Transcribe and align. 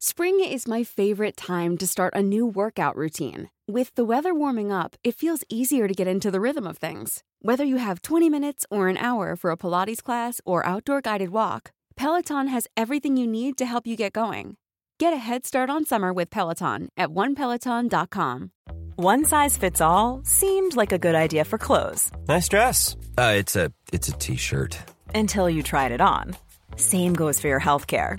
Spring 0.00 0.38
is 0.38 0.68
my 0.68 0.84
favorite 0.84 1.36
time 1.36 1.76
to 1.76 1.84
start 1.84 2.14
a 2.14 2.22
new 2.22 2.46
workout 2.46 2.94
routine. 2.94 3.50
With 3.66 3.92
the 3.96 4.04
weather 4.04 4.32
warming 4.32 4.70
up, 4.70 4.94
it 5.02 5.16
feels 5.16 5.42
easier 5.48 5.88
to 5.88 5.94
get 5.94 6.06
into 6.06 6.30
the 6.30 6.40
rhythm 6.40 6.68
of 6.68 6.78
things. 6.78 7.24
Whether 7.42 7.64
you 7.64 7.78
have 7.78 8.02
20 8.02 8.30
minutes 8.30 8.64
or 8.70 8.86
an 8.86 8.96
hour 8.96 9.34
for 9.34 9.50
a 9.50 9.56
Pilates 9.56 10.00
class 10.00 10.40
or 10.44 10.64
outdoor 10.64 11.00
guided 11.00 11.30
walk, 11.30 11.72
Peloton 11.96 12.46
has 12.46 12.68
everything 12.76 13.16
you 13.16 13.26
need 13.26 13.58
to 13.58 13.66
help 13.66 13.88
you 13.88 13.96
get 13.96 14.12
going. 14.12 14.56
Get 15.00 15.12
a 15.12 15.16
head 15.16 15.44
start 15.44 15.68
on 15.68 15.84
summer 15.84 16.12
with 16.12 16.30
Peloton 16.30 16.90
at 16.96 17.08
onepeloton.com. 17.08 18.52
One 18.94 19.24
size 19.24 19.56
fits 19.56 19.80
all 19.80 20.20
seemed 20.24 20.76
like 20.76 20.92
a 20.92 20.98
good 20.98 21.14
idea 21.16 21.44
for 21.44 21.56
clothes 21.58 22.10
Nice 22.28 22.48
dress. 22.48 22.96
Uh, 23.16 23.34
it's 23.36 23.56
a 23.56 23.72
it's 23.92 24.08
a 24.08 24.12
t-shirt. 24.12 24.78
until 25.14 25.48
you 25.50 25.62
tried 25.64 25.90
it 25.92 26.00
on. 26.00 26.36
Same 26.76 27.14
goes 27.14 27.40
for 27.40 27.46
your 27.48 27.60
healthcare. 27.60 28.18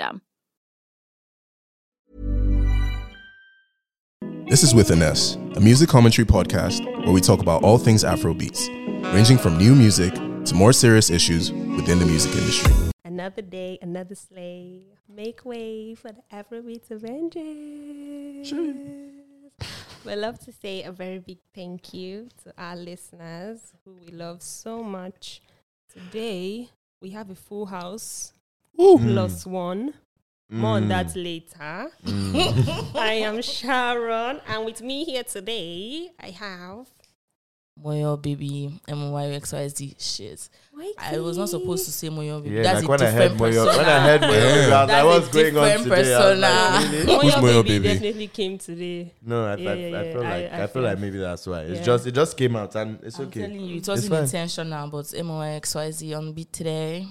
This 4.51 4.63
is 4.63 4.75
With 4.75 4.91
an 4.91 5.01
S, 5.01 5.35
a 5.55 5.61
music 5.61 5.87
commentary 5.87 6.25
podcast 6.25 6.85
where 7.05 7.13
we 7.13 7.21
talk 7.21 7.39
about 7.39 7.63
all 7.63 7.77
things 7.77 8.03
Afrobeats, 8.03 8.67
ranging 9.13 9.37
from 9.37 9.57
new 9.57 9.73
music 9.73 10.13
to 10.13 10.53
more 10.53 10.73
serious 10.73 11.09
issues 11.09 11.53
within 11.53 11.99
the 11.99 12.05
music 12.05 12.33
industry. 12.35 12.73
Another 13.05 13.41
day, 13.41 13.79
another 13.81 14.15
slay. 14.15 14.87
Make 15.07 15.45
way 15.45 15.95
for 15.95 16.11
the 16.11 16.21
Afrobeats 16.33 16.91
Avengers. 16.91 18.51
We'd 20.05 20.15
love 20.15 20.39
to 20.39 20.51
say 20.51 20.83
a 20.83 20.91
very 20.91 21.19
big 21.19 21.37
thank 21.53 21.93
you 21.93 22.27
to 22.43 22.53
our 22.57 22.75
listeners 22.75 23.71
who 23.85 23.93
we 23.93 24.11
love 24.11 24.41
so 24.41 24.83
much. 24.83 25.41
Today, 25.93 26.69
we 27.01 27.11
have 27.11 27.29
a 27.29 27.35
full 27.35 27.67
house 27.67 28.33
Mm. 28.79 29.13
plus 29.13 29.45
one. 29.45 29.93
More 30.49 30.77
on 30.77 30.89
that 30.89 31.07
mm. 31.07 31.23
later. 31.23 31.89
Mm. 32.05 32.95
I 32.95 33.13
am 33.13 33.41
Sharon, 33.41 34.41
and 34.47 34.65
with 34.65 34.81
me 34.81 35.05
here 35.05 35.23
today, 35.23 36.09
I 36.19 36.31
have. 36.31 36.87
Moyo 37.81 38.21
baby, 38.21 38.69
M 38.87 39.11
Y 39.11 39.25
X 39.27 39.53
Y 39.53 39.67
Z 39.69 39.95
shit. 39.97 40.49
I 40.99 41.17
was 41.19 41.37
not 41.37 41.47
supposed 41.49 41.85
to 41.85 41.91
say 41.91 42.09
Moyo 42.09 42.43
baby. 42.43 42.55
Yeah, 42.57 42.63
That's 42.63 42.85
like 42.85 42.85
a 42.85 42.89
when 42.89 43.01
I 43.01 43.11
heard 43.11 43.31
different 43.31 43.41
Moyo, 43.55 43.65
persona. 43.65 43.77
when 43.77 43.85
I 43.87 43.99
heard 44.07 44.21
Moyo, 44.21 44.67
Yeah. 44.69 44.99
I 44.99 45.03
was 45.05 45.23
That's 45.23 45.35
a 45.37 45.51
going 45.51 45.57
on 45.57 45.67
different 45.77 46.05
today? 46.05 46.15
I 46.15 46.29
was 46.31 46.39
like, 46.39 46.51
persona. 46.51 46.91
really? 46.91 47.25
Who's 47.25 47.33
Moyo 47.35 47.41
Moyo 47.41 47.63
baby, 47.63 47.79
baby? 47.79 47.93
definitely 47.93 48.27
came 48.27 48.57
today. 48.57 49.13
No, 49.21 49.45
I, 49.45 49.55
Yeah, 49.55 49.71
I, 49.71 49.73
yeah, 49.73 49.85
I 49.97 50.03
yeah. 50.03 50.11
feel 50.11 50.21
like 50.21 50.31
I 50.31 50.45
I, 50.45 50.57
feel 50.57 50.67
feel- 50.67 50.81
like 50.83 50.99
maybe 50.99 51.17
that's 51.17 51.47
why. 51.47 51.61
It's 51.61 51.79
Yeah. 51.79 51.85
just 51.85 52.07
it 52.07 52.11
just 52.11 52.37
came 52.37 52.55
out 52.57 52.75
and 52.75 52.99
it's 53.03 53.17
I'm 53.19 53.27
okay. 53.27 53.41
telling 53.41 53.61
you, 53.61 53.77
it 53.77 53.87
wasn't 53.87 54.13
fine. 54.13 54.23
intentional, 54.23 54.87
but 54.89 55.13
M 55.17 55.29
Y 55.29 55.49
X 55.51 55.73
Y 55.75 55.91
Z 55.91 56.13
on 56.13 56.33
beat 56.33 56.51
today. 56.51 57.07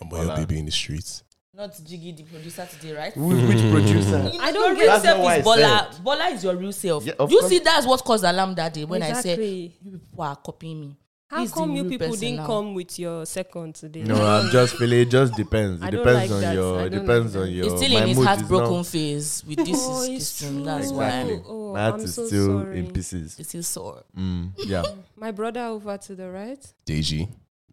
I'm 0.00 0.10
your 0.26 0.36
baby 0.36 0.58
in 0.58 0.64
the 0.66 0.70
streets. 0.72 1.22
Not 1.54 1.76
Jiggy, 1.84 2.12
the 2.12 2.22
producer 2.22 2.68
today, 2.70 2.94
right? 2.94 3.12
Who- 3.14 3.28
Which 3.48 3.58
producer? 3.72 4.30
I 4.40 4.52
don't 4.52 4.54
your 4.54 4.74
get- 4.76 4.80
real 4.80 4.86
That's 4.92 5.04
not 5.04 5.12
self 5.14 5.24
what 5.24 5.38
is 5.38 5.40
I 5.40 5.42
Bola. 5.44 5.88
said. 5.92 6.04
Bola 6.04 6.26
is 6.28 6.44
your 6.44 6.56
real 6.56 6.72
self. 6.72 7.04
Yeah, 7.04 7.12
of 7.18 7.30
you 7.32 7.40
course. 7.40 7.50
see, 7.50 7.58
that's 7.58 7.86
what 7.86 8.04
caused 8.04 8.24
alarm 8.24 8.54
that 8.54 8.74
day 8.74 8.84
when 8.84 9.02
I 9.02 9.08
said 9.14 9.38
Exactly. 9.40 9.76
you 9.82 9.98
people 9.98 10.22
are 10.24 10.36
copying 10.36 10.80
me. 10.80 10.96
How 11.26 11.40
This 11.40 11.48
is 11.50 11.54
come 11.54 11.72
you 11.74 11.82
real 11.82 11.90
people 11.90 12.06
person 12.08 12.20
didn't 12.20 12.36
now. 12.36 12.46
come 12.46 12.74
with 12.74 12.98
your 12.98 13.26
second 13.26 13.74
today? 13.74 14.02
No, 14.02 14.14
I'm 14.24 14.50
just 14.50 14.76
feeling. 14.76 15.00
It 15.00 15.10
just 15.10 15.34
depends. 15.34 15.82
It 15.82 15.86
I 15.86 15.90
don't 15.90 16.06
depends 16.06 16.30
like 16.30 16.36
on 16.36 16.40
that. 16.42 16.54
your. 16.54 16.78
I 16.78 16.82
It 16.84 16.88
don't 16.90 17.00
depends 17.06 17.34
like 17.34 17.40
on 17.42 17.46
that. 17.48 17.52
your. 17.52 17.64
He's 17.64 17.76
still 17.80 17.92
my 17.92 18.00
in 18.02 18.08
his 18.08 18.16
mood 18.16 18.22
is 18.22 18.26
heartbroken 18.28 18.76
not- 18.76 18.86
phase 18.86 19.44
with 19.46 19.56
this 19.58 19.68
Oh, 19.82 20.02
is 20.04 20.08
it's 20.08 20.14
this 20.18 20.40
thing. 20.40 20.56
true. 20.56 20.64
That's 20.64 20.90
Exactly. 20.90 21.34
why 21.36 21.42
Oh, 21.48 21.72
My 21.74 21.80
heart 21.80 21.94
I'm 21.94 22.00
is 22.00 22.14
so 22.14 22.26
still 22.28 22.60
sorry. 22.60 22.78
in 22.78 22.90
pieces. 22.92 23.36
it's 23.38 23.48
still 23.48 23.62
sore. 23.62 24.04
Mm, 24.16 24.52
yeah. 24.64 24.82
My 25.16 25.32
brother 25.32 25.64
over 25.64 25.98
to 25.98 26.14
the 26.14 26.30
right. 26.30 26.64
Deji, 26.86 27.28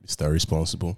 Mr. 0.06 0.30
Responsible. 0.31 0.97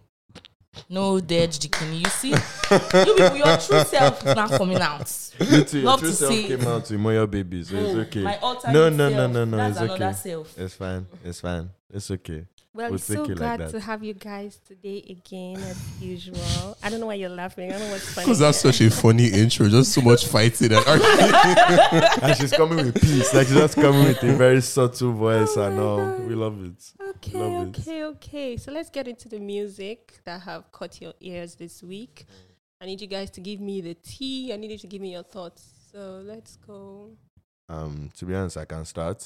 No 0.89 1.19
dead 1.19 1.51
Jikini. 1.51 1.99
You 1.99 2.09
see, 2.09 2.29
you 2.29 3.15
people, 3.15 3.37
your 3.37 3.57
true 3.57 3.83
self 3.83 4.25
is 4.25 4.35
not 4.35 4.51
coming 4.51 4.79
out. 4.79 5.11
You 5.39 5.63
too. 5.63 5.79
Your 5.79 5.85
Love 5.91 5.99
true 5.99 6.09
to 6.09 6.15
self 6.15 6.31
see. 6.33 6.47
came 6.47 6.61
out 6.67 6.89
with 6.89 6.99
Moyo 6.99 7.29
baby, 7.29 7.63
so 7.63 7.75
it's 7.75 7.95
Oh, 7.95 7.99
okay. 8.01 8.23
My 8.23 8.37
alternate 8.39 8.73
No, 8.73 8.89
no, 8.89 9.09
no, 9.09 9.15
self, 9.17 9.31
no, 9.33 9.45
no. 9.45 9.57
That's 9.57 9.71
It's 9.71 9.81
another 9.81 10.05
okay. 10.05 10.13
self. 10.13 10.57
It's 10.59 10.73
fine. 10.73 11.07
It's 11.23 11.39
fine. 11.41 11.69
It's 11.93 12.11
okay. 12.11 12.45
Well, 12.77 12.89
We'll 12.89 12.95
it's 12.95 13.05
so 13.05 13.25
take 13.25 13.31
it 13.31 13.39
like 13.39 13.57
glad 13.57 13.69
to 13.71 13.79
have 13.79 14.03
you 14.03 14.13
guys 14.13 14.59
today 14.63 15.03
again 15.09 15.55
as 15.57 15.99
usual. 15.99 16.77
I 16.83 16.91
don't 16.91 16.99
know 16.99 17.07
why 17.07 17.15
you're 17.15 17.27
laughing. 17.29 17.69
I 17.71 17.71
don't 17.79 17.87
know 17.87 17.91
what's 17.93 18.13
funny. 18.13 18.25
Because 18.25 18.37
that's 18.37 18.59
such 18.59 18.81
a 18.81 18.91
funny 18.91 19.27
intro. 19.29 19.67
Just 19.67 19.93
so 19.93 20.01
much 20.01 20.27
fighting 20.27 20.71
and 20.71 20.85
arguing. 20.85 21.19
and 22.21 22.37
she's 22.37 22.51
coming 22.51 22.77
with 22.77 23.01
peace. 23.01 23.33
Like 23.33 23.47
she's 23.47 23.55
just 23.57 23.75
coming 23.75 24.03
with 24.05 24.21
a 24.21 24.31
very 24.33 24.61
subtle 24.61 25.13
voice 25.13 25.57
Oh 25.57 25.63
and 25.63 25.75
my 25.77 25.81
all. 25.83 25.97
God. 25.97 26.27
We 26.27 26.35
love 26.35 26.63
it. 26.65 26.93
Okay, 27.15 27.37
Love 27.39 27.67
it. 27.69 27.79
okay, 27.79 28.03
okay. 28.03 28.57
So 28.57 28.71
let's 28.71 28.91
get 28.91 29.07
into 29.07 29.27
the 29.27 29.39
music 29.39 30.19
that 30.25 30.41
have 30.41 30.71
caught 30.71 31.01
your 31.01 31.13
ears 31.19 31.55
this 31.55 31.81
week. 31.81 32.25
I 32.79 32.85
need 32.85 33.01
you 33.01 33.07
guys 33.07 33.31
to 33.31 33.41
give 33.41 33.59
me 33.59 33.81
the 33.81 33.95
tea. 33.95 34.53
I 34.53 34.55
need 34.57 34.69
you 34.69 34.77
to 34.77 34.87
give 34.87 35.01
me 35.01 35.13
your 35.13 35.23
thoughts. 35.23 35.63
So 35.91 36.21
let's 36.23 36.57
go. 36.57 37.09
Um, 37.69 38.11
to 38.17 38.25
be 38.25 38.35
honest, 38.35 38.55
I 38.57 38.65
can 38.65 38.85
start, 38.85 39.25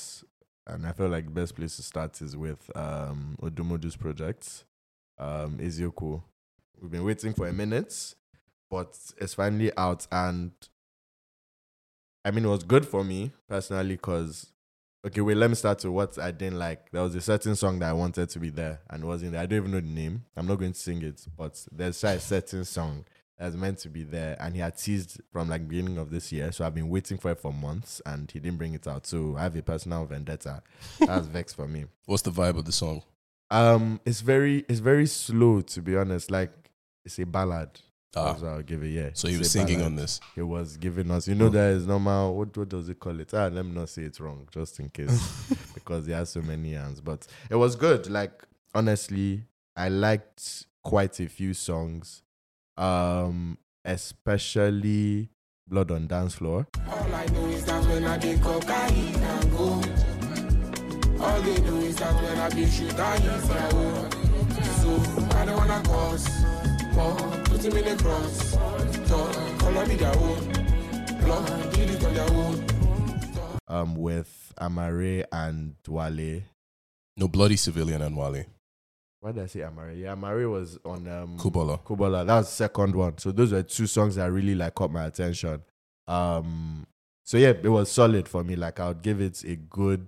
and 0.71 0.87
I 0.87 0.93
feel 0.93 1.09
like 1.09 1.25
the 1.25 1.31
best 1.31 1.55
place 1.55 1.75
to 1.75 1.83
start 1.83 2.21
is 2.21 2.35
with 2.35 2.69
um 2.75 3.37
Odumodu's 3.41 3.95
project, 3.95 4.65
um 5.17 5.57
Eziokwu. 5.57 6.21
We've 6.81 6.91
been 6.91 7.03
waiting 7.03 7.33
for 7.33 7.47
a 7.47 7.53
minute, 7.53 8.15
but 8.69 8.97
it's 9.17 9.35
finally 9.35 9.71
out, 9.77 10.07
and 10.11 10.51
I 12.25 12.31
mean, 12.31 12.45
it 12.45 12.49
was 12.49 12.63
good 12.63 12.87
for 12.87 13.03
me 13.03 13.31
personally 13.47 13.95
because. 13.95 14.47
Okay, 15.03 15.21
wait, 15.21 15.35
let 15.35 15.49
me 15.49 15.55
start 15.55 15.79
to 15.79 15.91
what 15.91 16.19
I 16.19 16.29
didn't 16.29 16.59
like. 16.59 16.91
There 16.91 17.01
was 17.01 17.15
a 17.15 17.21
certain 17.21 17.55
song 17.55 17.79
that 17.79 17.89
I 17.89 17.93
wanted 17.93 18.29
to 18.29 18.39
be 18.39 18.51
there 18.51 18.81
and 18.87 19.03
wasn't 19.03 19.31
there. 19.31 19.41
I 19.41 19.47
don't 19.47 19.57
even 19.57 19.71
know 19.71 19.79
the 19.79 19.87
name. 19.87 20.25
I'm 20.37 20.45
not 20.45 20.59
going 20.59 20.73
to 20.73 20.79
sing 20.79 21.01
it, 21.01 21.25
but 21.35 21.65
there's 21.71 22.03
a 22.03 22.19
certain 22.19 22.63
song 22.65 23.05
that's 23.41 23.55
meant 23.55 23.79
to 23.79 23.89
be 23.89 24.03
there 24.03 24.37
and 24.39 24.53
he 24.55 24.61
had 24.61 24.77
teased 24.77 25.19
from 25.33 25.49
like 25.49 25.67
beginning 25.67 25.97
of 25.97 26.11
this 26.11 26.31
year. 26.31 26.51
So 26.51 26.63
i've 26.65 26.75
been 26.75 26.89
waiting 26.89 27.17
for 27.17 27.31
it 27.31 27.39
for 27.39 27.51
months 27.51 28.01
and 28.05 28.29
he 28.31 28.39
didn't 28.39 28.57
bring 28.57 28.73
it 28.75 28.87
out. 28.87 29.05
So 29.07 29.35
i 29.37 29.41
have 29.43 29.55
a 29.55 29.61
personal 29.61 30.05
vendetta. 30.05 30.61
That's 30.99 31.27
vex 31.37 31.53
for 31.53 31.67
me. 31.67 31.85
What's 32.05 32.21
the 32.23 32.31
vibe 32.31 32.57
of 32.57 32.65
the 32.65 32.71
song? 32.71 33.03
um 33.49 33.99
it's 34.05 34.21
very 34.21 34.63
it's 34.69 34.79
very 34.79 35.05
slow 35.07 35.59
to 35.61 35.81
be 35.81 35.97
honest. 35.97 36.31
Like 36.31 36.51
it's 37.03 37.19
a 37.19 37.25
ballad. 37.25 37.69
Ah, 38.15 38.25
that's 38.31 38.41
what 38.43 38.51
i'll 38.51 38.61
give 38.61 38.83
it 38.83 38.89
yeah. 38.89 39.09
So 39.13 39.27
he 39.27 39.33
It's 39.35 39.39
was 39.39 39.47
a 39.47 39.51
singing 39.51 39.77
ballad. 39.79 39.85
on 39.93 39.95
this. 39.95 40.19
he 40.35 40.41
was 40.41 40.77
giving 40.77 41.09
us 41.11 41.27
you 41.27 41.35
know 41.35 41.49
there 41.49 41.71
is 41.71 41.87
normal 41.87 42.35
what, 42.37 42.55
what 42.57 42.69
does 42.69 42.89
it 42.89 42.99
call 42.99 43.19
it? 43.19 43.33
Ah 43.33 43.47
let 43.47 43.65
me 43.65 43.71
not 43.71 43.89
say 43.89 44.03
it 44.03 44.19
wrong 44.19 44.47
just 44.51 44.79
in 44.79 44.89
case 44.89 45.17
because 45.73 46.05
he 46.05 46.11
has 46.11 46.29
so 46.29 46.41
many 46.41 46.73
hands. 46.73 47.01
But 47.01 47.25
it 47.49 47.55
was 47.55 47.75
good. 47.75 48.09
Like 48.09 48.43
honestly 48.75 49.43
i 49.75 49.87
liked 49.89 50.65
quite 50.83 51.19
a 51.19 51.27
few 51.27 51.53
songs 51.53 52.23
um 52.77 53.57
especially 53.85 55.29
blood 55.67 55.91
on 55.91 56.07
dance 56.07 56.35
floor 56.35 56.67
All 56.87 57.13
I 57.15 57.25
know 57.27 57.45
is 57.47 57.65
that 57.65 57.83
when 57.85 58.05
I 58.05 58.17
get 58.17 58.41
cocaine 58.41 59.15
and 59.15 59.51
go. 59.51 59.81
All 61.23 61.41
they 61.41 61.55
do 61.57 61.77
is 61.77 61.95
that 61.97 62.15
when 62.23 62.37
I 62.39 62.49
be 62.49 62.65
shoot, 62.65 62.97
I 62.99 63.15
use 63.17 63.47
my 63.47 63.69
own. 63.71 64.11
So 64.81 64.89
I 65.37 65.45
don't 65.45 65.55
wanna 65.57 65.81
cause 65.85 66.27
more. 66.93 67.15
Put 67.45 67.63
him 67.63 67.77
in 67.77 67.85
the 67.97 68.03
cross. 68.03 68.55
Talk, 69.07 69.59
color 69.59 69.85
me 69.85 69.95
their 69.95 70.15
own. 70.17 70.41
Lord, 71.27 71.73
did 71.73 71.89
it 71.91 72.03
on 72.03 72.13
their 72.15 72.29
own. 72.31 72.65
um 73.67 73.95
with 73.95 74.53
amare 74.57 75.25
and 75.31 75.75
wale 75.87 76.41
No 77.17 77.27
bloody 77.27 77.55
civilian 77.55 78.01
and 78.01 78.17
Wale. 78.17 78.45
Why 79.21 79.31
did 79.31 79.43
I 79.43 79.45
say 79.45 79.61
Amare? 79.61 79.93
Yeah, 79.93 80.13
Amare 80.13 80.49
was 80.49 80.77
on 80.83 81.07
um 81.07 81.37
Kubola. 81.37 81.79
Kubola. 81.83 82.25
That 82.25 82.37
was 82.37 82.47
the 82.47 82.53
second 82.55 82.95
one. 82.95 83.17
So 83.19 83.31
those 83.31 83.51
were 83.53 83.63
two 83.63 83.87
songs 83.87 84.15
that 84.15 84.31
really 84.31 84.55
like 84.55 84.73
caught 84.75 84.91
my 84.91 85.05
attention. 85.05 85.61
Um 86.07 86.85
so 87.23 87.37
yeah, 87.37 87.49
it 87.49 87.69
was 87.69 87.91
solid 87.91 88.27
for 88.27 88.43
me. 88.43 88.55
Like 88.55 88.79
I 88.79 88.87
would 88.89 89.01
give 89.03 89.21
it 89.21 89.43
a 89.43 89.55
good 89.55 90.07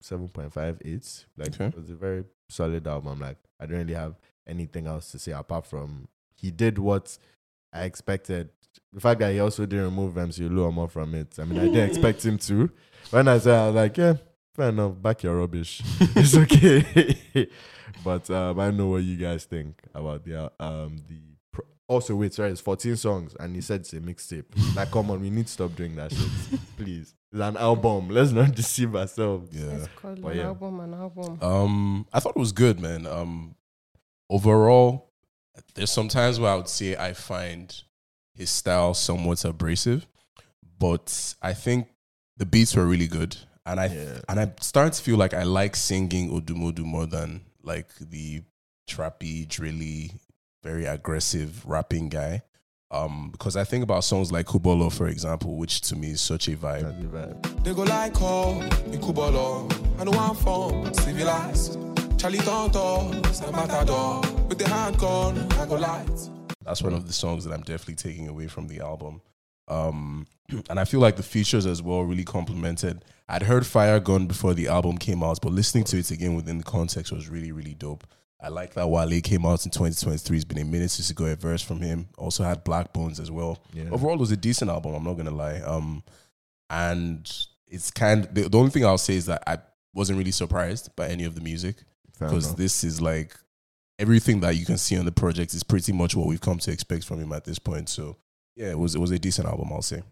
seven 0.00 0.28
point 0.28 0.52
five 0.52 0.80
eight. 0.84 1.24
Like 1.36 1.54
Okay. 1.54 1.66
it 1.66 1.76
was 1.76 1.88
a 1.90 1.94
very 1.94 2.24
solid 2.48 2.86
album. 2.86 3.20
Like 3.20 3.38
I 3.60 3.66
don't 3.66 3.78
really 3.78 3.94
have 3.94 4.16
anything 4.46 4.86
else 4.88 5.12
to 5.12 5.18
say 5.18 5.32
apart 5.32 5.64
from 5.66 6.08
he 6.34 6.50
did 6.50 6.78
what 6.78 7.16
I 7.72 7.82
expected. 7.84 8.48
The 8.92 9.00
fact 9.00 9.20
that 9.20 9.32
he 9.32 9.40
also 9.40 9.66
didn't 9.66 9.84
remove 9.84 10.16
MC 10.18 10.48
Luomo 10.48 10.90
from 10.90 11.14
it. 11.14 11.38
I 11.38 11.44
mean, 11.44 11.58
I 11.60 11.64
didn't 11.64 11.90
expect 11.90 12.24
him 12.24 12.38
to. 12.38 12.70
When 13.10 13.28
I 13.28 13.38
said, 13.38 13.54
I 13.58 13.66
was 13.66 13.74
like, 13.74 13.96
yeah, 13.96 14.14
fair 14.58 14.68
enough. 14.70 15.00
Back 15.00 15.22
your 15.22 15.36
rubbish. 15.38 15.80
it's 16.00 16.36
okay. 16.36 17.16
but 18.04 18.28
um, 18.30 18.58
I 18.60 18.70
know 18.70 18.88
what 18.88 19.04
you 19.04 19.16
guys 19.16 19.44
think 19.44 19.80
about 19.94 20.24
the 20.24 20.52
um 20.60 20.96
the. 21.08 21.20
Pro- 21.52 21.64
also, 21.86 22.16
wait, 22.16 22.34
sorry, 22.34 22.50
it's 22.50 22.60
14 22.60 22.96
songs, 22.96 23.34
and 23.40 23.54
he 23.54 23.62
said 23.62 23.80
it's 23.80 23.92
a 23.94 24.00
mixtape. 24.00 24.44
Like, 24.76 24.90
come 24.90 25.10
on, 25.10 25.20
we 25.20 25.30
need 25.30 25.46
to 25.46 25.52
stop 25.52 25.74
doing 25.74 25.96
that 25.96 26.12
shit, 26.12 26.60
please. 26.76 27.14
It's 27.32 27.40
an 27.40 27.56
album. 27.56 28.08
Let's 28.10 28.32
not 28.32 28.54
deceive 28.54 28.94
ourselves. 28.96 29.54
Yeah. 29.56 29.66
Let's 29.72 29.88
call 29.96 30.14
But 30.16 30.32
an 30.32 30.38
yeah. 30.38 30.44
album 30.46 30.80
an 30.80 30.94
album. 30.94 31.38
Um, 31.40 32.06
I 32.12 32.20
thought 32.20 32.36
it 32.36 32.40
was 32.40 32.52
good, 32.52 32.80
man. 32.80 33.06
Um, 33.06 33.54
overall, 34.28 35.12
there's 35.74 35.90
some 35.90 36.08
times 36.08 36.40
where 36.40 36.52
I 36.52 36.56
would 36.56 36.68
say 36.68 36.96
I 36.96 37.12
find 37.12 37.74
his 38.34 38.50
style 38.50 38.94
somewhat 38.94 39.44
abrasive, 39.44 40.06
but 40.78 41.34
I 41.42 41.52
think 41.54 41.88
the 42.36 42.46
beats 42.46 42.76
were 42.76 42.86
really 42.86 43.08
good, 43.08 43.36
and 43.68 43.80
I 43.80 43.86
Yeah. 43.86 44.20
and 44.28 44.40
I'm 44.40 44.52
starting 44.60 44.92
to 44.92 45.02
feel 45.02 45.16
like 45.16 45.34
I 45.34 45.42
like 45.44 45.76
singing 45.76 46.30
Odumodu 46.30 46.80
more 46.84 47.06
than 47.06 47.42
like 47.62 47.88
the 48.00 48.42
trappy, 48.88 49.46
drilly, 49.46 50.12
very 50.62 50.86
aggressive 50.86 51.64
rapping 51.66 52.08
guy. 52.08 52.42
Um, 52.90 53.28
because 53.30 53.54
I 53.54 53.64
think 53.64 53.84
about 53.84 54.02
songs 54.04 54.32
like 54.32 54.46
Kubolo, 54.46 54.90
for 54.90 55.08
example, 55.08 55.56
which 55.56 55.82
to 55.82 55.96
me 55.96 56.12
is 56.12 56.22
such 56.22 56.48
a 56.48 56.52
vibe. 56.52 56.82
That's 56.82 56.96
the 57.02 57.18
vibe. 57.18 57.62
They 57.64 57.74
go 57.74 57.82
like 57.82 58.14
call, 58.14 58.62
in 58.62 58.98
Kubolo. 58.98 59.70
I 60.00 60.04
know 60.04 60.12
I'm 60.18 60.34
from 60.34 60.94
civilized. 60.94 61.76
Charlie 62.18 62.38
Tonto, 62.38 63.10
Matador. 63.52 64.22
With 64.48 64.58
the 64.58 64.66
hand 64.68 64.96
gun, 64.98 65.36
I 65.52 65.66
go 65.66 65.74
light. 65.74 66.30
That's 66.64 66.82
one 66.82 66.94
of 66.94 67.06
the 67.06 67.12
songs 67.12 67.44
that 67.44 67.52
I'm 67.52 67.60
definitely 67.60 67.96
taking 67.96 68.26
away 68.28 68.46
from 68.46 68.68
the 68.68 68.80
album. 68.80 69.20
Um, 69.68 70.26
and 70.70 70.80
I 70.80 70.84
feel 70.84 71.00
like 71.00 71.16
the 71.16 71.22
features 71.22 71.66
as 71.66 71.82
well 71.82 72.02
really 72.02 72.24
complemented. 72.24 73.04
I'd 73.28 73.42
heard 73.42 73.66
Fire 73.66 74.00
Gun 74.00 74.26
before 74.26 74.54
the 74.54 74.68
album 74.68 74.96
came 74.98 75.22
out, 75.22 75.40
but 75.42 75.52
listening 75.52 75.84
to 75.84 75.98
it 75.98 76.10
again 76.10 76.34
within 76.34 76.58
the 76.58 76.64
context 76.64 77.12
was 77.12 77.28
really, 77.28 77.52
really 77.52 77.74
dope. 77.74 78.06
I 78.40 78.48
like 78.48 78.74
that 78.74 78.88
Wale 78.88 79.20
came 79.20 79.44
out 79.44 79.64
in 79.64 79.70
2023. 79.72 80.36
It's 80.36 80.44
been 80.44 80.58
a 80.58 80.64
minute 80.64 80.90
since 80.90 81.10
ago, 81.10 81.26
a 81.26 81.34
verse 81.34 81.60
from 81.60 81.80
him. 81.80 82.08
Also 82.16 82.44
had 82.44 82.64
Blaqbonez 82.64 83.20
as 83.20 83.30
well. 83.30 83.60
Yeah. 83.74 83.90
Overall, 83.90 84.14
it 84.14 84.20
was 84.20 84.30
a 84.30 84.36
decent 84.36 84.70
album. 84.70 84.94
I'm 84.94 85.02
not 85.02 85.14
gonna 85.14 85.32
lie. 85.32 85.60
Um, 85.60 86.04
and 86.70 87.30
it's 87.66 87.90
kind. 87.90 88.28
The, 88.32 88.48
the 88.48 88.58
only 88.58 88.70
thing 88.70 88.84
I'll 88.86 88.96
say 88.96 89.16
is 89.16 89.26
that 89.26 89.42
I 89.46 89.58
wasn't 89.92 90.18
really 90.18 90.30
surprised 90.30 90.94
by 90.94 91.08
any 91.08 91.24
of 91.24 91.34
the 91.34 91.40
music 91.40 91.82
because 92.06 92.54
this 92.54 92.84
is 92.84 93.00
like 93.00 93.36
everything 93.98 94.40
that 94.40 94.56
you 94.56 94.64
can 94.64 94.78
see 94.78 94.96
on 94.96 95.04
the 95.04 95.12
project 95.12 95.52
is 95.54 95.64
pretty 95.64 95.92
much 95.92 96.14
what 96.14 96.26
we've 96.26 96.40
come 96.40 96.58
to 96.58 96.70
expect 96.70 97.04
from 97.04 97.20
him 97.20 97.32
at 97.32 97.44
this 97.44 97.58
point. 97.58 97.88
So 97.88 98.16
yeah, 98.58 98.70
it 98.70 98.78
was 98.78 98.94
it 98.96 98.98
was 98.98 99.12
a 99.12 99.18
decent 99.18 99.46
album, 99.46 99.68
I'll 99.72 99.82
say, 99.82 100.02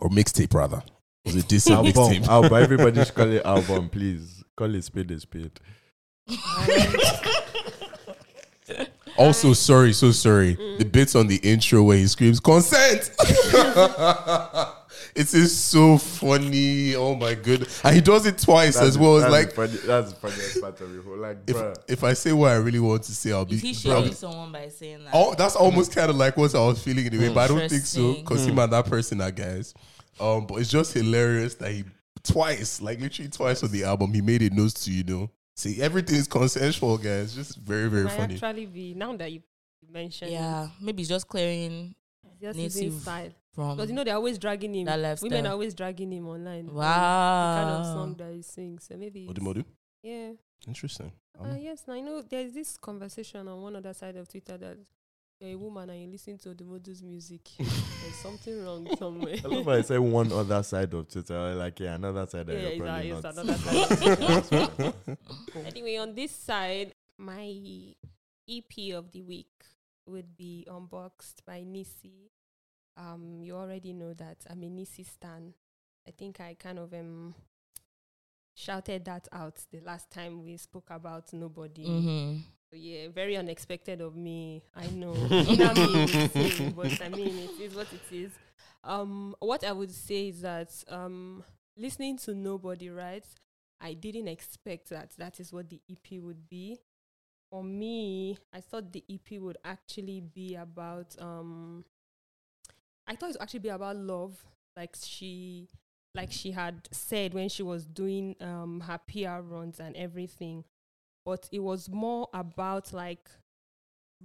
or 0.00 0.08
mixtape 0.08 0.54
rather. 0.54 0.82
It 1.24 1.34
was 1.34 1.44
a 1.44 1.46
decent 1.46 1.76
album, 1.76 1.92
mixtape. 1.92 2.26
album. 2.26 2.54
Everybody 2.54 3.04
should 3.04 3.14
call 3.14 3.30
it 3.30 3.44
album, 3.44 3.90
please. 3.90 4.42
Call 4.56 4.74
it 4.74 4.82
spade 4.82 5.10
a 5.10 5.20
spade. 5.20 5.60
Also, 9.18 9.54
sorry, 9.54 9.94
so 9.94 10.12
sorry. 10.12 10.56
Mm. 10.56 10.78
The 10.78 10.84
bits 10.84 11.14
on 11.14 11.26
the 11.26 11.36
intro 11.36 11.82
where 11.82 11.96
he 11.96 12.06
screams 12.06 12.38
consent. 12.38 13.10
it 15.16 15.32
is 15.34 15.58
so 15.58 15.96
funny. 15.96 16.94
Oh 16.94 17.14
my 17.14 17.34
good, 17.34 17.66
and 17.84 17.94
he 17.94 18.00
does 18.00 18.26
it 18.26 18.38
twice 18.38 18.76
as 18.76 18.98
well. 18.98 19.16
It's 19.16 19.30
like 19.30 19.52
funny, 19.52 19.76
that's 19.84 20.12
the 20.12 20.18
funniest 20.18 20.60
part 20.60 20.80
of 20.80 20.94
it. 20.94 21.04
whole. 21.04 21.16
Like, 21.16 21.38
if 21.46 21.56
bruh. 21.56 21.76
if 21.88 22.04
I 22.04 22.12
say 22.12 22.32
what 22.32 22.52
I 22.52 22.56
really 22.56 22.80
want 22.80 23.02
to 23.04 23.14
say, 23.14 23.32
I'll 23.32 23.44
be. 23.44 23.56
Is 23.56 23.62
he 23.62 23.90
I'll 23.90 24.00
shaming 24.00 24.14
someone 24.14 24.52
by 24.52 24.68
saying 24.68 25.04
that? 25.04 25.10
Oh, 25.14 25.34
that's 25.34 25.56
almost 25.56 25.94
kind 25.94 26.10
of 26.10 26.16
like 26.16 26.36
what 26.36 26.54
I 26.54 26.58
was 26.66 26.82
feeling 26.82 27.06
in 27.06 27.14
a 27.14 27.18
way, 27.18 27.28
but 27.32 27.38
I 27.38 27.46
don't 27.48 27.68
think 27.68 27.86
so 27.86 28.00
Interesting. 28.00 28.24
because 28.24 28.46
him 28.46 28.58
and 28.58 28.72
that 28.72 28.86
person 28.86 29.20
are 29.20 29.30
guys. 29.30 29.72
Um, 30.20 30.46
but 30.46 30.56
it's 30.56 30.70
just 30.70 30.92
hilarious 30.92 31.54
that 31.56 31.72
he 31.72 31.84
twice, 32.22 32.80
like 32.82 33.00
literally 33.00 33.30
twice 33.30 33.62
on 33.62 33.70
the 33.70 33.84
album, 33.84 34.12
he 34.12 34.20
made 34.20 34.42
it 34.42 34.52
knows 34.52 34.74
to 34.74 34.92
you 34.92 35.04
know, 35.04 35.30
see 35.54 35.80
everything 35.80 36.16
is 36.16 36.28
consensual, 36.28 36.98
guys. 36.98 37.34
Just 37.34 37.56
very 37.56 37.88
very 37.88 38.08
funny. 38.08 38.34
actually 38.34 38.66
be 38.66 38.94
now 38.94 39.16
that 39.16 39.32
you 39.32 39.40
mentioned 39.90 40.30
yeah, 40.30 40.68
maybe 40.80 41.02
it's 41.02 41.08
just 41.08 41.26
clearing 41.26 41.94
just 42.40 42.58
his 42.58 42.76
native 42.76 43.00
style. 43.00 43.30
From 43.56 43.74
Because 43.76 43.90
you 43.90 43.96
know 43.96 44.04
they're 44.04 44.14
always 44.14 44.38
dragging 44.38 44.74
him. 44.74 44.84
that 44.84 45.00
lifestyle. 45.00 45.30
Women 45.30 45.46
are 45.46 45.52
always 45.52 45.74
dragging 45.74 46.12
him 46.12 46.28
online. 46.28 46.72
wow. 46.72 47.54
The 47.56 47.60
kind 47.64 47.70
of 47.80 47.86
song 47.86 48.14
that 48.18 48.32
he 48.34 48.42
sings. 48.42 48.84
So 48.84 48.96
maybe 48.96 49.26
Modu 49.28 49.40
Modu, 49.40 49.64
yeah. 50.02 50.32
interesting. 50.68 51.10
Um, 51.40 51.50
Uh, 51.50 51.56
yes, 51.56 51.82
now 51.88 51.94
you 51.94 52.02
know 52.04 52.22
there's 52.22 52.52
this 52.52 52.76
conversation 52.78 53.48
on 53.48 53.60
one 53.62 53.74
other 53.76 53.92
side 53.94 54.16
of 54.16 54.28
Twitter 54.28 54.56
that 54.58 54.76
you're 55.40 55.50
a 55.50 55.54
woman 55.56 55.90
and 55.90 56.00
you 56.02 56.08
listen 56.08 56.38
to 56.38 56.54
the 56.54 56.64
Modu's 56.64 57.02
music. 57.02 57.42
there's 57.58 58.14
something 58.22 58.62
wrong 58.64 58.86
somewhere. 58.98 59.36
I 59.44 59.48
love 59.48 59.64
how 59.66 59.72
I 59.72 59.82
say 59.82 59.98
one 59.98 60.30
other 60.32 60.62
side 60.62 60.92
of 60.94 61.08
Twitter. 61.08 61.54
Like, 61.54 61.80
yeah, 61.80 61.94
another 61.96 62.26
side 62.26 62.46
that 62.46 62.54
Yeah, 62.54 62.68
you're 62.70 62.70
it's, 62.72 62.80
probably 62.80 63.10
not. 63.12 63.24
another 63.38 63.54
side. 63.54 64.20
of 64.22 64.48
Twitter. 65.06 65.66
anyway, 65.66 65.96
on 65.96 66.14
this 66.14 66.32
side, 66.32 66.94
my 67.18 67.44
EP 68.48 68.94
of 68.94 69.10
the 69.12 69.22
week 69.22 69.48
would 70.06 70.36
be 70.36 70.66
unboxed 70.70 71.42
by 71.46 71.60
Nissi. 71.64 72.30
Um, 72.96 73.40
you 73.42 73.54
already 73.54 73.92
know 73.92 74.14
that 74.14 74.38
I'm 74.48 74.62
a 74.62 74.66
Nissi 74.66 75.06
stan. 75.06 75.54
I 76.06 76.12
think 76.12 76.40
I 76.40 76.54
kind 76.58 76.78
of 76.78 76.94
um 76.94 77.34
shouted 78.54 79.04
that 79.04 79.28
out 79.32 79.58
the 79.70 79.80
last 79.80 80.10
time 80.10 80.42
we 80.44 80.56
spoke 80.56 80.88
about 80.90 81.32
nobody. 81.32 81.86
Mm-hmm. 81.86 82.36
So, 82.70 82.76
yeah, 82.76 83.08
very 83.14 83.36
unexpected 83.36 84.00
of 84.00 84.16
me. 84.16 84.64
I 84.74 84.86
know. 84.88 85.14
Inner 85.30 85.74
me 85.74 86.72
would 86.74 86.76
but 86.76 87.02
I 87.02 87.08
mean, 87.10 87.38
it 87.38 87.60
is 87.60 87.74
what 87.74 87.88
it 87.92 88.14
is. 88.14 88.32
Um, 88.82 89.36
what 89.40 89.62
I 89.62 89.72
would 89.72 89.92
say 89.92 90.28
is 90.28 90.40
that 90.40 90.72
um, 90.88 91.44
listening 91.76 92.16
to 92.18 92.34
nobody, 92.34 92.88
right? 92.88 93.24
I 93.80 93.92
didn't 93.92 94.28
expect 94.28 94.88
that 94.88 95.10
that 95.18 95.38
is 95.38 95.52
what 95.52 95.68
the 95.68 95.80
EP 95.90 96.20
would 96.20 96.48
be. 96.48 96.78
For 97.50 97.62
me, 97.62 98.38
I 98.52 98.60
thought 98.60 98.92
the 98.92 99.04
EP 99.08 99.40
would 99.40 99.58
actually 99.64 100.20
be 100.20 100.56
about. 100.56 101.14
Um, 101.20 101.84
I 103.06 103.14
thought 103.16 103.30
it 103.30 103.32
would 103.34 103.42
actually 103.42 103.60
be 103.60 103.68
about 103.68 103.96
love, 103.96 104.44
like 104.76 104.96
she, 105.02 105.68
like 106.14 106.32
she 106.32 106.50
had 106.52 106.88
said 106.90 107.34
when 107.34 107.48
she 107.48 107.62
was 107.62 107.86
doing 107.86 108.36
um 108.40 108.80
her 108.80 108.98
PR 109.06 109.40
runs 109.42 109.78
and 109.80 109.94
everything 109.96 110.64
but 111.24 111.48
it 111.52 111.58
was 111.58 111.88
more 111.90 112.28
about 112.32 112.92
like 112.92 113.28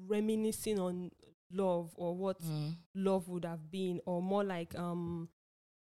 reminiscing 0.07 0.79
on 0.79 1.11
love 1.51 1.91
or 1.95 2.15
what 2.15 2.39
Mm. 2.41 2.75
love 2.95 3.27
would 3.27 3.43
have 3.45 3.69
been 3.69 3.99
or 4.05 4.21
more 4.21 4.43
like 4.43 4.73
um 4.77 5.29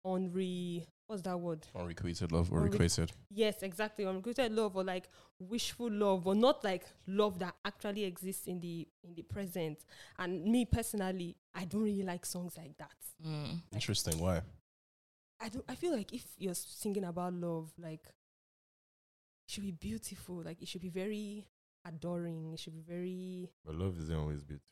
on 0.05 0.33
re 0.33 0.85
what's 1.13 1.23
that 1.23 1.39
word 1.39 1.67
Unrequited 1.77 2.33
love 2.33 2.51
or 2.51 2.61
Unre- 2.61 2.73
requited. 2.73 3.13
yes 3.31 3.63
exactly 3.63 4.07
unrequited 4.07 4.51
love 4.51 4.75
or 4.75 4.83
like 4.83 5.11
wishful 5.39 5.91
love 5.91 6.27
or 6.27 6.35
not 6.35 6.65
like 6.65 6.85
love 7.07 7.39
that 7.39 7.55
actually 7.67 8.05
exists 8.05 8.47
in 8.47 8.59
the 8.61 8.89
in 9.05 9.15
the 9.15 9.21
present 9.23 9.79
and 10.19 10.43
me 10.45 10.65
personally 10.65 11.37
i 11.55 11.67
don't 11.67 11.83
really 11.83 12.03
like 12.03 12.25
songs 12.25 12.57
like 12.57 12.77
that 12.79 12.93
Mm. 13.25 13.61
Interesting. 13.73 14.19
Why? 14.19 14.41
i 15.41 15.49
don't 15.49 15.65
i 15.69 15.75
feel 15.77 15.93
like 15.95 16.13
if 16.13 16.25
you're 16.39 16.55
singing 16.55 17.05
about 17.05 17.35
love 17.35 17.71
like 17.79 18.05
it 19.47 19.51
should 19.53 19.63
be 19.65 19.71
beautiful 19.71 20.43
like 20.45 20.61
it 20.63 20.67
should 20.69 20.81
be 20.81 20.89
very 20.89 21.47
adoring 21.85 22.53
it 22.55 22.59
should 22.59 22.73
be 22.73 22.81
very 22.81 23.51
But 23.67 23.75
love 23.77 23.99
isn't 23.99 24.17
always 24.17 24.43
beautiful. 24.43 24.69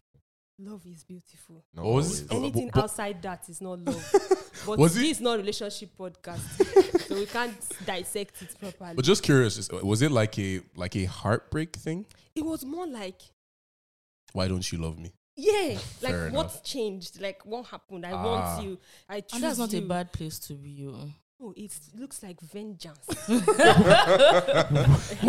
Love 0.61 0.85
is 0.87 1.05
beautiful 1.05 1.65
Not 1.75 1.85
What 1.85 1.95
was 1.95 2.07
always. 2.07 2.21
it? 2.23 2.29
Oh, 2.31 2.37
anything 2.39 2.71
but- 2.73 2.85
outside 2.85 3.23
that 3.23 3.49
is 3.49 3.61
not 3.61 3.79
love 3.81 4.13
but 4.67 4.79
Was 4.79 4.95
this 4.95 5.05
it- 5.05 5.11
is 5.11 5.21
not 5.21 5.39
relationship 5.39 5.91
podcast 5.99 7.01
so 7.09 7.15
we 7.15 7.27
can't 7.27 7.55
dissect 7.87 8.43
it 8.43 8.55
properly 8.61 8.95
But 8.97 9.05
just 9.05 9.23
curious, 9.23 9.69
was 9.83 10.03
it 10.03 10.11
like 10.11 10.39
a 10.39 10.61
like 10.77 10.97
a 10.97 11.05
heartbreak 11.05 11.77
thing? 11.77 12.07
it 12.35 12.45
was 12.45 12.65
more 12.65 12.87
like 12.87 13.21
Why 14.33 14.49
don't 14.49 14.71
you 14.71 14.79
love 14.79 14.99
me? 14.99 15.13
yeah 15.37 15.79
like 16.03 16.13
Fair 16.13 16.31
what 16.31 16.63
changed 16.65 17.21
like 17.21 17.45
what 17.47 17.67
happened 17.67 18.05
i 18.05 18.11
Ah. 18.13 18.25
want 18.25 18.65
you 18.65 18.79
i 19.09 19.21
choose 19.21 19.33
And 19.35 19.43
that's 19.45 19.59
not 19.59 19.73
you. 19.73 19.79
a 19.79 19.83
bad 19.83 20.13
place 20.13 20.39
to 20.41 20.55
be. 20.55 20.85
oh. 20.87 21.09
oh 21.43 21.55
it 21.57 21.73
looks 21.97 22.23
like 22.23 22.39
vengeance 22.41 23.07
Well, 23.29 23.41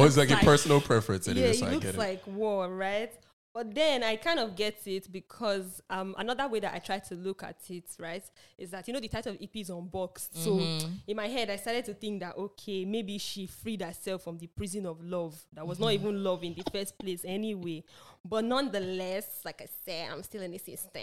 it's 0.07 0.17
like 0.17 0.31
a 0.31 0.37
personal 0.37 0.81
preference 0.81 1.27
yeah 1.27 1.33
anyway, 1.33 1.49
it 1.51 1.55
so 1.59 1.65
I 1.67 1.71
looks 1.71 1.85
get 1.85 1.95
it. 1.95 1.97
like 1.97 2.27
war 2.27 2.67
right 2.73 3.11
But 3.53 3.75
then 3.75 4.01
I 4.01 4.15
kind 4.15 4.39
of 4.39 4.55
get 4.55 4.79
it 4.87 5.11
because 5.11 5.81
um, 5.89 6.15
another 6.17 6.47
way 6.47 6.61
that 6.61 6.73
I 6.73 6.79
try 6.79 6.99
to 6.99 7.15
look 7.15 7.43
at 7.43 7.57
it, 7.69 7.83
right, 7.99 8.23
is 8.57 8.71
that 8.71 8.87
you 8.87 8.93
know 8.93 9.01
the 9.01 9.09
title 9.09 9.33
of 9.33 9.41
EP 9.41 9.53
is 9.59 9.69
unboxed. 9.69 10.37
So 10.41 10.51
Mhm. 10.55 10.91
in 11.07 11.17
my 11.17 11.27
head, 11.27 11.49
I 11.49 11.57
started 11.57 11.83
to 11.85 11.93
think 11.93 12.21
that 12.21 12.37
okay, 12.37 12.85
maybe 12.85 13.17
she 13.17 13.47
freed 13.47 13.81
herself 13.81 14.23
from 14.23 14.37
the 14.37 14.47
prison 14.47 14.85
of 14.85 15.03
love 15.03 15.37
that 15.51 15.67
was 15.67 15.79
not 15.79 15.87
Mhm. 15.89 15.93
even 15.95 16.23
love 16.23 16.43
in 16.45 16.53
the 16.53 16.63
first 16.71 16.97
place 16.97 17.25
anyway. 17.25 17.83
But 18.23 18.45
nonetheless, 18.45 19.41
like 19.43 19.61
I 19.61 19.67
said, 19.85 20.11
I'm 20.11 20.23
still 20.23 20.43
in 20.43 20.51
the 20.51 20.57
system, 20.57 21.01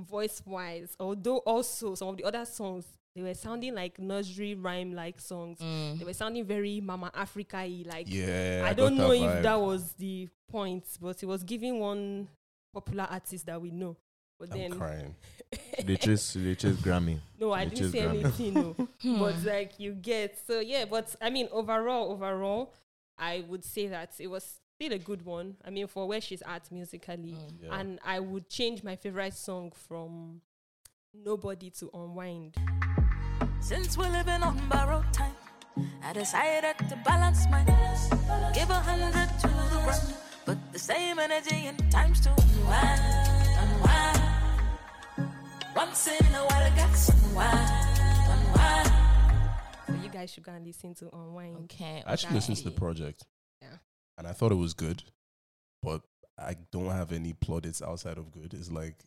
voice 0.00 0.42
wise. 0.44 0.96
Although 0.98 1.38
also 1.38 1.94
some 1.94 2.08
of 2.08 2.16
the 2.16 2.24
other 2.24 2.44
songs 2.44 2.86
they 3.16 3.22
were 3.22 3.34
sounding 3.34 3.74
like 3.74 3.98
nursery 3.98 4.54
rhyme 4.54 4.92
like 4.94 5.20
songs. 5.20 5.58
Mm. 5.58 5.98
They 5.98 6.04
were 6.04 6.12
sounding 6.14 6.44
very 6.44 6.80
Mama 6.80 7.10
Africa 7.14 7.58
y 7.66 7.82
like. 7.86 8.06
Yeah, 8.08 8.62
I 8.64 8.70
I 8.70 8.72
don't 8.74 8.96
know 8.96 9.08
that 9.08 9.16
if 9.16 9.22
vibe. 9.22 9.42
that 9.42 9.60
was 9.60 9.92
the 9.94 10.28
point, 10.50 10.84
but 11.00 11.22
it 11.22 11.26
was 11.26 11.42
giving 11.42 11.80
one 11.80 12.28
popular 12.72 13.06
artist 13.10 13.46
that 13.46 13.60
we 13.60 13.70
know. 13.70 13.96
But 14.38 14.52
I'm 14.52 14.58
then 14.58 14.72
crying. 14.78 15.14
They 15.84 15.96
chase, 15.96 16.34
they 16.34 16.54
chase 16.54 16.76
Grammy. 16.76 17.18
no, 17.40 17.52
I 17.52 17.64
They 17.64 17.74
didn't 17.74 17.92
chase 17.92 17.92
say 17.92 18.06
Grammy. 18.06 18.20
anything. 18.24 18.54
No, 18.54 18.74
Hmm. 19.02 19.18
but 19.18 19.42
like 19.44 19.80
you 19.80 19.92
get 19.94 20.38
so 20.46 20.60
yeah. 20.60 20.84
But 20.84 21.16
I 21.20 21.30
mean, 21.30 21.48
overall, 21.50 22.12
overall, 22.12 22.72
I 23.18 23.44
would 23.48 23.64
say 23.64 23.88
that 23.88 24.12
it 24.20 24.28
was 24.28 24.60
still 24.76 24.92
a 24.92 24.98
good 24.98 25.24
one. 25.24 25.56
I 25.64 25.70
mean, 25.70 25.88
for 25.88 26.06
where 26.06 26.20
she's 26.20 26.42
at 26.42 26.70
musically, 26.70 27.32
Mm. 27.34 27.52
Yeah. 27.64 27.78
and 27.80 27.98
I 28.04 28.20
would 28.20 28.48
change 28.48 28.84
my 28.84 28.94
favorite 28.96 29.34
song 29.34 29.72
from 29.72 30.40
Nobody 31.14 31.70
to 31.70 31.90
Unwind. 31.94 32.54
Since 33.60 33.98
we're 33.98 34.08
living 34.10 34.42
on 34.42 34.68
borrowed 34.68 35.12
time, 35.12 35.34
I 36.02 36.12
decided 36.12 36.78
to 36.88 36.96
balance 37.04 37.46
mine. 37.50 37.66
Give 38.54 38.70
a 38.70 38.74
hundred 38.74 39.28
to 39.40 39.48
the 39.48 39.80
ground, 39.84 40.14
but 40.46 40.72
the 40.72 40.78
same 40.78 41.18
energy 41.18 41.66
in 41.66 41.76
times 41.90 42.20
to 42.20 42.30
unwind, 42.30 43.00
unwind. 43.58 44.18
Once 45.76 46.06
in 46.08 46.34
a 46.34 46.44
while, 46.46 46.72
I 46.72 46.76
got 46.76 46.94
some 46.96 47.16
unwind, 47.28 47.98
unwind. 48.30 48.92
So 49.86 49.94
you 50.02 50.08
guys 50.10 50.30
should 50.32 50.44
go 50.44 50.52
and 50.52 50.66
listen 50.66 50.94
to 50.94 51.08
Unwind. 51.14 51.56
Okay. 51.64 52.02
I 52.06 52.12
actually 52.12 52.34
listened 52.34 52.56
to 52.58 52.64
the 52.64 52.70
project. 52.70 53.24
Yeah. 53.62 53.76
And 54.16 54.26
I 54.26 54.32
thought 54.32 54.52
it 54.52 54.56
was 54.56 54.74
good, 54.74 55.02
but 55.82 56.02
I 56.38 56.56
don't 56.72 56.90
have 56.90 57.12
any 57.12 57.32
plaudits 57.32 57.82
outside 57.82 58.18
of 58.18 58.30
good. 58.32 58.54
It's 58.54 58.70
like, 58.70 59.04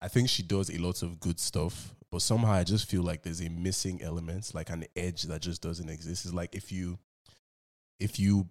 I 0.00 0.08
think 0.08 0.28
she 0.28 0.42
does 0.42 0.70
a 0.70 0.78
lot 0.78 1.02
of 1.02 1.20
good 1.20 1.40
stuff, 1.40 1.94
but 2.10 2.22
somehow 2.22 2.52
I 2.52 2.64
just 2.64 2.88
feel 2.88 3.02
like 3.02 3.22
there's 3.22 3.40
a 3.42 3.48
missing 3.50 4.00
element, 4.02 4.52
like 4.54 4.70
an 4.70 4.84
edge 4.96 5.22
that 5.24 5.42
just 5.42 5.60
doesn't 5.62 5.88
exist. 5.88 6.24
It's 6.24 6.34
like 6.34 6.54
if 6.54 6.72
you, 6.72 6.98
if 8.00 8.18
you 8.18 8.48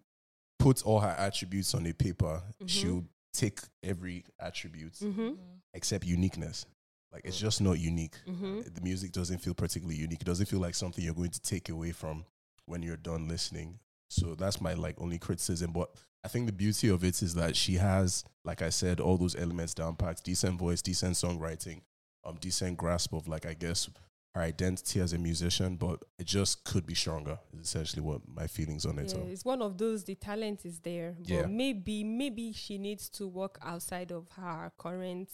put 0.59 0.83
all 0.85 0.99
her 0.99 1.15
attributes 1.17 1.73
on 1.73 1.85
a 1.85 1.93
paper, 1.93 2.41
Mhm. 2.61 2.69
she'll 2.69 3.05
take 3.33 3.59
every 3.83 4.25
attribute 4.39 4.93
Mm-hmm. 4.93 5.33
except 5.73 6.05
uniqueness. 6.05 6.65
Like 7.11 7.21
it's 7.25 7.39
just 7.39 7.61
not 7.61 7.79
unique. 7.79 8.15
Mm-hmm. 8.27 8.61
The 8.73 8.81
music 8.81 9.11
doesn't 9.11 9.37
feel 9.39 9.53
particularly 9.53 9.99
unique. 9.99 10.21
It 10.21 10.25
doesn't 10.25 10.47
feel 10.47 10.59
like 10.59 10.75
something 10.75 11.03
you're 11.03 11.13
going 11.13 11.31
to 11.31 11.41
take 11.41 11.69
away 11.69 11.91
from 11.91 12.25
when 12.65 12.81
you're 12.81 12.97
done 12.97 13.27
listening. 13.27 13.79
So 14.09 14.35
that's 14.35 14.59
my 14.61 14.73
like 14.73 14.99
only 14.99 15.17
criticism. 15.19 15.71
But 15.71 15.89
I 16.23 16.27
think 16.27 16.47
the 16.47 16.51
beauty 16.51 16.89
of 16.89 17.03
it 17.03 17.21
is 17.21 17.33
that 17.35 17.55
she 17.55 17.75
has, 17.75 18.23
like 18.43 18.61
I 18.61 18.69
said, 18.69 18.99
all 18.99 19.17
those 19.17 19.35
elements 19.35 19.73
down 19.73 19.95
packed, 19.95 20.23
decent 20.23 20.59
voice, 20.59 20.81
decent 20.81 21.15
songwriting, 21.15 21.81
um, 22.27 22.37
decent 22.39 22.77
grasp 22.77 23.13
of 23.13 23.27
like 23.27 23.45
I 23.45 23.53
guess 23.53 23.89
her 24.35 24.41
identity 24.41 24.99
as 24.99 25.13
a 25.13 25.17
musician, 25.17 25.77
but 25.77 25.99
it 26.19 26.27
just 26.27 26.63
could 26.63 26.85
be 26.85 26.93
stronger. 26.93 27.39
Is 27.53 27.61
essentially 27.61 28.01
what 28.03 28.21
my 28.27 28.45
feelings 28.47 28.85
on 28.85 28.99
it 28.99 29.11
Yeah, 29.15 29.21
are. 29.23 29.27
it's 29.29 29.45
one 29.45 29.61
of 29.61 29.77
those. 29.77 30.03
The 30.03 30.15
talent 30.15 30.65
is 30.65 30.79
there, 30.79 31.15
but 31.17 31.27
Yeah. 31.29 31.45
maybe 31.47 32.03
maybe 32.03 32.51
she 32.53 32.77
needs 32.77 33.09
to 33.11 33.27
work 33.27 33.57
outside 33.63 34.11
of 34.11 34.27
her 34.35 34.71
current 34.77 35.29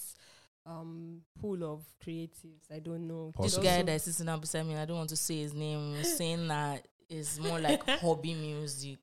um 0.66 1.22
pool 1.42 1.64
of 1.66 1.84
creatives. 2.06 2.72
I 2.74 2.80
don't 2.80 3.06
know. 3.08 3.34
This 3.42 3.58
guy 3.58 3.82
that's 3.82 4.06
sitting 4.06 4.28
down 4.28 4.40
beside 4.40 4.66
me, 4.66 4.76
I 4.78 4.86
don't 4.86 4.96
want 4.98 5.10
to 5.10 5.18
say 5.18 5.40
his 5.42 5.54
name, 5.54 6.02
saying 6.04 6.48
that 6.48 6.88
it's 7.14 7.40
more 7.40 7.60
like 7.60 7.88
hobby 8.02 8.34
music. 8.34 8.98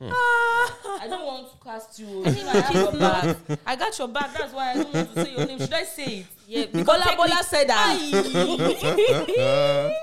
I 0.00 1.06
don't 1.08 1.26
want 1.26 1.50
to 1.50 1.58
cast 1.64 1.98
you. 1.98 2.24
I, 2.24 2.30
have 2.30 2.74
your 2.74 2.92
back. 2.92 3.36
I 3.66 3.76
got 3.76 3.98
your 3.98 4.08
back. 4.08 4.32
That's 4.36 4.52
why 4.52 4.70
I 4.70 4.74
don't 4.74 4.94
want 4.94 5.14
to 5.14 5.24
say 5.24 5.36
your 5.36 5.46
name. 5.46 5.58
Should 5.58 5.72
I 5.72 5.84
say 5.84 6.04
it? 6.04 6.26
Yeah, 6.46 6.82
Bola 6.84 7.14
Bola 7.16 7.42
said 7.42 7.68
that. 7.68 7.98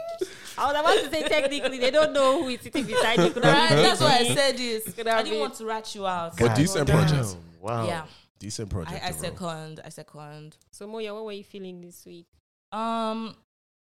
I 0.57 0.71
was 0.71 0.79
about 0.79 1.03
to 1.03 1.09
say 1.09 1.27
technically 1.27 1.79
they 1.79 1.91
don't 1.91 2.13
know 2.13 2.43
who 2.43 2.49
is 2.49 2.61
sitting 2.61 2.85
beside 2.85 3.17
you. 3.17 3.25
Right, 3.41 3.69
that's 3.69 3.99
why 3.99 4.19
I 4.19 4.33
said 4.33 4.57
this. 4.57 4.87
I 4.99 5.23
didn't 5.23 5.39
want 5.39 5.55
to 5.55 5.65
rat 5.65 5.93
you 5.95 6.05
out. 6.05 6.37
But 6.37 6.55
decent 6.55 6.87
damn. 6.87 7.05
project. 7.05 7.35
Wow. 7.61 7.87
Yeah, 7.87 8.05
Decent 8.39 8.69
project. 8.69 9.03
I, 9.03 9.07
I 9.07 9.11
second. 9.11 9.81
I 9.83 9.89
second. 9.89 10.55
So 10.71 10.87
Moyo, 10.87 11.15
what 11.15 11.25
were 11.25 11.31
you 11.31 11.43
feeling 11.43 11.81
this 11.81 12.05
week? 12.05 12.27
Um, 12.71 13.35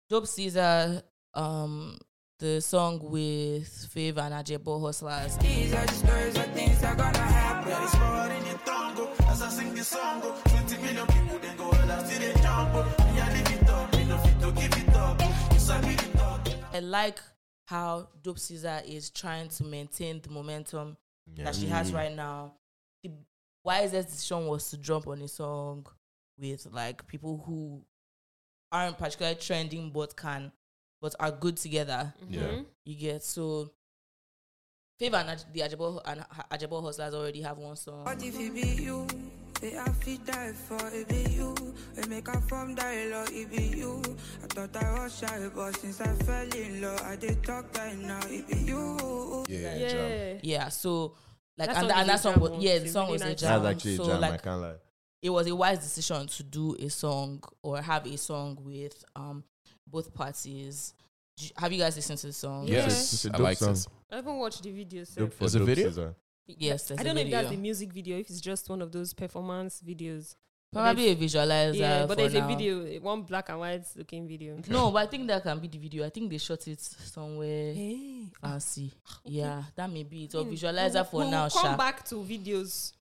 Dope 0.08 0.26
Caesar. 0.26 1.02
Um, 1.34 1.96
the 2.40 2.58
song 2.58 2.98
with 3.02 3.68
Fave 3.94 4.16
and 4.16 4.34
Ajebo 4.34 4.80
Hustlers. 4.80 5.36
These 5.36 5.74
are 5.74 5.84
the 5.84 5.92
stories 5.92 6.36
of 6.38 6.46
things 6.52 6.80
that 6.80 6.96
gonna 6.96 7.18
happen. 7.18 7.70
It's 7.70 7.98
more 7.98 8.34
in 8.34 8.42
the 8.44 8.58
tango. 8.64 9.10
Oh, 9.10 9.30
as 9.30 9.42
I 9.42 9.48
sing 9.50 9.74
this 9.74 9.88
song, 9.88 10.20
go 10.22 10.34
20 10.44 10.76
million 10.78 11.06
people 11.06 11.38
then 11.38 11.56
go 11.58 11.64
all 11.64 11.74
out 11.74 12.08
to 12.08 12.18
the 12.18 12.38
jumbo. 12.40 12.82
Me 12.84 13.20
I 13.20 13.28
oh. 13.28 13.32
live 13.34 13.62
it 13.62 13.68
up, 13.68 13.92
me 13.94 14.04
no 14.06 14.16
fit 14.16 14.40
to 14.40 14.52
give 14.52 14.88
it 14.88 14.96
up. 14.96 15.22
You 15.52 15.58
sabi 15.58 15.94
the 15.96 16.18
talk. 16.18 16.48
I 16.72 16.78
like 16.80 17.20
how 17.66 18.08
Dope 18.22 18.38
Caesar 18.38 18.80
is 18.86 19.10
trying 19.10 19.50
to 19.50 19.64
maintain 19.64 20.22
the 20.22 20.30
momentum 20.30 20.96
Yeah. 21.26 21.44
that 21.44 21.54
she 21.54 21.66
has 21.66 21.90
mm. 21.90 21.94
right 21.94 22.16
now. 22.16 22.54
The 23.02 23.10
wisest 23.62 24.08
decision 24.08 24.46
was 24.46 24.70
to 24.70 24.78
jump 24.78 25.08
on 25.08 25.20
a 25.20 25.28
song 25.28 25.84
with 26.38 26.66
like 26.72 27.06
people 27.06 27.42
who 27.44 27.84
aren't 28.72 28.96
particularly 28.96 29.36
trending 29.38 29.90
but 29.90 30.16
can 30.16 30.50
but 31.00 31.14
are 31.20 31.30
good 31.32 31.56
together. 31.56 32.12
Yeah. 32.28 32.40
Mhm. 32.42 32.66
You 32.84 32.94
get 32.96 33.22
so 33.24 33.70
Favor 34.98 35.16
and 35.16 35.30
Aj- 35.30 35.52
the 35.52 35.60
Ajebo 35.60 36.00
and 36.04 36.20
Ha- 36.20 36.46
Ajebo 36.52 36.82
Hustlers 36.82 37.14
already 37.14 37.40
have 37.40 37.56
one 37.56 37.74
song. 37.76 38.04
What 38.04 38.22
if 38.22 38.38
it 38.38 38.52
be 38.54 38.82
you? 38.82 39.06
Say 39.58 39.78
I 39.78 39.88
fit 39.92 40.24
die 40.26 40.52
for 40.52 40.76
it 40.92 41.08
be 41.08 41.22
you. 41.32 41.54
We 41.96 42.06
make 42.08 42.28
up 42.28 42.42
from 42.44 42.74
dialogue, 42.74 43.30
it 43.32 43.50
be 43.50 43.78
you. 43.78 44.02
I 44.42 44.46
thought 44.46 44.76
I 44.76 45.02
was 45.02 45.18
shy, 45.18 45.48
but 45.54 45.74
since 45.80 46.00
I 46.02 46.12
fell 46.24 46.48
in 46.54 46.82
love, 46.82 47.00
I 47.02 47.16
did 47.16 47.42
talk 47.42 47.74
right 47.78 47.96
now, 47.96 48.20
it 48.26 48.46
be 48.46 48.56
you. 48.58 49.44
Yeah, 49.48 49.78
jam. 49.88 50.10
Yeah. 50.10 50.38
Yeah, 50.42 50.68
so 50.68 51.14
like 51.56 51.68
That 51.68 51.82
and, 51.82 51.92
and 51.92 52.08
that 52.10 52.20
song 52.20 52.38
was 52.38 52.50
oh. 52.52 52.58
yeah, 52.60 52.78
the 52.78 52.88
song 52.88 53.06
really 53.06 53.12
was 53.14 53.22
a 53.22 53.34
jam. 53.34 53.62
That's 53.62 53.76
actually 53.76 53.96
so 53.96 54.02
a 54.02 54.06
jam. 54.06 54.16
I 54.16 54.28
like 54.30 54.42
can't 54.42 54.60
lie. 54.60 54.74
it 55.22 55.30
was 55.30 55.46
a 55.46 55.54
wise 55.56 55.78
decision 55.78 56.26
to 56.26 56.42
do 56.42 56.76
a 56.78 56.88
song 56.90 57.42
or 57.62 57.80
have 57.80 58.06
a 58.06 58.16
song 58.18 58.58
with 58.62 59.02
um 59.16 59.44
both 59.90 60.12
parties. 60.14 60.94
Have 61.56 61.72
you 61.72 61.78
guys 61.78 61.96
listened 61.96 62.18
to 62.18 62.26
the 62.28 62.32
song? 62.32 62.66
Yeah. 62.66 62.84
Yes, 62.84 63.12
It's 63.14 63.24
a 63.24 63.28
I 63.28 63.32
dope 63.32 63.40
like 63.40 63.58
song. 63.58 63.68
this. 63.70 63.88
I 64.10 64.16
haven't 64.16 64.36
watched 64.38 64.62
the 64.62 64.70
video. 64.70 65.04
So 65.04 65.20
Dope 65.22 65.32
for 65.32 65.38
There's 65.40 65.54
a 65.54 65.60
video? 65.64 65.88
Caesar. 65.88 66.14
Yes, 66.46 66.88
there's 66.88 66.98
I 66.98 67.02
a 67.02 67.04
don't 67.04 67.14
know 67.14 67.20
if 67.22 67.30
that's 67.30 67.44
video. 67.48 67.56
the 67.56 67.62
music 67.62 67.92
video. 67.92 68.18
If 68.18 68.28
it's 68.28 68.40
just 68.40 68.68
one 68.68 68.82
of 68.82 68.92
those 68.92 69.12
performance 69.14 69.80
videos. 69.86 70.34
Probably 70.72 71.08
a 71.08 71.16
visualizer. 71.16 71.76
yeah, 71.76 72.00
but 72.06 72.10
for 72.10 72.14
there's 72.16 72.34
now. 72.34 72.44
a 72.44 72.48
video, 72.56 73.00
one 73.00 73.22
black 73.22 73.48
and 73.48 73.58
white 73.58 73.84
looking 73.96 74.28
video. 74.28 74.56
No, 74.68 74.92
but 74.92 74.98
I 75.02 75.06
think 75.06 75.26
that 75.26 75.42
can 75.42 75.58
be 75.58 75.66
the 75.66 75.78
video. 75.78 76.06
I 76.06 76.10
think 76.10 76.30
they 76.30 76.38
shot 76.38 76.66
it 76.68 76.80
somewhere 76.80 77.72
Hey, 77.74 78.26
fancy. 78.40 78.92
Yeah, 79.24 79.64
that 79.74 79.90
may 79.90 80.04
be 80.04 80.24
it. 80.24 80.34
Or 80.36 80.44
visualizer 80.44 80.94
We'll- 80.94 81.04
for 81.04 81.16
we'll 81.22 81.30
now. 81.30 81.48
Come 81.48 81.62
Sha. 81.72 81.76
back 81.76 82.04
to 82.10 82.16
videos. 82.16 82.92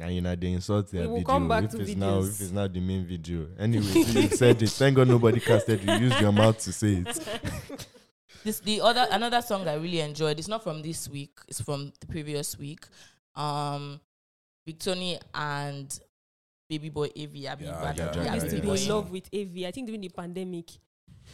And 0.00 0.14
you 0.14 0.20
know 0.20 0.34
they 0.36 0.52
insult 0.52 0.90
their 0.90 1.02
We 1.02 1.06
will 1.08 1.14
video. 1.16 1.26
come 1.26 1.48
back 1.48 1.64
if 1.64 1.70
to 1.70 1.80
it's 1.80 1.94
now 1.96 2.18
if 2.20 2.40
it's 2.40 2.50
not 2.52 2.72
the 2.72 2.80
main 2.80 3.06
video. 3.06 3.46
Anyway, 3.58 3.84
you 3.86 4.28
said 4.28 4.60
it. 4.60 4.68
Thank 4.70 4.96
God 4.96 5.08
nobody 5.08 5.40
casted 5.40 5.82
you. 5.82 5.92
Use 5.94 6.20
your 6.20 6.32
mouth 6.32 6.58
to 6.58 6.72
say 6.72 7.04
it. 7.06 7.86
This 8.44 8.60
the 8.60 8.80
other 8.80 9.08
another 9.10 9.42
song 9.42 9.66
I 9.66 9.74
really 9.74 9.98
enjoyed. 10.00 10.38
It's 10.38 10.46
not 10.46 10.62
from 10.62 10.80
this 10.80 11.08
week. 11.08 11.32
It's 11.48 11.60
from 11.60 11.92
the 11.98 12.06
previous 12.06 12.56
week. 12.56 12.86
Um, 13.34 13.98
Victony 14.68 15.18
and 15.34 15.98
Baby 16.68 16.90
Boy 16.90 17.06
AV. 17.06 17.46
Abi, 17.50 17.64
Yeah, 17.64 17.92
yeah, 17.96 18.12
yeah, 18.22 18.32
I 18.32 18.34
used 18.36 18.50
to 18.50 18.60
be 18.62 18.68
in 18.70 18.88
love 18.88 19.10
with 19.10 19.28
AV. 19.34 19.64
I 19.66 19.72
think 19.72 19.86
during 19.88 20.00
the 20.00 20.10
pandemic. 20.10 20.70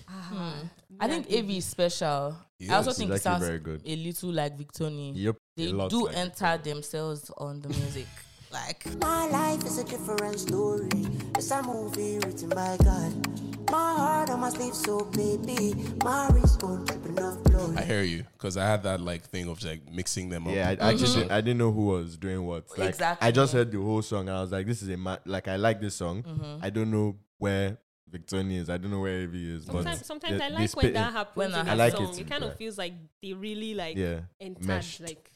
Ah, 0.09 0.13
Hmm. 0.31 0.67
I 1.01 1.09
think 1.09 1.27
and 1.31 1.37
AV 1.45 1.51
is 1.59 1.67
special. 1.67 2.35
He 2.59 2.71
I 2.71 2.77
also 2.77 2.93
think 2.93 3.11
It's 3.11 3.21
it 3.21 3.25
sounds 3.25 3.45
very 3.45 3.59
good. 3.59 3.83
a 3.85 3.97
little 3.97 4.31
like 4.33 4.57
Victony. 4.57 5.13
Yep. 5.15 5.37
They 5.57 5.67
do 5.67 6.07
like 6.07 6.17
enter 6.17 6.57
themselves 6.57 7.31
on 7.37 7.61
the 7.61 7.69
music. 7.69 8.07
Like 8.53 8.85
My 9.01 9.27
life 9.29 9.65
is 9.65 9.79
a 9.79 9.85
different 9.85 10.39
story. 10.39 10.89
It's 11.37 11.51
a 11.51 11.63
movie 11.63 12.19
written 12.19 12.51
by 12.51 12.77
God. 12.85 13.71
My 13.71 13.95
heart 13.95 14.29
on 14.31 14.41
my 14.41 14.51
sleeve, 14.51 14.75
so 14.75 15.01
baby, 15.07 15.75
my 16.05 16.29
wrist 16.29 16.63
won't 16.63 16.87
drip 16.87 17.07
enough 17.07 17.43
blood. 17.45 17.79
I 17.79 17.83
hear 17.83 18.03
you 18.03 18.25
because 18.35 18.59
I 18.59 18.67
had 18.67 18.83
that 18.83 19.01
like 19.01 19.23
thing 19.23 19.49
of 19.49 19.63
like 19.65 19.91
mixing 19.91 20.29
them 20.29 20.47
up. 20.47 20.55
Yeah, 20.55 20.75
I 20.79 20.91
actually 20.93 21.15
didn't, 21.21 21.31
I 21.33 21.41
didn't 21.41 21.59
know 21.59 21.73
who 21.73 21.87
was 21.87 22.19
doing 22.19 22.45
what. 22.45 22.67
Like 22.79 22.91
Exactly. 22.91 23.27
I 23.27 23.31
just 23.31 23.55
heard 23.55 23.73
the 23.73 23.81
whole 23.81 24.03
song 24.03 24.29
and 24.29 24.37
I 24.37 24.43
was 24.43 24.53
like, 24.53 24.67
this 24.67 24.83
is 24.83 24.89
a 24.91 24.97
ma- 24.99 25.17
like 25.25 25.49
I 25.49 25.57
like 25.57 25.81
this 25.81 25.95
song. 25.95 26.23
Mm-hmm. 26.23 26.63
I 26.65 26.69
don't 26.69 26.91
know 26.91 27.17
where 27.39 27.79
Victoria 28.11 28.61
is. 28.61 28.69
I 28.69 28.77
don't 28.77 28.91
know 28.91 29.01
where 29.01 29.23
Evie 29.23 29.57
is. 29.57 29.65
Sometimes, 29.65 29.99
but 29.99 30.07
sometimes 30.07 30.39
they- 30.39 30.45
I 30.45 30.49
like 30.51 30.77
when 30.77 30.93
that 30.93 31.13
happens 31.15 31.37
When 31.37 31.47
in 31.47 31.53
that 31.53 31.69
a 31.69 31.71
I 31.71 31.75
like 31.75 31.93
song. 31.97 32.13
it 32.13 32.19
It, 32.21 32.29
kind 32.29 32.45
yeah. 32.45 32.51
of 32.51 32.57
feels 32.59 32.77
like 32.77 32.93
they 33.23 33.33
really 33.33 33.73
like 33.75 33.97
Yeah, 33.97 34.21
entered. 34.39 34.85
Like 35.01 35.31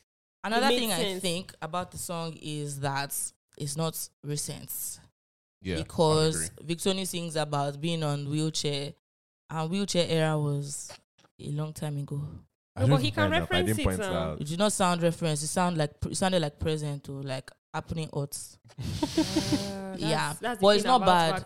Another 0.46 0.68
made 0.68 0.78
thing 0.78 0.92
I 0.92 1.18
think 1.18 1.52
about 1.60 1.90
the 1.90 1.98
song 1.98 2.36
is 2.40 2.80
that 2.80 3.14
it's 3.58 3.76
not 3.76 3.96
recent 4.22 4.70
Yeah, 5.62 5.76
because 5.76 6.50
agree. 6.58 6.74
Victony 6.76 7.06
sings 7.06 7.36
about 7.36 7.80
being 7.80 8.02
on 8.02 8.28
wheelchair, 8.30 8.92
and 9.50 9.70
wheelchair 9.70 10.06
era 10.08 10.38
was 10.38 10.92
a 11.40 11.50
long 11.50 11.72
time 11.72 11.96
ago. 11.98 12.20
No, 12.78 12.86
but 12.88 13.00
he 13.00 13.10
can 13.10 13.30
Fair 13.30 13.38
enough, 13.38 13.38
I 13.38 13.40
reference 13.40 13.66
didn't 13.68 13.80
it 13.80 13.84
point 13.84 13.98
that 13.98 14.40
It 14.40 14.46
did 14.48 14.58
not 14.58 14.72
sound 14.72 15.02
reference. 15.02 15.42
It 15.42 15.46
sound 15.48 15.78
like 15.78 15.92
it 16.10 16.16
sounded 16.16 16.42
like 16.42 16.58
present 16.58 17.08
or 17.08 17.22
like 17.22 17.50
happening 17.72 18.08
odds. 18.12 18.58
Uh, 19.18 19.96
Yeah, 19.98 20.28
that's, 20.28 20.38
that's 20.40 20.60
but 20.60 20.76
it's 20.76 20.84
not 20.84 21.00
bad. 21.06 21.44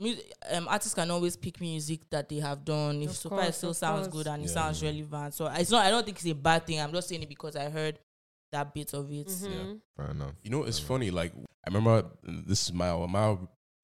Music, 0.00 0.32
um, 0.50 0.66
artists 0.68 0.94
can 0.94 1.10
always 1.10 1.36
pick 1.36 1.60
music 1.60 2.00
that 2.10 2.28
they 2.28 2.36
have 2.36 2.64
done. 2.64 3.02
If 3.02 3.12
so 3.14 3.28
far 3.28 3.42
it 3.44 3.54
still 3.54 3.74
sounds 3.74 4.08
course. 4.08 4.24
good 4.24 4.32
and 4.32 4.42
it 4.42 4.46
Yeah. 4.48 4.54
sounds 4.54 4.82
relevant, 4.82 5.34
so 5.34 5.46
it's 5.48 5.70
not. 5.70 5.84
I 5.84 5.90
don't 5.90 6.04
think 6.04 6.16
it's 6.16 6.26
a 6.26 6.34
bad 6.34 6.66
thing. 6.66 6.80
I'm 6.80 6.90
just 6.92 7.08
saying 7.08 7.22
it 7.22 7.28
because 7.28 7.54
I 7.56 7.68
heard 7.68 7.98
that 8.52 8.72
bit 8.74 8.94
of 8.94 9.10
it. 9.12 9.26
Mhm. 9.28 9.80
Fair 9.96 10.10
enough. 10.10 10.34
You 10.42 10.50
know, 10.50 10.64
it's 10.64 10.78
Fair 10.78 10.96
enough. 10.96 11.06
funny. 11.06 11.10
Like 11.10 11.32
I 11.36 11.68
remember 11.72 12.06
this 12.22 12.64
is 12.64 12.72
my 12.72 12.94
my 13.06 13.36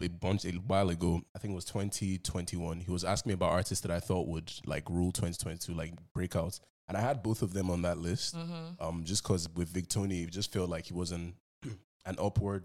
a 0.02 0.09
bunch 0.09 0.45
a 0.45 0.52
while 0.52 0.88
ago. 0.90 1.21
I 1.35 1.38
think 1.38 1.52
it 1.52 1.55
was 1.57 1.64
2021. 1.67 2.81
He 2.81 2.90
was 2.90 3.05
asking 3.05 3.31
me 3.31 3.35
about 3.35 3.52
artists 3.52 3.83
that 3.83 3.90
I 3.90 4.00
thought 4.00 4.29
would 4.29 4.50
like 4.64 4.88
rule 4.88 5.12
2022, 5.12 5.75
like 5.75 5.93
breakouts, 6.17 6.61
and 6.88 6.97
I 6.97 7.00
had 7.00 7.23
both 7.23 7.43
of 7.43 7.52
them 7.52 7.71
on 7.71 7.83
that 7.83 7.99
list. 7.99 8.35
Mm-hmm. 8.37 8.83
Um, 8.83 9.05
just 9.05 9.23
because 9.23 9.49
with 9.55 9.73
Victony, 9.73 10.25
it 10.25 10.31
just 10.31 10.52
felt 10.52 10.71
like 10.71 10.87
he 10.87 10.95
wasn't 10.95 11.35
an 12.07 12.17
upward. 12.19 12.64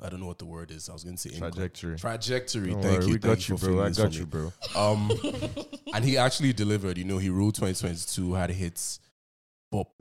I 0.00 0.08
don't 0.08 0.20
know 0.20 0.26
what 0.26 0.38
the 0.38 0.46
word 0.46 0.70
is. 0.70 0.88
I 0.88 0.92
was 0.92 1.02
going 1.02 1.16
to 1.16 1.20
say 1.20 1.30
incline- 1.34 1.50
Trajectory. 1.50 1.98
Trajectory. 1.98 2.70
Don't 2.70 2.82
Thank 2.82 2.98
worry, 3.00 3.06
you. 3.06 3.12
we 3.14 3.18
Thank 3.18 3.22
got 3.40 3.48
you, 3.48 3.56
bro. 3.56 3.82
I 3.84 3.90
got 3.90 4.14
you, 4.16 4.26
bro. 4.26 4.52
Um, 4.76 5.10
and 5.92 6.04
he 6.04 6.16
actually 6.16 6.52
delivered. 6.52 6.96
You 6.98 7.04
know, 7.04 7.18
he 7.18 7.30
ruled 7.30 7.56
2022, 7.56 8.32
had 8.34 8.50
hits. 8.50 9.00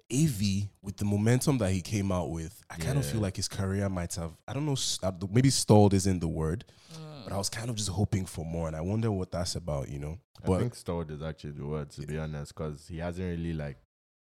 But 0.09 0.15
AV, 0.15 0.69
with 0.81 0.97
the 0.97 1.05
momentum 1.05 1.57
that 1.59 1.71
he 1.71 1.81
came 1.81 2.11
out 2.11 2.29
with, 2.31 2.63
I 2.69 2.75
kind 2.75 2.97
of 2.97 3.05
feel 3.05 3.21
like 3.21 3.35
his 3.35 3.47
career 3.47 3.89
might 3.89 4.15
have, 4.15 4.31
I 4.47 4.53
don't 4.53 4.65
know, 4.65 4.73
s- 4.73 4.99
uh, 5.03 5.11
maybe 5.31 5.49
stalled 5.49 5.93
isn't 5.93 6.19
the 6.19 6.27
word, 6.27 6.65
Mm. 6.93 7.23
but 7.25 7.33
I 7.33 7.37
was 7.37 7.49
kind 7.49 7.69
of 7.69 7.75
just 7.75 7.89
hoping 7.89 8.25
for 8.25 8.45
more. 8.45 8.67
And 8.67 8.75
I 8.75 8.81
wonder 8.81 9.11
what 9.11 9.31
that's 9.31 9.55
about, 9.55 9.89
you 9.89 9.99
know? 9.99 10.17
But 10.45 10.53
I 10.53 10.59
think 10.59 10.75
stalled 10.75 11.11
is 11.11 11.21
actually 11.21 11.51
the 11.51 11.65
word 11.65 11.89
to 11.91 12.01
be 12.05 12.17
honest, 12.17 12.53
because 12.55 12.87
he 12.87 12.97
hasn't 12.99 13.27
really 13.27 13.53
like 13.53 13.77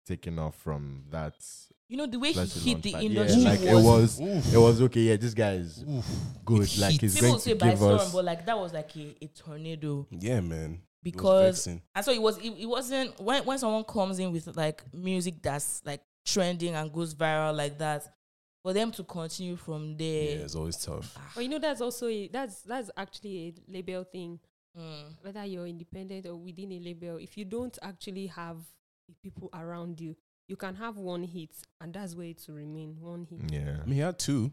taken 0.06 0.38
off 0.38 0.54
from 0.56 1.04
that. 1.10 1.34
You 1.88 1.98
know 1.98 2.06
the 2.06 2.18
way 2.18 2.32
he 2.32 2.40
hit 2.40 2.82
the 2.82 2.92
launch 2.92 2.94
pad. 2.94 3.04
industry 3.04 3.42
Yeah, 3.42 3.50
like 3.50 3.60
it 3.60 3.74
was. 3.74 4.18
was, 4.20 4.54
it 4.54 4.58
was 4.58 4.82
okay. 4.82 5.00
Yeah, 5.00 5.16
this 5.16 5.34
guy 5.34 5.52
is 5.54 5.84
good. 6.44 6.78
Like 6.78 7.00
he's 7.00 7.14
People 7.14 7.28
going 7.30 7.40
say 7.40 7.52
to 7.52 7.58
by 7.58 7.68
give 7.70 7.78
storm, 7.78 7.94
us. 8.00 8.12
but 8.12 8.24
like 8.24 8.46
that 8.46 8.58
was 8.58 8.72
like 8.72 8.96
a, 8.96 9.16
a 9.22 9.26
tornado 9.28 10.06
yeah, 10.10 10.40
man. 10.40 10.80
It 11.04 11.14
was 11.14 11.22
because 11.22 11.66
and 11.66 12.04
so 12.04 12.12
it 12.12 12.22
was. 12.22 12.38
It, 12.38 12.54
it 12.58 12.66
wasn't 12.66 13.20
when 13.20 13.44
when 13.44 13.58
someone 13.58 13.84
comes 13.84 14.18
in 14.18 14.32
with 14.32 14.56
like 14.56 14.82
music 14.92 15.42
that's 15.42 15.82
like 15.84 16.00
trending 16.26 16.74
and 16.74 16.92
goes 16.92 17.14
viral 17.14 17.54
like 17.56 17.78
that. 17.78 18.04
For 18.62 18.72
them 18.72 18.90
to 18.92 19.04
continue 19.04 19.56
from 19.56 19.94
there 19.98 20.22
Yeah, 20.24 20.34
there, 20.36 20.44
it's 20.46 20.54
always 20.54 20.76
tough. 20.78 21.14
But 21.34 21.42
you 21.44 21.50
know, 21.50 21.58
that's 21.58 21.82
also 21.82 22.08
a, 22.08 22.28
that's 22.28 22.62
that's 22.62 22.90
actually 22.96 23.48
a 23.68 23.72
label 23.72 24.04
thing. 24.04 24.40
Mm. 24.74 25.16
Whether 25.20 25.44
you're 25.44 25.66
independent 25.66 26.24
or 26.24 26.36
within 26.36 26.72
a 26.72 26.80
label, 26.80 27.18
if 27.18 27.36
you 27.36 27.44
don't 27.44 27.76
actually 27.82 28.26
have 28.28 28.56
the 29.06 29.14
people 29.22 29.50
around 29.52 30.00
you, 30.00 30.16
you 30.48 30.56
can 30.56 30.74
have 30.76 30.96
one 30.96 31.24
hit, 31.24 31.50
and 31.78 31.92
that's 31.92 32.14
where 32.14 32.28
it 32.28 32.42
will 32.48 32.54
remain 32.54 32.96
one 32.98 33.26
hit. 33.28 33.52
Yeah. 33.52 33.76
I 33.82 33.84
mean, 33.84 33.96
he 33.96 34.00
had 34.00 34.18
two. 34.18 34.50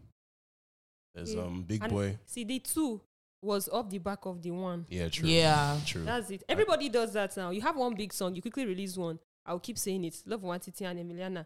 There's 1.15 1.33
Yeah. 1.33 1.43
um 1.43 1.63
Big 1.63 1.81
And 1.81 1.91
Boy. 1.91 2.17
See, 2.25 2.43
the 2.43 2.59
two 2.59 3.01
was 3.41 3.67
off 3.69 3.89
the 3.89 3.97
back 3.97 4.25
of 4.25 4.41
the 4.41 4.51
one. 4.51 4.85
Yeah, 4.89 5.09
true. 5.09 5.27
Yeah. 5.27 5.77
True. 5.85 6.03
That's 6.03 6.29
it. 6.29 6.43
Everybody 6.47 6.89
does 6.89 7.13
that 7.13 7.35
now. 7.37 7.49
You 7.51 7.61
have 7.61 7.75
one 7.75 7.95
big 7.95 8.13
song, 8.13 8.35
you 8.35 8.41
quickly 8.41 8.65
release 8.65 8.95
one. 8.97 9.19
I'll 9.45 9.59
keep 9.59 9.77
saying 9.77 10.03
it. 10.05 10.15
Love 10.25 10.41
Nwantiti 10.41 10.81
and 10.83 10.99
Emiliana. 10.99 11.45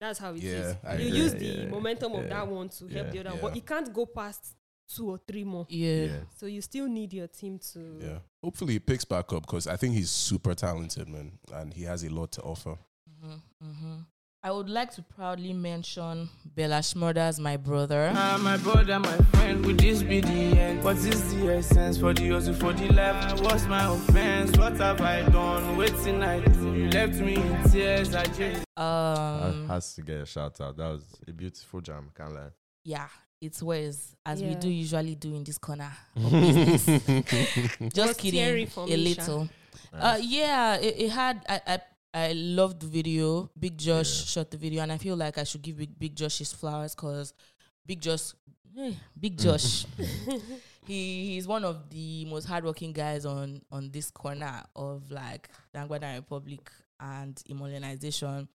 That's 0.00 0.18
how 0.18 0.32
it 0.34 0.42
is. 0.42 0.44
Yeah, 0.44 0.74
I 0.84 0.96
You 0.96 1.06
agree. 1.08 1.18
use 1.18 1.34
the 1.34 1.44
yeah, 1.46 1.66
momentum 1.68 2.12
of 2.12 2.22
yeah, 2.24 2.28
that 2.30 2.48
one 2.48 2.68
to 2.68 2.86
help 2.88 3.10
the 3.12 3.20
other 3.20 3.30
one. 3.30 3.36
yeah. 3.38 3.42
But 3.42 3.56
you 3.56 3.62
can't 3.62 3.92
go 3.94 4.04
past 4.06 4.54
two 4.94 5.10
or 5.10 5.18
three 5.26 5.44
more. 5.44 5.66
yeah. 5.70 6.04
Yeah. 6.04 6.16
So 6.36 6.46
you 6.46 6.60
still 6.60 6.88
need 6.88 7.12
your 7.12 7.28
team 7.28 7.58
to 7.72 7.98
Yeah. 8.02 8.18
Hopefully 8.42 8.74
he 8.74 8.78
picks 8.80 9.04
back 9.04 9.32
up 9.32 9.42
because 9.42 9.66
I 9.66 9.76
think 9.76 9.94
he's 9.94 10.10
super 10.10 10.54
talented, 10.54 11.08
man. 11.08 11.38
And 11.52 11.72
he 11.72 11.84
has 11.84 12.02
a 12.04 12.08
lot 12.08 12.30
to 12.32 12.42
offer. 12.42 12.76
Mm-hmm, 13.24 13.66
mm-hmm. 13.68 13.94
I 14.42 14.52
would 14.52 14.68
like 14.68 14.92
to 14.94 15.02
proudly 15.02 15.52
mention 15.52 16.28
Bella 16.54 16.78
Shmurda 16.78 17.38
my 17.40 17.56
brother. 17.56 18.12
Ah, 18.14 18.38
my 18.40 18.56
brother, 18.58 18.98
my 19.00 19.16
friend, 19.32 19.64
would 19.66 19.78
this 19.78 20.02
be 20.04 20.20
the 20.20 20.28
end? 20.28 20.84
What 20.84 20.96
is 20.98 21.34
the 21.34 21.54
essence 21.54 21.98
for 21.98 22.14
the 22.14 22.28
hustle 22.28 22.54
for 22.54 22.72
the 22.72 22.88
life? 22.92 23.40
What's 23.40 23.66
my 23.66 23.92
offense? 23.92 24.56
What 24.56 24.76
have 24.76 25.00
I 25.00 25.22
done? 25.22 25.76
Waiting 25.76 26.22
I 26.22 26.40
do. 26.44 26.74
You 26.74 26.88
left 26.90 27.14
me 27.14 27.34
in 27.36 27.70
tears. 27.70 28.14
I 28.14 28.24
just 28.26 28.64
Um, 28.76 29.66
That 29.66 29.74
has 29.74 29.94
to 29.96 30.02
get 30.02 30.20
a 30.20 30.26
shout 30.26 30.60
out. 30.60 30.76
That 30.76 30.90
was 30.92 31.04
a 31.26 31.32
beautiful 31.32 31.80
jam. 31.80 32.10
Can't 32.16 32.32
lie. 32.32 32.50
yeah, 32.84 33.08
it's 33.40 33.60
Wes, 33.64 34.14
as 34.24 34.40
we 34.40 34.54
do 34.54 34.68
usually 34.68 35.16
do 35.16 35.34
in 35.34 35.42
this 35.42 35.58
corner 35.58 35.90
of 36.14 36.30
business. 36.30 36.84
Just 37.92 38.08
Was 38.08 38.16
kidding, 38.16 38.66
for 38.68 38.84
a 38.84 38.86
me, 38.96 39.12
Sha. 39.14 39.20
little. 39.22 39.48
Uh, 39.92 40.18
yeah, 40.20 40.76
it, 40.76 40.94
it 40.98 41.10
had. 41.10 41.44
I, 41.48 41.60
I 41.66 41.80
I 42.16 42.32
loved 42.32 42.80
the 42.80 42.86
video. 42.86 43.50
Big 43.58 43.76
Josh 43.76 44.20
Yeah. 44.20 44.26
shot 44.26 44.50
the 44.50 44.56
video, 44.56 44.82
and 44.82 44.90
I 44.90 44.96
feel 44.98 45.16
like 45.16 45.36
I 45.38 45.44
should 45.44 45.60
give 45.62 45.76
Big, 45.76 45.98
Big 45.98 46.16
Josh 46.16 46.38
his 46.38 46.52
flowers 46.52 46.94
because 46.94 47.34
Big 47.84 48.00
Josh, 48.00 48.32
eh, 48.78 48.92
Big 49.20 49.38
Josh, 49.44 49.84
he 50.86 51.34
he's 51.34 51.46
one 51.46 51.64
of 51.64 51.90
the 51.90 52.24
most 52.24 52.46
hardworking 52.46 52.92
guys 52.92 53.26
on 53.26 53.60
on 53.70 53.90
this 53.90 54.10
corner 54.10 54.62
of 54.74 55.10
like 55.10 55.50
Dangbana 55.74 56.16
Republic 56.16 56.70
and 56.98 57.36
immobilization. 57.50 58.48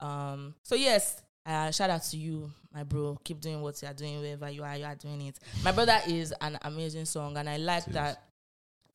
Um. 0.00 0.54
So 0.62 0.74
yes. 0.74 1.22
Uh, 1.44 1.72
shout 1.72 1.90
out 1.90 2.02
to 2.04 2.16
you, 2.16 2.52
my 2.72 2.84
bro. 2.84 3.18
Keep 3.24 3.40
doing 3.40 3.60
what 3.62 3.80
you 3.82 3.88
are 3.88 3.94
doing, 3.94 4.20
wherever 4.20 4.48
you 4.48 4.62
are, 4.62 4.76
you 4.76 4.84
are 4.84 4.94
doing 4.94 5.22
it. 5.22 5.40
My 5.64 5.72
brother 5.72 5.98
is 6.06 6.32
an 6.40 6.56
amazing 6.62 7.04
song, 7.04 7.36
and 7.36 7.48
I 7.50 7.56
like 7.56 7.84
that 7.86 8.22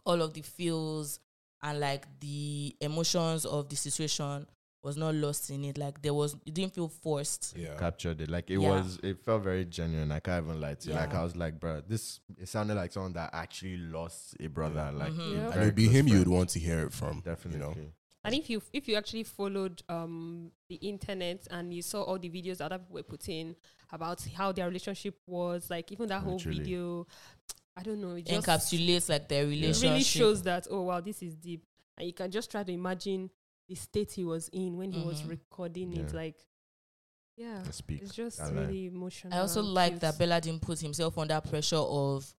all 0.06 0.22
of 0.22 0.34
the 0.34 0.42
feels 0.44 1.20
and 1.64 1.80
like 1.80 2.06
the 2.20 2.76
emotions 2.82 3.46
of 3.46 3.70
the 3.70 3.76
situation 3.76 4.46
was 4.84 4.96
not 4.96 5.16
lost 5.16 5.50
in 5.50 5.66
it. 5.66 5.78
Like 5.78 6.02
there 6.02 6.14
was, 6.14 6.36
it 6.46 6.54
didn't 6.54 6.74
feel 6.74 6.88
forced. 6.88 7.56
yeah. 7.58 7.76
Captured 7.78 8.22
it. 8.22 8.30
Like 8.30 8.50
it 8.50 8.60
Yeah. 8.60 8.70
was. 8.70 9.00
It 9.04 9.20
felt 9.26 9.44
very 9.44 9.66
genuine. 9.66 10.12
I 10.12 10.20
can't 10.20 10.46
even 10.46 10.62
lie 10.62 10.76
to 10.76 10.88
you. 10.90 10.94
Like 10.96 11.12
Yeah. 11.12 11.20
I 11.22 11.24
was 11.24 11.36
like, 11.36 11.60
bro, 11.60 11.82
this. 11.82 12.20
It 12.40 12.48
sounded 12.48 12.76
like 12.76 12.92
someone 12.92 13.14
that 13.14 13.32
actually 13.34 13.78
lost 13.78 14.38
a 14.40 14.48
brother. 14.48 14.92
Like 14.94 15.12
Mhm. 15.14 15.34
Yeah. 15.34 15.52
And 15.52 15.62
it'd 15.64 15.76
be 15.76 15.86
close 15.86 15.96
him 15.96 16.08
you'd 16.08 16.28
want 16.28 16.50
to 16.52 16.60
hear 16.60 16.86
it 16.86 16.94
from. 16.94 17.22
Definitely. 17.22 17.60
You 17.60 17.66
know? 17.84 17.92
And 18.24 18.36
if 18.36 18.50
you 18.50 18.62
if 18.74 18.88
you 18.88 18.96
actually 18.96 19.24
followed 19.24 19.82
um 19.90 20.52
the 20.70 20.76
internet 20.76 21.48
and 21.50 21.74
you 21.74 21.82
saw 21.82 22.04
all 22.04 22.20
the 22.20 22.30
videos 22.30 22.58
that 22.58 22.66
other 22.72 22.80
people 22.80 22.96
were 22.96 23.04
putting 23.04 23.56
about 23.92 24.22
how 24.36 24.52
their 24.52 24.68
relationship 24.68 25.18
was, 25.26 25.70
like 25.70 25.92
even 25.92 26.08
that 26.10 26.22
whole 26.22 26.38
video, 26.38 27.08
I 27.78 27.84
don't 27.84 28.02
know, 28.02 28.16
it 28.16 28.26
just 28.26 28.48
Encapsulates 28.48 29.08
like 29.10 29.28
their 29.30 29.44
it 29.44 29.50
relationship. 29.50 29.84
really 29.92 30.04
shows 30.04 30.42
that 30.44 30.68
oh 30.72 30.82
wow, 30.82 31.00
this 31.00 31.22
is 31.22 31.36
deep, 31.36 31.64
and 31.98 32.08
you 32.08 32.14
can 32.14 32.32
just 32.32 32.50
try 32.50 32.64
to 32.64 32.72
imagine 32.72 33.30
the 33.70 33.76
state 33.76 34.12
he 34.14 34.24
was 34.24 34.50
in 34.52 34.78
when 34.78 34.92
he 34.92 35.04
was 35.06 35.22
Mhm. 35.22 35.30
recording 35.30 35.94
it. 35.94 36.08
Yeah. 36.10 36.16
Like, 36.16 36.38
yeah, 37.38 37.62
It 37.68 37.74
speaks. 37.74 38.06
it's 38.08 38.16
just 38.16 38.40
I 38.40 38.46
like. 38.46 38.56
really 38.68 38.86
emotional. 38.88 39.34
I 39.34 39.40
also 39.40 39.60
and 39.60 39.74
like 39.74 39.92
cute. 39.94 40.02
that 40.02 40.18
Bella 40.18 40.42
didn't 40.42 40.62
put 40.62 40.80
himself 40.80 41.18
under 41.18 41.40
pressure 41.42 41.76
of 41.76 42.34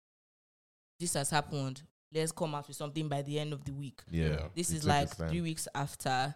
this 0.98 1.14
has 1.14 1.30
happened. 1.30 1.82
Let's 2.12 2.32
come 2.32 2.54
up 2.54 2.66
with 2.66 2.76
something 2.76 3.06
by 3.08 3.22
the 3.22 3.38
end 3.38 3.52
of 3.52 3.64
the 3.64 3.72
week. 3.72 4.02
Yeah. 4.10 4.48
This 4.54 4.70
he 4.70 4.76
is 4.76 4.82
took 4.82 4.88
like 4.88 5.08
his 5.10 5.18
time. 5.18 5.28
three 5.28 5.42
weeks 5.42 5.68
after, 5.74 6.34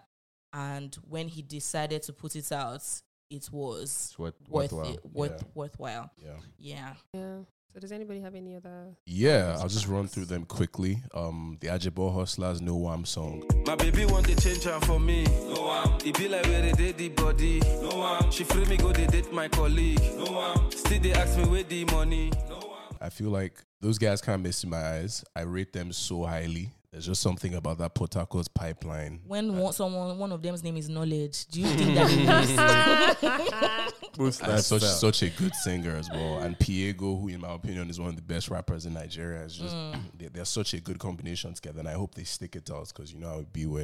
and 0.52 0.94
when 1.08 1.26
he 1.28 1.42
decided 1.42 2.02
to 2.04 2.12
put 2.12 2.36
it 2.36 2.52
out, 2.52 2.82
it 3.30 3.48
was 3.50 4.08
It's 4.10 4.18
worth, 4.18 4.34
worth 4.48 4.72
worthwhile. 4.72 4.94
it, 4.94 5.04
worth 5.06 5.42
Yeah. 5.42 5.48
worthwhile. 5.54 6.10
Yeah. 6.18 6.36
Yeah. 6.58 6.94
Yeah. 7.14 7.38
So 7.72 7.80
does 7.80 7.92
anybody 7.92 8.20
have 8.20 8.34
any 8.34 8.54
other? 8.54 8.94
Yeah, 9.06 9.56
I'll 9.58 9.68
just 9.68 9.88
run 9.88 10.06
through 10.06 10.26
them 10.26 10.44
quickly. 10.44 11.02
Um, 11.14 11.56
the 11.60 11.68
Ajebo 11.68 12.14
Hustlers 12.14 12.60
No 12.60 12.76
Wham 12.76 13.06
song. 13.06 13.44
My 13.66 13.76
baby 13.76 14.04
want 14.04 14.26
to 14.26 14.36
change 14.36 14.64
her 14.64 14.78
for 14.80 15.00
me. 15.00 15.24
No 15.24 15.62
one. 15.62 15.94
It 16.04 16.18
be 16.18 16.28
like 16.28 16.44
where 16.44 16.60
they 16.60 16.72
did 16.72 16.98
the 16.98 17.08
body. 17.08 17.60
No 17.80 17.96
one. 17.96 18.30
She 18.30 18.44
free 18.44 18.66
me 18.66 18.76
go 18.76 18.92
they 18.92 19.06
date 19.06 19.32
my 19.32 19.48
colleague. 19.48 20.02
No 20.18 20.32
one. 20.32 20.70
Still 20.70 21.00
they 21.00 21.14
ask 21.14 21.38
me 21.38 21.44
where 21.44 21.62
the 21.62 21.86
money. 21.86 22.30
No 22.46 22.56
one. 22.56 22.96
I 23.00 23.08
feel 23.08 23.30
like 23.30 23.64
those 23.80 23.96
guys 23.96 24.20
kind 24.20 24.34
of 24.34 24.42
miss 24.42 24.64
in 24.64 24.68
my 24.68 24.76
eyes. 24.76 25.24
I 25.34 25.40
rate 25.40 25.72
them 25.72 25.92
so 25.92 26.24
highly. 26.24 26.68
There's 26.92 27.06
just 27.06 27.22
something 27.22 27.54
about 27.54 27.78
that 27.78 27.94
Port 27.94 28.12
Harcourt's 28.12 28.48
pipeline. 28.48 29.20
When 29.26 29.56
one, 29.56 29.72
someone, 29.72 30.18
one 30.18 30.30
of 30.30 30.42
them's 30.42 30.62
name 30.62 30.76
is 30.76 30.90
Knowledge, 30.90 31.46
do 31.46 31.62
you 31.62 31.66
think 31.68 31.94
that 31.94 32.10
it 32.12 33.92
is? 34.02 34.08
Boost 34.18 34.42
And 34.46 34.60
such 34.62 34.82
such 34.82 35.22
a 35.22 35.30
good 35.30 35.54
singer 35.54 35.96
as 35.96 36.10
well. 36.10 36.40
And 36.40 36.58
Piego, 36.58 37.16
who 37.16 37.28
in 37.28 37.40
my 37.40 37.54
opinion 37.54 37.88
is 37.88 37.98
one 37.98 38.10
of 38.10 38.16
the 38.16 38.22
best 38.22 38.50
rappers 38.50 38.84
in 38.84 38.92
Nigeria, 38.92 39.40
is 39.42 39.56
just 39.56 39.74
Mm. 39.74 40.00
they, 40.18 40.26
they're 40.28 40.44
such 40.44 40.74
a 40.74 40.80
good 40.80 40.98
combination 40.98 41.54
together. 41.54 41.78
And 41.80 41.88
I 41.88 41.92
hope 41.94 42.14
they 42.14 42.24
stick 42.24 42.56
it 42.56 42.70
out 42.70 42.88
because 42.88 43.10
you 43.10 43.18
know 43.20 43.32
I 43.32 43.36
would 43.36 43.52
be 43.54 43.64
where 43.64 43.82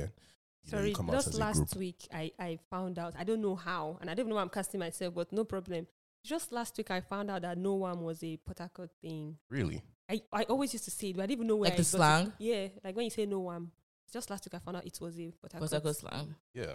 you, 0.64 0.72
know, 0.72 0.78
Sorry, 0.78 0.88
you 0.90 0.94
come 0.94 1.08
out 1.08 1.14
just 1.14 1.34
last 1.34 1.76
week 1.76 2.06
I, 2.12 2.30
I 2.38 2.58
found 2.68 2.98
out. 2.98 3.14
I 3.18 3.24
don't 3.24 3.40
know 3.40 3.54
how, 3.54 3.96
and 4.02 4.10
I 4.10 4.14
don't 4.14 4.28
know 4.28 4.34
why 4.34 4.42
I'm 4.42 4.50
casting 4.50 4.80
myself, 4.80 5.14
but 5.14 5.32
no 5.32 5.44
problem. 5.44 5.86
Just 6.22 6.52
last 6.52 6.76
week 6.76 6.90
I 6.90 7.00
found 7.00 7.30
out 7.30 7.40
that 7.40 7.56
no 7.56 7.72
one 7.72 8.02
was 8.02 8.22
a 8.22 8.36
Port 8.36 8.58
Harcourt 8.58 8.90
thing. 9.00 9.38
Really? 9.48 9.82
I, 10.10 10.22
I 10.32 10.42
always 10.44 10.72
used 10.72 10.84
to 10.86 10.90
say 10.90 11.08
it, 11.10 11.16
but 11.16 11.22
I 11.22 11.26
didn't 11.26 11.38
even 11.40 11.46
know 11.48 11.56
where 11.56 11.70
Like 11.70 11.78
I 11.78 11.82
the 11.82 11.82
got 11.82 11.94
it. 11.94 11.96
slang? 11.98 12.32
Yeah, 12.38 12.68
like 12.84 12.96
when 12.96 13.04
you 13.04 13.10
say 13.10 13.26
no 13.26 13.40
one. 13.40 13.70
Just 14.12 14.30
last 14.30 14.46
week 14.46 14.54
I 14.54 14.58
found 14.58 14.76
out 14.78 14.86
it 14.86 14.98
was 15.02 15.18
a 15.18 15.30
Port 15.40 15.52
Port 15.52 15.52
Harcourt 15.52 15.70
Harcourt 15.72 15.96
slang. 15.96 16.34
Yeah. 16.54 16.72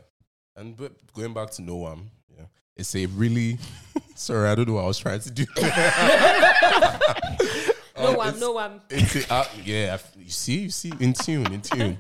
And 0.56 0.78
but 0.78 0.92
going 1.14 1.34
back 1.34 1.50
to 1.52 1.62
Noam, 1.64 2.10
Yeah. 2.30 2.46
It's 2.76 2.94
a 2.96 3.06
really 3.08 3.58
sorry, 4.16 4.50
I 4.50 4.56
don't 4.56 4.68
know 4.68 4.76
what 4.76 4.84
I 4.84 4.88
was 4.88 5.00
trying 5.00 5.20
to 5.22 5.32
do. 5.32 5.46
No 7.96 8.10
Um, 8.10 8.16
one, 8.18 8.28
it's- 8.30 8.42
no 8.42 8.52
one. 8.54 8.82
It's 8.90 9.16
a, 9.16 9.34
uh, 9.34 9.46
yeah, 9.64 9.98
you 10.18 10.30
see, 10.32 10.60
you 10.62 10.70
see, 10.72 10.92
in 11.00 11.14
tune, 11.14 11.54
in 11.54 11.62
tune. 11.62 11.98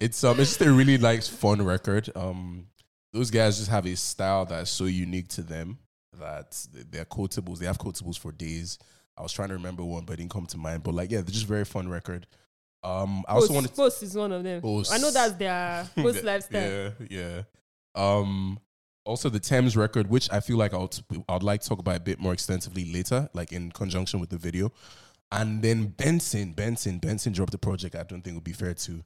It's 0.00 0.22
um, 0.24 0.38
it's 0.40 0.50
just 0.56 0.60
a 0.60 0.72
really 0.72 0.98
nice, 0.98 1.28
fun 1.28 1.62
record. 1.64 2.10
Um, 2.16 2.66
those 3.12 3.30
guys 3.30 3.56
just 3.58 3.70
have 3.70 3.86
a 3.86 3.94
style 3.96 4.44
that's 4.44 4.70
so 4.70 4.84
unique 4.86 5.28
to 5.28 5.42
them 5.42 5.78
that 6.18 6.66
they're 6.90 7.04
quotables. 7.04 7.58
They 7.58 7.66
have 7.66 7.78
quotables 7.78 8.18
for 8.18 8.32
days. 8.32 8.78
I 9.16 9.22
was 9.22 9.32
trying 9.32 9.48
to 9.48 9.54
remember 9.54 9.84
one, 9.84 10.04
but 10.04 10.14
it 10.14 10.16
didn't 10.16 10.32
come 10.32 10.46
to 10.46 10.58
mind. 10.58 10.82
But 10.82 10.94
like, 10.94 11.10
yeah, 11.10 11.20
they're 11.20 11.32
just 11.32 11.46
very 11.46 11.64
fun 11.64 11.88
record. 11.88 12.26
Um, 12.82 13.24
I 13.26 13.32
also 13.32 13.48
Post, 13.48 13.54
wanted 13.54 13.74
Post 13.74 14.02
is 14.02 14.16
one 14.16 14.32
of 14.32 14.44
them. 14.44 14.60
Post. 14.60 14.92
I 14.92 14.98
know 14.98 15.10
that's 15.10 15.34
their 15.34 15.88
post 15.96 16.22
lifestyle. 16.22 16.70
Yeah, 16.70 16.90
yeah. 17.10 17.42
Um, 17.94 18.60
also 19.04 19.28
the 19.28 19.40
Tems 19.40 19.76
record, 19.76 20.08
which 20.08 20.30
I 20.30 20.40
feel 20.40 20.56
like 20.56 20.74
I'll 20.74 20.90
I'd 21.28 21.42
like 21.42 21.62
to 21.62 21.68
talk 21.68 21.78
about 21.78 21.96
a 21.96 22.00
bit 22.00 22.18
more 22.18 22.32
extensively 22.32 22.84
later, 22.92 23.28
like 23.32 23.52
in 23.52 23.72
conjunction 23.72 24.20
with 24.20 24.30
the 24.30 24.36
video. 24.36 24.72
And 25.32 25.62
then 25.62 25.86
Benson, 25.86 26.52
Benson, 26.52 26.98
Benson 26.98 27.32
dropped 27.32 27.54
a 27.54 27.58
project. 27.58 27.96
I 27.96 28.04
don't 28.04 28.22
think 28.22 28.28
it 28.28 28.34
would 28.34 28.44
be 28.44 28.52
fair 28.52 28.74
to 28.74 29.02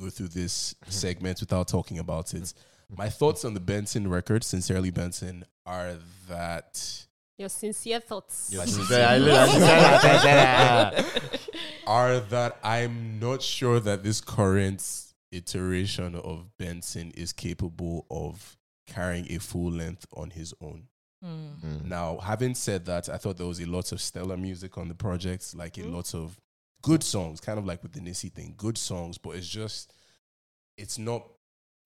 go 0.00 0.10
through 0.10 0.28
this 0.28 0.74
segment 0.88 1.40
without 1.40 1.68
talking 1.68 1.98
about 1.98 2.34
it. 2.34 2.52
My 2.96 3.08
thoughts 3.08 3.44
on 3.44 3.54
the 3.54 3.60
Benson 3.60 4.08
record, 4.08 4.42
sincerely 4.42 4.90
Benson, 4.90 5.44
are 5.64 5.96
that 6.28 7.06
Your 7.40 7.48
sincere 7.48 8.00
thoughts. 8.00 8.50
Your 8.52 8.66
are 11.86 12.20
that 12.20 12.58
I'm 12.62 13.18
not 13.18 13.40
sure 13.40 13.80
that 13.80 14.02
this 14.02 14.20
current 14.20 14.86
iteration 15.32 16.16
of 16.16 16.54
Benson 16.58 17.12
is 17.12 17.32
capable 17.32 18.04
of 18.10 18.58
carrying 18.86 19.26
a 19.32 19.38
full 19.38 19.70
length 19.70 20.06
on 20.14 20.28
his 20.28 20.52
own. 20.60 20.88
Mm. 21.24 21.86
Now, 21.86 22.18
having 22.18 22.54
said 22.54 22.84
that, 22.84 23.08
I 23.08 23.16
thought 23.16 23.38
there 23.38 23.46
was 23.46 23.60
a 23.60 23.66
lot 23.66 23.90
of 23.92 24.02
stellar 24.02 24.36
music 24.36 24.76
on 24.76 24.88
the 24.88 24.94
project, 24.94 25.54
like 25.56 25.78
a 25.78 25.84
lot 25.84 26.14
of 26.14 26.38
good 26.82 27.02
songs, 27.02 27.40
kind 27.40 27.58
of 27.58 27.64
like 27.64 27.82
with 27.82 27.92
the 27.92 28.00
Nissi 28.00 28.30
thing, 28.30 28.52
good 28.58 28.76
songs, 28.76 29.16
but 29.16 29.30
it's 29.30 29.48
just, 29.48 29.94
it's 30.76 30.98
not 30.98 31.26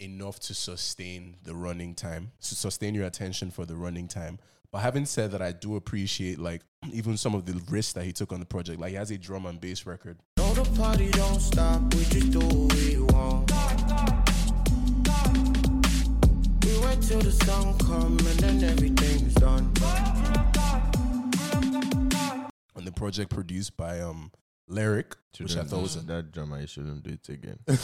enough 0.01 0.41
to 0.41 0.55
sustain 0.55 1.37
the 1.45 1.55
running 1.55 1.95
time, 1.95 2.33
to 2.43 2.57
sustain 2.57 2.93
your 2.93 3.07
attention 3.07 3.53
for 3.53 3.65
the 3.65 3.77
running 3.77 4.09
time. 4.09 4.41
But 4.75 4.81
having 4.81 5.07
said 5.07 5.31
that, 5.31 5.41
I 5.41 5.53
do 5.53 5.77
appreciate 5.77 6.41
like 6.41 6.63
even 6.93 7.17
some 7.17 7.33
of 7.37 7.47
the 7.47 7.63
risks 7.71 7.93
that 7.93 8.03
he 8.03 8.13
took 8.13 8.33
on 8.33 8.41
the 8.41 8.45
project. 8.45 8.81
Like 8.81 8.91
he 8.91 8.97
has 8.97 9.13
a 9.13 9.17
drum 9.17 9.47
and 9.47 9.61
bass 9.61 9.87
record. 9.87 10.19
No, 10.37 10.53
the 10.53 10.65
party 10.77 11.11
don't 11.11 11.39
stop. 11.39 11.81
We 11.95 12.03
just 12.07 12.33
do 12.33 12.41
what 12.41 12.75
we 12.75 12.99
want. 12.99 13.53
We 16.65 16.79
wait 16.85 17.01
till 17.03 17.21
the 17.21 17.31
sun 17.31 17.79
come 17.79 18.19
and 18.19 18.41
then 18.41 18.65
everything's 18.65 19.35
done. 19.35 19.73
on 22.75 22.85
the 22.85 22.91
project 22.91 23.31
produced 23.31 23.77
by 23.77 24.01
um 24.01 24.33
Lyric, 24.67 25.15
which 25.39 25.57
I 25.57 25.65
thought 25.65 25.83
was 25.83 25.97
a 25.97 26.01
that 26.01 26.33
drama. 26.33 26.61
You 26.61 26.67
shouldn't 26.67 27.03
do 27.03 27.11
it 27.11 27.29
again. 27.29 27.59
I 27.69 27.77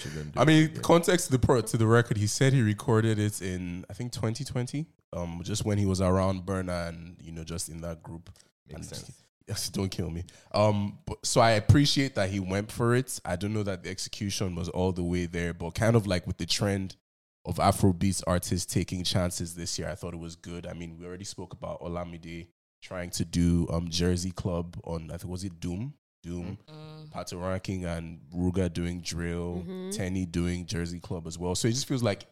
shouldn't 0.00 0.34
do 0.34 0.44
mean, 0.44 0.62
it 0.64 0.70
again. 0.70 0.82
context 0.82 1.26
to 1.26 1.32
the 1.32 1.38
pro 1.38 1.60
to 1.60 1.76
the 1.76 1.86
record, 1.86 2.16
he 2.16 2.26
said 2.26 2.52
he 2.52 2.62
recorded 2.62 3.18
it 3.18 3.42
in 3.42 3.84
I 3.90 3.92
think 3.92 4.12
2020, 4.12 4.86
um, 5.12 5.40
just 5.44 5.64
when 5.64 5.78
he 5.78 5.86
was 5.86 6.00
around 6.00 6.46
Burna 6.46 6.88
and 6.88 7.16
you 7.20 7.32
know 7.32 7.44
just 7.44 7.68
in 7.68 7.80
that 7.82 8.02
group. 8.02 8.30
Makes 8.68 8.88
And- 8.88 8.96
sense. 8.96 9.20
Yes, 9.46 9.68
don't 9.68 9.90
kill 9.90 10.08
me. 10.08 10.24
Um, 10.54 10.96
but, 11.04 11.18
so 11.26 11.38
I 11.42 11.50
appreciate 11.50 12.14
that 12.14 12.30
he 12.30 12.40
went 12.40 12.72
for 12.72 12.94
it. 12.94 13.20
I 13.26 13.36
don't 13.36 13.52
know 13.52 13.62
that 13.64 13.82
the 13.82 13.90
execution 13.90 14.54
was 14.54 14.70
all 14.70 14.90
the 14.90 15.02
way 15.02 15.26
there, 15.26 15.52
but 15.52 15.74
kind 15.74 15.96
of 15.96 16.06
like 16.06 16.26
with 16.26 16.38
the 16.38 16.46
trend 16.46 16.96
of 17.44 17.56
Afrobeats 17.56 18.22
artists 18.26 18.72
taking 18.72 19.04
chances 19.04 19.54
this 19.54 19.78
year, 19.78 19.90
I 19.90 19.96
thought 19.96 20.14
it 20.14 20.18
was 20.18 20.34
good. 20.34 20.66
I 20.66 20.72
mean, 20.72 20.96
we 20.98 21.04
already 21.04 21.26
spoke 21.26 21.52
about 21.52 21.82
Olamide 21.82 22.46
trying 22.84 23.10
to 23.10 23.24
do 23.24 23.66
um 23.70 23.88
Jersey 23.88 24.30
Club 24.30 24.76
on 24.84 25.10
I 25.10 25.16
think 25.16 25.30
was 25.32 25.44
it 25.44 25.58
Doom 25.60 25.94
Doom, 26.22 26.58
Patoranking 27.12 27.84
and 27.84 28.20
Ruger 28.34 28.72
doing 28.72 29.00
drill, 29.00 29.62
Mhm. 29.66 29.94
Teni 29.94 30.30
doing 30.30 30.64
Jersey 30.66 31.00
Club 31.00 31.26
as 31.26 31.38
well. 31.38 31.54
So 31.54 31.68
it 31.68 31.72
just 31.72 31.86
feels 31.86 32.02
like 32.02 32.26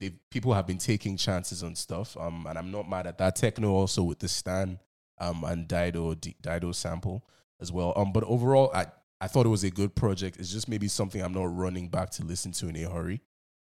they 0.00 0.10
people 0.30 0.54
have 0.54 0.66
been 0.66 0.78
taking 0.78 1.16
chances 1.16 1.62
on 1.62 1.74
stuff. 1.74 2.16
Um, 2.16 2.46
and 2.48 2.58
I'm 2.58 2.70
not 2.70 2.88
mad 2.88 3.06
at 3.06 3.18
that. 3.18 3.36
Techno 3.36 3.70
also 3.72 4.02
with 4.02 4.18
the 4.20 4.28
Stan 4.28 4.78
um 5.18 5.44
and 5.44 5.66
Dido 5.68 6.14
D- 6.14 6.36
Dido 6.40 6.72
sample 6.72 7.24
as 7.60 7.70
well. 7.72 7.92
Um, 7.96 8.12
but 8.12 8.24
overall, 8.24 8.70
I 8.74 8.86
I 9.20 9.28
thought 9.28 9.46
it 9.46 9.50
was 9.50 9.64
a 9.64 9.70
good 9.70 9.94
project. 9.94 10.38
It's 10.40 10.50
just 10.50 10.68
maybe 10.68 10.88
something 10.88 11.20
I'm 11.22 11.34
not 11.34 11.54
running 11.56 11.88
back 11.88 12.10
to 12.10 12.24
listen 12.24 12.50
to 12.52 12.68
in 12.68 12.76
a 12.76 12.88
hurry. 12.90 13.20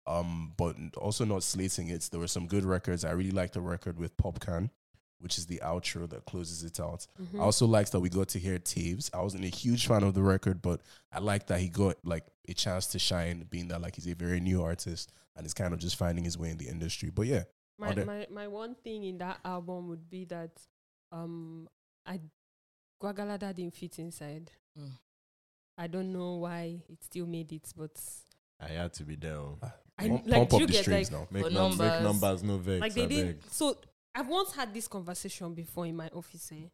Um, 0.05 0.53
but 0.55 0.75
also 0.97 1.25
not 1.25 1.43
slating 1.43 1.89
it. 1.89 2.07
There 2.11 2.19
were 2.19 2.27
some 2.29 2.47
good 2.47 2.63
records. 2.63 3.03
I 3.03 3.11
really 3.11 3.31
liked 3.31 3.55
the 3.55 3.61
record 3.61 3.99
with 3.99 4.15
Popcaan, 4.15 4.69
which 5.19 5.37
is 5.37 5.45
the 5.47 5.59
outro 5.63 6.07
that 6.09 6.25
closes 6.25 6.63
it 6.63 6.79
out. 6.79 7.07
Mhm. 7.19 7.39
I 7.39 7.43
also 7.43 7.65
liked 7.65 7.91
that 7.91 7.99
we 7.99 8.09
got 8.09 8.27
to 8.29 8.39
hear 8.39 8.59
Taves. 8.59 9.09
I 9.13 9.21
wasn't 9.21 9.45
a 9.45 9.49
huge 9.49 9.87
fan 9.87 10.03
of 10.03 10.13
the 10.13 10.21
record, 10.21 10.61
but 10.61 10.81
I 11.11 11.19
like 11.19 11.47
that 11.47 11.59
he 11.59 11.69
got 11.69 11.97
like 12.05 12.25
a 12.47 12.53
chance 12.53 12.87
to 12.87 12.99
shine, 12.99 13.45
being 13.49 13.67
that 13.69 13.81
like 13.81 13.95
he's 13.95 14.07
a 14.07 14.13
very 14.13 14.39
new 14.39 14.61
artist 14.63 15.11
and 15.35 15.45
is 15.45 15.53
kind 15.53 15.73
of 15.73 15.79
just 15.79 15.95
finding 15.95 16.23
his 16.23 16.37
way 16.37 16.49
in 16.49 16.57
the 16.57 16.67
industry. 16.67 17.09
But 17.09 17.27
yeah, 17.27 17.43
My, 17.79 17.93
there- 17.93 18.05
my 18.05 18.27
my 18.31 18.47
one 18.47 18.75
thing 18.75 19.03
in 19.03 19.17
that 19.19 19.39
album 19.43 19.87
would 19.89 20.09
be 20.09 20.25
that 20.25 20.51
um 21.11 21.67
I 22.05 22.19
Gwagwalada 23.01 23.53
didn't 23.53 23.75
fit 23.75 23.99
inside. 23.99 24.51
Mm. 24.77 24.91
I 25.77 25.87
don't 25.87 26.11
know 26.11 26.37
why 26.37 26.81
it 26.89 27.03
still 27.03 27.27
made 27.27 27.51
it, 27.51 27.71
but 27.75 27.91
I 28.59 28.69
had 28.69 28.93
to 28.93 29.03
be 29.03 29.15
there. 29.15 29.37
oh. 29.37 29.57
I 29.99 30.09
pump, 30.09 30.23
like 30.27 30.49
pump 30.49 30.53
up 30.53 30.67
the 30.67 30.73
get 30.73 30.81
strings 30.83 31.11
like 31.11 31.19
now. 31.21 31.27
Make, 31.31 31.43
For 31.43 31.49
num- 31.51 31.69
make 31.71 31.77
numbers. 31.79 32.03
numbers 32.03 32.43
no 32.43 32.57
vex. 32.57 32.81
like 32.81 32.93
they 32.93 33.03
I 33.03 33.07
didn't. 33.07 33.41
beg. 33.41 33.51
So 33.51 33.77
I've 34.17 34.27
once 34.29 34.53
had 34.55 34.73
this 34.73 34.87
conversation 34.87 35.53
before 35.53 35.85
in 35.85 35.95
my 35.95 36.09
office. 36.09 36.51
Eh? 36.51 36.67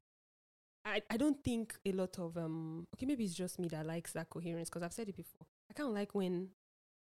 I 0.86 1.02
I 1.10 1.18
don't 1.18 1.44
think 1.44 1.76
a 1.86 1.92
lot 1.92 2.18
of 2.20 2.38
um 2.38 2.88
okay 2.96 3.06
maybe 3.06 3.24
it's 3.26 3.34
just 3.34 3.60
me 3.60 3.68
that 3.70 3.86
likes 3.86 4.14
that 4.14 4.30
coherence 4.30 4.70
because 4.70 4.84
I've 4.84 4.94
said 4.94 5.10
it 5.10 5.16
before. 5.16 5.46
I 5.70 5.74
kind 5.74 5.90
of 5.90 5.96
like 5.96 6.14
when 6.16 6.50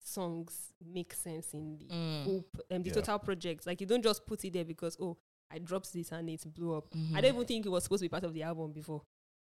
songs 0.03 0.72
make 0.83 1.12
sense 1.12 1.53
in 1.55 1.76
the 1.79 1.85
Mm. 1.87 2.24
whole 2.24 2.42
p- 2.42 2.74
um, 2.74 2.83
the 2.83 2.88
Yeah. 2.88 2.94
total 2.94 3.18
project. 3.18 3.66
Like 3.66 3.81
you 3.83 3.87
don't 3.87 4.03
just 4.03 4.26
put 4.26 4.44
it 4.44 4.53
there 4.55 4.64
because 4.64 4.96
oh 5.00 5.16
I 5.50 5.59
dropped 5.59 5.92
this 5.92 6.12
and 6.12 6.29
it 6.31 6.42
blew 6.55 6.74
up. 6.74 6.88
I 6.94 6.96
Mhm. 6.96 7.12
don't 7.22 7.35
even 7.35 7.46
think 7.46 7.66
it 7.66 7.70
was 7.70 7.83
supposed 7.85 8.00
to 8.00 8.05
be 8.05 8.09
part 8.09 8.24
of 8.24 8.33
the 8.33 8.42
album 8.42 8.72
before, 8.72 9.03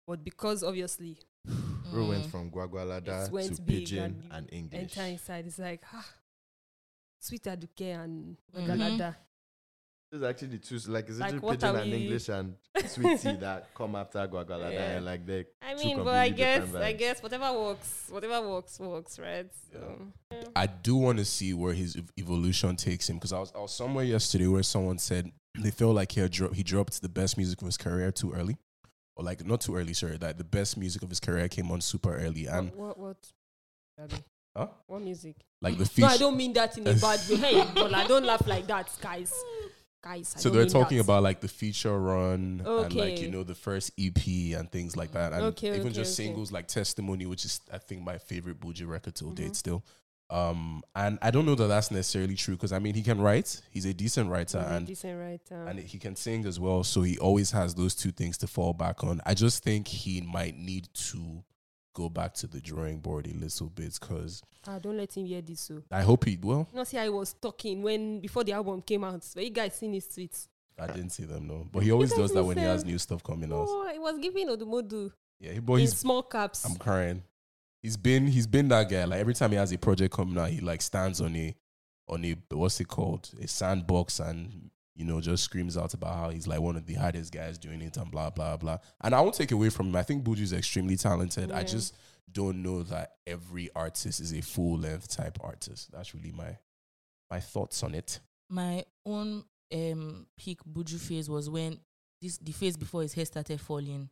but 0.06 0.24
because 0.24 0.62
obviously 0.62 1.18
Bro 1.92 2.08
went 2.08 2.24
Mm. 2.26 2.30
from 2.30 2.50
Gwagwalada 2.50 3.30
went 3.30 3.56
to 3.56 3.62
big 3.62 3.86
Pidgin 3.86 4.04
and 4.04 4.22
you 4.24 4.30
and 4.30 4.52
English. 4.52 4.96
enter 4.96 5.02
inside, 5.12 5.46
it's 5.46 5.58
like 5.58 5.82
ah, 5.92 6.08
sweet 7.20 7.44
aduke 7.44 7.94
and 7.94 8.36
Mhm. 8.54 8.66
galada. 8.66 9.16
Those 10.10 10.22
are 10.22 10.28
actually 10.28 10.48
the 10.48 10.58
two, 10.58 10.78
like, 10.90 11.06
is 11.10 11.18
it 11.18 11.20
Like, 11.20 11.34
Pidgin 11.34 11.76
and 11.82 11.90
we- 11.92 11.96
English 12.04 12.28
and 12.30 12.54
Sweet 12.86 13.20
Tea 13.20 13.32
that 13.36 13.74
come 13.74 13.94
after 13.94 14.26
Gwagwalada? 14.26 14.72
Yeah. 14.72 14.96
And 14.96 15.04
like, 15.04 15.26
they 15.26 15.44
I 15.60 15.74
mean, 15.74 15.98
but 15.98 16.14
I 16.14 16.30
guess 16.30 16.62
different 16.64 16.84
I 16.84 16.92
guess 16.92 17.22
whatever 17.22 17.52
works, 17.52 18.06
whatever 18.08 18.48
works 18.48 18.80
works, 18.80 19.18
right? 19.18 19.50
So 19.70 19.98
I 20.56 20.66
do 20.66 20.96
want 20.96 21.18
to 21.18 21.26
see 21.26 21.52
where 21.52 21.74
his 21.74 21.98
evolution 22.18 22.74
takes 22.76 23.10
him 23.10 23.16
because 23.16 23.34
I 23.34 23.38
was, 23.40 23.52
I 23.54 23.58
was 23.60 23.74
somewhere 23.74 24.04
yesterday 24.04 24.46
where 24.46 24.62
someone 24.62 24.96
said 24.98 25.30
they 25.58 25.70
felt 25.70 25.94
like 25.94 26.12
he 26.12 26.20
had 26.20 26.30
dro- 26.30 26.52
he 26.52 26.62
dropped 26.62 27.02
the 27.02 27.08
best 27.10 27.36
music 27.36 27.60
of 27.60 27.66
his 27.66 27.76
career 27.76 28.10
too 28.10 28.32
early, 28.32 28.56
or 29.14 29.24
like 29.24 29.44
not 29.44 29.60
too 29.60 29.76
early, 29.76 29.92
sorry, 29.92 30.16
that 30.16 30.38
the 30.38 30.44
best 30.44 30.78
music 30.78 31.02
of 31.02 31.10
his 31.10 31.20
career 31.20 31.48
came 31.48 31.70
on 31.70 31.82
super 31.82 32.16
early 32.16 32.46
and 32.46 32.72
what 32.74 32.98
what 32.98 33.16
what, 33.96 34.22
Huh? 34.56 34.68
what 34.86 35.02
music? 35.02 35.36
like 35.60 35.76
the 35.76 35.90
No. 35.98 36.06
I 36.06 36.16
don't 36.16 36.36
mean 36.36 36.54
that 36.54 36.78
in 36.78 36.86
a 36.86 36.94
bad 36.94 37.20
way. 37.28 37.36
Hey, 37.36 37.64
but 37.74 37.92
I 37.92 38.06
don't 38.06 38.24
laugh 38.24 38.46
like 38.46 38.66
that, 38.68 38.88
guys. 39.02 39.34
Guys, 40.00 40.32
I 40.36 40.40
so 40.40 40.48
they're 40.50 40.64
talking 40.66 40.98
that. 40.98 41.04
about 41.04 41.24
like 41.24 41.40
the 41.40 41.48
feature 41.48 41.98
run 41.98 42.62
and 42.64 42.94
like 42.94 43.20
you 43.20 43.28
know 43.28 43.42
the 43.42 43.54
first 43.54 43.90
EP 43.98 44.16
and 44.56 44.70
things 44.70 44.96
like 44.96 45.10
that, 45.12 45.32
and 45.32 45.42
Okay, 45.46 45.68
even 45.68 45.80
okay, 45.88 45.90
just 45.90 46.18
okay. 46.18 46.26
singles 46.28 46.52
like 46.52 46.68
Testimony, 46.68 47.26
which 47.26 47.44
is 47.44 47.60
I 47.72 47.78
think 47.78 48.02
my 48.02 48.16
favorite 48.18 48.60
Buju 48.60 48.86
record 48.86 49.16
till 49.16 49.32
Mhm. 49.32 49.34
date 49.36 49.56
still. 49.56 49.84
Um, 50.30 50.82
and 50.94 51.18
I 51.22 51.30
don't 51.30 51.46
know 51.46 51.54
that 51.54 51.68
that's 51.68 51.90
necessarily 51.90 52.34
true 52.36 52.54
because 52.54 52.70
I 52.72 52.78
mean 52.78 52.94
he 52.94 53.02
can 53.02 53.18
write, 53.20 53.60
he's 53.70 53.86
a 53.86 53.94
decent 53.94 54.30
writer, 54.30 54.58
He's 54.60 54.70
and 54.70 54.86
decent 54.86 55.18
writer. 55.18 55.64
and 55.66 55.78
he 55.80 55.98
can 55.98 56.14
sing 56.16 56.44
as 56.46 56.60
well. 56.60 56.84
So 56.84 57.00
he 57.02 57.18
always 57.18 57.50
has 57.52 57.74
those 57.74 57.94
two 57.94 58.10
things 58.12 58.36
to 58.38 58.46
fall 58.46 58.74
back 58.74 59.02
on. 59.02 59.20
I 59.24 59.32
just 59.34 59.64
think 59.64 59.88
he 59.88 60.20
might 60.20 60.56
need 60.56 60.88
to 60.92 61.42
go 61.98 62.08
back 62.08 62.32
to 62.34 62.46
the 62.46 62.60
drawing 62.60 62.98
board 63.00 63.26
a 63.26 63.34
little 63.34 63.68
bit 63.68 63.98
because 64.00 64.40
ah, 64.66 64.78
don't 64.78 64.96
let 64.96 65.12
him 65.16 65.26
hear 65.26 65.42
this. 65.42 65.60
So 65.60 65.82
I 65.90 66.02
hope 66.02 66.24
he 66.24 66.36
will. 66.40 66.68
know, 66.72 66.84
see, 66.84 66.98
I 66.98 67.08
was 67.08 67.34
talking 67.34 67.82
when 67.82 68.20
before 68.20 68.44
the 68.44 68.52
album 68.52 68.80
came 68.82 69.02
out. 69.04 69.24
But 69.34 69.44
you 69.44 69.50
guys 69.50 69.74
seen 69.74 69.92
his 69.92 70.06
tweets? 70.06 70.46
I 70.78 70.86
didn't 70.86 71.10
see 71.10 71.24
them 71.24 71.48
no, 71.48 71.66
but 71.72 71.82
he 71.82 71.90
always 71.90 72.12
does 72.14 72.32
that 72.32 72.44
when 72.44 72.56
he 72.56 72.62
has 72.62 72.84
new 72.84 72.98
stuff 72.98 73.22
coming 73.24 73.52
out. 73.52 73.66
Oh, 73.68 73.90
it 73.92 74.00
was 74.00 74.16
giving 74.20 74.48
Odumodu 74.48 75.10
Yeah, 75.40 75.52
he- 75.54 75.58
but 75.58 75.74
in 75.74 75.80
he's 75.80 75.96
small 75.98 76.22
caps. 76.22 76.64
I'm 76.64 76.76
crying. 76.76 77.24
He's 77.82 77.96
been 77.96 78.26
he's 78.28 78.46
been 78.46 78.68
that 78.68 78.88
guy. 78.88 79.04
Like 79.04 79.18
every 79.20 79.34
time 79.34 79.50
he 79.50 79.56
has 79.56 79.72
a 79.72 79.78
project 79.78 80.14
coming 80.14 80.38
out, 80.38 80.50
he 80.50 80.60
like 80.60 80.82
stands 80.82 81.20
on 81.20 81.34
a 81.34 81.54
on 82.08 82.24
a 82.24 82.36
what's 82.54 82.80
it 82.80 82.86
called 82.88 83.28
a 83.42 83.48
sandbox 83.48 84.20
and 84.20 84.70
you 84.98 85.04
know 85.04 85.20
just 85.20 85.44
screams 85.44 85.76
out 85.78 85.94
about 85.94 86.14
how 86.16 86.28
he's 86.28 86.48
like 86.48 86.60
one 86.60 86.76
of 86.76 86.84
the 86.84 86.94
hardest 86.94 87.32
guys 87.32 87.56
doing 87.56 87.80
it 87.80 87.96
and 87.96 88.10
blah 88.10 88.30
blah 88.30 88.56
blah. 88.56 88.78
And 89.00 89.14
I 89.14 89.20
won't 89.20 89.36
take 89.36 89.52
away 89.52 89.70
from 89.70 89.88
him. 89.88 89.96
I 89.96 90.02
think 90.02 90.24
Buju's 90.24 90.52
extremely 90.52 90.96
talented. 90.96 91.52
I 91.52 91.62
just 91.62 91.94
don't 92.30 92.62
know 92.62 92.82
that 92.82 93.12
every 93.26 93.70
artist 93.74 94.20
is 94.20 94.34
a 94.34 94.42
full 94.42 94.76
length 94.78 95.08
type 95.16 95.38
artist. 95.42 95.92
That's 95.92 96.14
really 96.14 96.32
my 96.32 96.58
my 97.30 97.38
thoughts 97.40 97.82
on 97.82 97.94
it. 97.94 98.20
my 98.50 98.84
own 99.06 99.44
um 99.72 100.26
peak 100.36 100.58
Buju 100.64 100.98
phase 100.98 101.30
was 101.30 101.48
when 101.48 101.78
this 102.20 102.38
the 102.38 102.52
phase 102.52 102.76
before 102.76 103.02
his 103.02 103.14
hair 103.14 103.24
started 103.24 103.60
falling. 103.60 104.08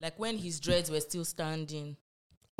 like 0.00 0.18
when 0.18 0.36
his 0.36 0.60
dreads 0.60 0.90
were 0.90 1.00
still 1.00 1.24
standing. 1.24 1.96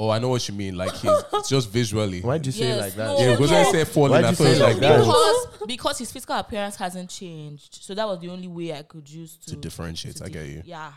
Oh, 0.04 0.10
I 0.10 0.18
know 0.18 0.30
what 0.30 0.48
you 0.48 0.54
mean. 0.54 0.76
Like 0.76 0.92
he's 0.94 1.10
it's 1.32 1.48
just 1.56 1.70
visually. 1.70 2.20
Why'd 2.22 2.44
you 2.44 2.50
say 2.52 2.64
it 2.64 2.68
Yes, 2.68 2.80
like 2.80 2.94
that? 2.94 3.06
no, 3.06 3.18
Yeah, 3.20 3.30
because 3.36 3.50
yes. 3.52 3.68
I 3.68 3.70
said 3.72 3.88
falling, 3.88 4.10
Why'd 4.12 4.24
I 4.24 4.30
you 4.30 4.34
thought 4.36 4.44
say 4.44 4.50
it 4.50 4.52
was 4.54 4.60
like 4.60 4.72
like 4.74 4.80
that? 4.80 4.98
Because 4.98 5.66
because 5.68 5.98
his 5.98 6.10
physical 6.12 6.36
appearance 6.36 6.76
hasn't 6.76 7.08
changed. 7.10 7.74
So 7.82 7.94
that 7.94 8.06
was 8.08 8.18
the 8.18 8.28
only 8.28 8.48
way 8.48 8.72
I 8.74 8.82
could 8.82 9.08
use 9.08 9.36
to 9.36 9.50
to 9.50 9.56
differentiate. 9.56 10.16
to 10.16 10.24
I 10.24 10.28
get 10.28 10.46
you. 10.46 10.62
Yeah. 10.64 10.92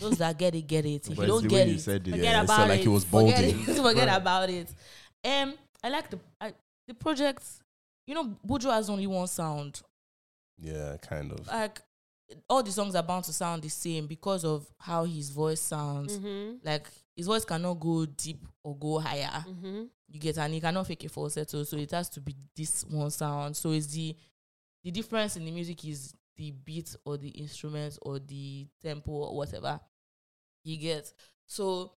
Those 0.00 0.18
that 0.18 0.36
get 0.38 0.54
it, 0.54 0.66
get 0.66 0.84
it. 0.84 1.08
If 1.08 1.16
But 1.16 1.16
you 1.16 1.22
it's 1.22 1.28
don't 1.32 1.42
the 1.44 1.48
get 1.48 1.64
way 1.66 1.68
you 1.70 1.74
it, 1.76 1.80
said 1.80 2.08
it, 2.08 2.10
forget 2.10 2.24
yeah. 2.24 2.40
It 2.40 2.44
about 2.44 2.56
sounded 2.56 2.72
like 2.72 2.80
it. 2.80 2.82
he 2.82 2.88
was 2.88 3.04
Forget 3.04 3.36
balding. 3.40 3.60
it. 3.60 3.76
Forget 3.82 4.16
about 4.20 4.50
it. 4.50 4.68
Um, 5.24 5.54
I 5.84 5.88
like 5.90 6.10
the 6.10 6.18
I, 6.40 6.52
the 6.88 6.94
project. 6.94 7.44
You 8.06 8.14
know, 8.16 8.36
Buju 8.46 8.70
has 8.70 8.90
only 8.90 9.06
one 9.06 9.26
sound. 9.28 9.80
Yeah, 10.60 10.96
kind 11.00 11.30
of. 11.32 11.46
Like 11.46 11.80
all 12.48 12.62
the 12.62 12.72
songs 12.72 12.94
are 12.94 13.02
bound 13.02 13.24
to 13.24 13.32
sound 13.32 13.62
the 13.62 13.68
same 13.68 14.06
because 14.06 14.44
of 14.44 14.66
how 14.78 15.04
his 15.04 15.30
voice 15.30 15.60
sounds. 15.60 16.18
Mm-hmm. 16.18 16.56
Like 16.66 16.88
his 17.16 17.26
voice 17.26 17.44
cannot 17.44 17.74
go 17.74 18.06
deep 18.06 18.46
or 18.62 18.76
go 18.76 18.98
higher. 18.98 19.44
Mm-hmm. 19.46 19.84
You 20.08 20.20
get 20.20 20.38
and 20.38 20.54
he 20.54 20.60
cannot 20.60 20.86
fake 20.86 21.04
a 21.04 21.08
falsetto, 21.08 21.62
so 21.64 21.76
it 21.76 21.90
has 21.90 22.08
to 22.10 22.20
be 22.20 22.34
this 22.56 22.84
one 22.84 23.10
sound. 23.10 23.56
So 23.56 23.70
it's 23.72 23.86
the 23.88 24.16
the 24.82 24.90
difference 24.90 25.36
in 25.36 25.44
the 25.44 25.50
music 25.50 25.84
is 25.84 26.14
the 26.36 26.50
beat 26.50 26.94
or 27.04 27.16
the 27.16 27.28
instruments 27.28 27.98
or 28.02 28.18
the 28.18 28.66
tempo 28.82 29.12
or 29.12 29.36
whatever 29.36 29.80
you 30.62 30.76
get. 30.76 31.12
So 31.46 31.92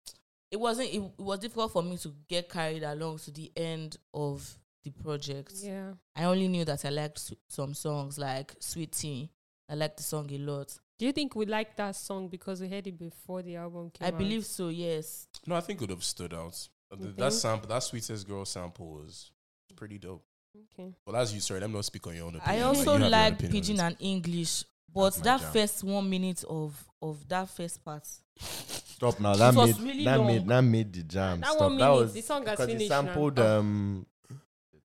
it 0.50 0.58
wasn't 0.58 0.90
it, 0.90 0.98
it 0.98 1.22
was 1.22 1.38
difficult 1.38 1.72
for 1.72 1.82
me 1.82 1.96
to 1.98 2.12
get 2.28 2.48
carried 2.48 2.82
along 2.82 3.18
to 3.18 3.30
the 3.30 3.50
end 3.56 3.96
of 4.14 4.58
the 4.84 4.90
project. 4.90 5.52
Yeah. 5.56 5.92
I 6.14 6.24
only 6.24 6.48
knew 6.48 6.64
that 6.64 6.84
I 6.84 6.90
liked 6.90 7.32
some 7.48 7.74
songs 7.74 8.18
like 8.18 8.54
Sweet 8.60 8.92
Tea. 8.92 9.30
I 9.68 9.74
liked 9.74 9.96
the 9.96 10.02
song 10.04 10.30
a 10.30 10.38
lot. 10.38 10.78
Do 10.98 11.04
you 11.06 11.12
think 11.12 11.34
we 11.36 11.44
like 11.46 11.76
that 11.76 11.94
song 11.94 12.28
because 12.28 12.60
we 12.60 12.68
heard 12.68 12.86
it 12.86 12.98
before 12.98 13.42
the 13.42 13.56
album 13.56 13.90
came 13.90 14.06
out? 14.06 14.12
I 14.12 14.14
out? 14.14 14.18
believe 14.18 14.44
so, 14.46 14.68
yes. 14.68 15.26
No, 15.46 15.54
I 15.54 15.60
think 15.60 15.78
it 15.78 15.82
would 15.82 15.90
have 15.90 16.04
stood 16.04 16.32
out. 16.32 16.68
You 16.98 17.06
That 17.08 17.16
think? 17.16 17.32
sample, 17.32 17.68
that 17.68 17.82
sweetest 17.82 18.26
girl 18.26 18.44
sample 18.44 18.86
was 18.92 19.30
pretty 19.76 19.98
dope. 19.98 20.24
Okay. 20.72 20.94
Well, 21.04 21.16
as 21.16 21.34
you 21.34 21.40
sorry, 21.40 21.60
let 21.60 21.68
me 21.68 21.76
not 21.76 21.84
speak 21.84 22.06
on 22.06 22.14
your 22.16 22.26
own 22.26 22.36
opinion. 22.36 22.62
I 22.62 22.66
also 22.66 22.82
you 22.82 22.88
have 22.92 22.98
your 23.00 23.04
own 23.06 23.10
like 23.10 23.32
opinion 23.34 23.52
Pidgin 23.62 23.80
and 23.80 23.96
English, 24.00 24.64
but 24.94 25.10
That's 25.10 25.16
that 25.20 25.40
jam. 25.40 25.52
first 25.52 25.84
one 25.84 26.08
minute 26.08 26.44
of 26.48 26.82
of 27.02 27.28
that 27.28 27.50
first 27.50 27.84
part, 27.84 28.06
Stop 28.38 29.20
now. 29.20 29.34
That 29.34 29.52
made 29.54 29.78
really 29.80 30.04
that 30.04 30.16
long. 30.18 30.26
made 30.28 30.48
that 30.48 30.60
made 30.62 30.92
the 30.94 31.02
jam. 31.02 31.40
That 31.40 31.50
Stop. 31.50 31.60
one 31.60 31.76
that 31.76 31.84
minute, 31.90 32.00
was 32.00 32.14
the 32.14 32.20
song 32.22 32.46
has 32.46 32.52
because 32.52 32.66
he 32.68 32.72
finished 32.74 32.90
now. 32.90 33.02
sampled 33.02 33.38
um 33.38 34.06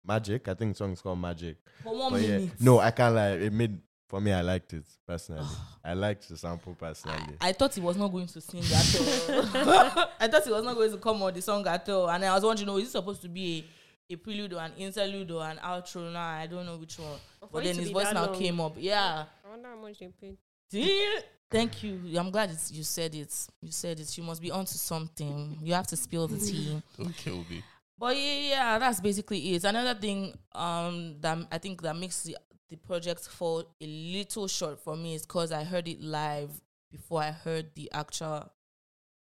Magic. 0.04 0.48
I 0.48 0.54
think 0.54 0.72
the 0.72 0.78
song 0.78 0.92
is 0.94 1.00
called 1.00 1.20
Magic. 1.20 1.58
for 1.84 1.96
one 1.96 2.12
But 2.12 2.22
yeah, 2.22 2.38
minute. 2.38 2.60
no, 2.60 2.80
I 2.80 2.90
can't 2.90 3.14
lie. 3.14 3.28
It 3.32 3.52
made 3.52 3.78
for 4.12 4.20
me. 4.20 4.30
I 4.30 4.42
liked 4.42 4.74
it 4.74 4.84
personally. 5.06 5.46
I 5.84 5.94
liked 5.94 6.28
the 6.28 6.36
sample 6.36 6.74
personally. 6.78 7.18
I, 7.40 7.48
I 7.48 7.52
thought 7.54 7.74
he 7.74 7.80
was 7.80 7.96
not 7.96 8.08
going 8.08 8.26
to 8.26 8.40
sing 8.42 8.60
at 8.60 9.00
all. 9.00 10.08
I 10.20 10.28
thought 10.28 10.44
he 10.44 10.50
was 10.52 10.62
not 10.62 10.74
going 10.76 10.90
to 10.92 10.98
come 10.98 11.22
on 11.22 11.32
the 11.32 11.40
song 11.40 11.66
at 11.66 11.88
all, 11.88 12.10
and 12.10 12.22
I 12.22 12.34
was 12.34 12.44
wondering, 12.44 12.68
oh, 12.68 12.76
is 12.76 12.88
it 12.88 12.90
supposed 12.90 13.22
to 13.22 13.28
be 13.30 13.64
a, 14.10 14.12
a 14.12 14.16
prelude 14.16 14.52
or 14.52 14.60
an 14.60 14.72
interlude 14.76 15.30
or 15.30 15.42
an 15.44 15.56
outro? 15.64 16.12
Now 16.12 16.28
I 16.28 16.46
don't 16.46 16.66
know 16.66 16.76
which 16.76 16.98
one. 16.98 17.18
for 17.40 17.48
But 17.52 17.64
then 17.64 17.76
his 17.76 17.90
voice 17.90 18.12
now 18.12 18.26
long. 18.26 18.38
came 18.38 18.60
up. 18.60 18.74
Yeah. 18.76 19.24
I 19.46 19.48
wonder 19.48 19.68
how 19.70 19.76
much 19.80 19.98
they 19.98 20.08
paid. 20.20 20.36
Thank 21.50 21.82
you. 21.82 21.98
I'm 22.18 22.30
glad 22.30 22.50
it's, 22.50 22.70
you 22.70 22.82
said 22.82 23.14
it. 23.14 23.34
You 23.62 23.72
said 23.72 23.98
it. 23.98 24.18
You 24.18 24.24
must 24.24 24.42
be 24.42 24.50
onto 24.50 24.74
something. 24.74 25.56
You 25.62 25.72
have 25.72 25.86
to 25.86 25.96
spill 25.96 26.28
the 26.28 26.38
tea. 26.38 26.82
Don't 26.98 27.16
kill 27.16 27.44
me. 27.48 27.62
But 28.02 28.16
yeah, 28.16 28.48
yeah, 28.50 28.78
that's 28.80 28.98
basically 29.00 29.54
it. 29.54 29.62
Another 29.62 29.94
thing 29.94 30.36
um 30.56 31.14
that 31.20 31.38
I 31.52 31.58
think 31.58 31.82
that 31.82 31.94
makes 31.96 32.24
the 32.24 32.36
the 32.68 32.74
project 32.76 33.28
fall 33.28 33.60
a 33.80 33.86
little 33.86 34.48
short 34.48 34.80
for 34.80 34.96
me 34.96 35.14
is 35.14 35.22
because 35.22 35.52
I 35.52 35.62
heard 35.62 35.86
it 35.86 36.00
live 36.02 36.50
before 36.90 37.22
I 37.22 37.30
heard 37.30 37.66
the 37.76 37.88
actual 37.92 38.50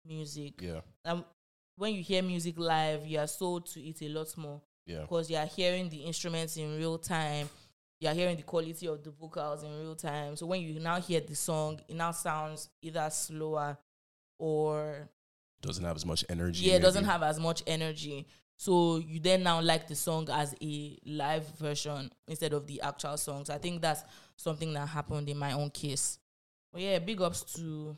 music. 0.07 0.63
Yeah, 0.63 0.81
Um, 1.05 1.27
when 1.77 1.93
you 1.93 2.03
hear 2.03 2.23
music 2.23 2.59
live, 2.59 3.07
you 3.07 3.19
are 3.19 3.27
sold 3.27 3.67
to 3.73 3.81
it 3.87 4.01
a 4.01 4.09
lot 4.09 4.35
more 4.39 4.63
yeah. 4.87 5.03
because 5.03 5.29
you 5.31 5.37
are 5.37 5.45
hearing 5.47 5.91
the 5.91 5.99
instruments 5.99 6.57
in 6.57 6.79
real 6.79 6.97
time. 6.97 7.51
You 8.01 8.09
are 8.09 8.15
hearing 8.15 8.37
the 8.37 8.45
quality 8.45 8.87
of 8.87 9.03
the 9.05 9.11
vocals 9.11 9.63
in 9.63 9.79
real 9.79 9.95
time. 9.95 10.37
So 10.37 10.47
when 10.47 10.63
you 10.63 10.81
now 10.81 11.01
hear 11.03 11.21
the 11.21 11.35
song, 11.35 11.81
it 11.87 11.97
now 11.97 12.13
sounds 12.13 12.71
either 12.81 13.11
slower 13.11 13.77
or 14.39 15.11
Doesn't 15.61 15.85
have 15.85 15.97
as 15.97 16.07
much 16.07 16.25
energy. 16.31 16.65
yeah, 16.67 16.77
it 16.77 16.83
doesn't 16.83 17.05
have 17.05 17.23
as 17.23 17.39
much 17.39 17.63
energy. 17.67 18.27
So 18.57 18.97
you 18.99 19.21
then 19.21 19.43
now 19.43 19.61
like 19.61 19.89
the 19.89 19.95
song 19.95 20.29
as 20.31 20.55
a 20.63 20.99
live 21.05 21.47
version 21.59 22.11
instead 22.29 22.53
of 22.53 22.67
the 22.67 22.81
actual 22.81 23.17
songs. 23.17 23.51
I 23.51 23.59
think 23.59 23.83
that's 23.83 24.05
something 24.37 24.73
that 24.75 24.87
happened 24.89 25.29
in 25.29 25.37
my 25.37 25.53
own 25.53 25.71
case. 25.71 26.19
But 26.73 26.83
yeah, 26.83 26.99
big 26.99 27.21
ups 27.21 27.43
to 27.55 27.97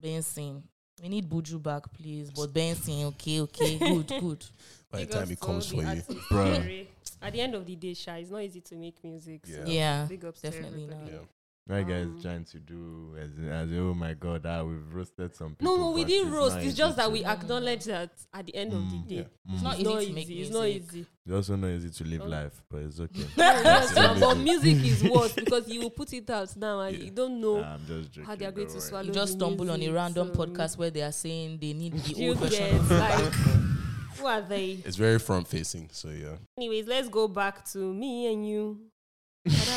Benson. 0.00 0.62
We 1.02 1.08
need 1.10 1.28
Buju 1.28 1.62
back, 1.62 1.92
please. 1.92 2.30
But 2.30 2.52
Benson, 2.54 3.04
okay, 3.06 3.40
okay, 3.42 3.78
good, 3.78 4.06
good. 4.20 4.44
By 4.90 5.00
the 5.00 5.06
time 5.06 5.22
ups 5.22 5.30
it 5.32 5.40
comes 5.40 5.66
for 5.68 5.76
you, 5.76 5.86
artists. 5.86 6.14
Bruh. 6.14 6.56
Sorry. 6.56 6.88
At 7.20 7.32
the 7.32 7.40
end 7.40 7.54
of 7.54 7.66
the 7.66 7.76
day, 7.76 7.94
Sha, 7.94 8.14
it's 8.14 8.30
not 8.30 8.42
easy 8.42 8.60
to 8.62 8.76
make 8.76 9.02
music. 9.04 9.46
So 9.46 9.52
Yeah. 9.52 9.64
Yeah, 9.66 10.06
big 10.08 10.24
ups 10.24 10.40
definitely 10.40 10.86
to 10.86 10.92
everybody. 10.94 11.12
yeah. 11.12 11.18
My 11.68 11.82
guy 11.82 12.02
Um, 12.02 12.16
is 12.16 12.22
trying 12.22 12.44
to 12.44 12.58
do 12.60 13.16
as, 13.18 13.30
as 13.50 13.68
oh 13.76 13.92
my 13.92 14.14
god, 14.14 14.46
ah, 14.46 14.62
we've 14.62 14.86
roasted 14.94 15.34
some 15.34 15.56
No, 15.60 15.72
people. 15.72 15.78
no, 15.78 15.90
we 15.90 16.04
didn't 16.04 16.30
roast. 16.32 16.54
not 16.54 16.64
It's 16.64 16.76
just 16.76 16.96
that 16.96 17.10
we 17.10 17.24
acknowledge 17.24 17.84
that 17.86 18.10
at 18.32 18.46
the 18.46 18.54
end 18.54 18.72
of 18.72 18.88
the 18.88 18.96
Mm. 18.98 19.08
day, 19.08 19.26
Mm. 19.48 19.54
It's 19.54 19.62
not 19.62 19.72
it's 19.72 19.80
easy 19.80 19.88
not 19.90 19.96
to 19.98 20.02
easy. 20.04 20.12
make 20.12 20.30
It's 20.30 20.50
not 20.50 20.68
easy. 20.68 21.06
It's 21.24 21.34
also 21.34 21.56
not 21.56 21.66
easy 21.70 21.90
to 21.90 22.04
live 22.04 22.22
Oh. 22.22 22.26
life, 22.28 22.62
but 22.70 22.82
it's 22.82 23.00
okay. 23.00 23.26
Yes, 23.36 23.92
Yeah. 23.96 24.16
but 24.20 24.34
music 24.36 24.76
is 24.76 25.02
worse 25.10 25.32
because 25.32 25.68
you 25.68 25.80
will 25.80 25.90
put 25.90 26.12
it 26.12 26.30
out 26.30 26.56
now 26.56 26.78
and 26.82 26.96
Yeah. 26.96 27.04
you 27.04 27.10
don't 27.10 27.40
know 27.40 27.60
Nah, 27.60 27.74
I'm 27.74 27.84
just 27.86 28.12
joking. 28.12 28.24
how 28.28 28.36
they 28.36 28.44
are 28.46 28.52
going 28.52 28.68
to 28.68 28.72
worry. 28.74 28.82
swallow. 28.82 29.06
You 29.06 29.12
just 29.12 29.32
stumble 29.32 29.68
on 29.68 29.82
a 29.82 29.88
random 29.90 30.28
so 30.32 30.34
podcast 30.46 30.78
where 30.78 30.90
they 30.90 31.02
are 31.02 31.10
saying 31.10 31.58
they 31.60 31.72
need 31.72 31.94
the 31.94 32.12
You 32.14 32.28
old 32.30 32.38
version. 32.38 32.58
get 32.60 32.74
of- 32.80 32.90
like 32.92 33.32
who 34.18 34.26
are 34.26 34.40
they? 34.42 34.70
It's 34.84 34.96
very 34.96 35.18
front 35.18 35.48
facing. 35.48 35.88
So 35.90 36.10
yeah. 36.10 36.36
Anyways, 36.56 36.86
let's 36.86 37.08
go 37.08 37.26
back 37.26 37.64
to 37.72 37.78
me 37.92 38.32
and 38.32 38.46
you. 38.48 38.78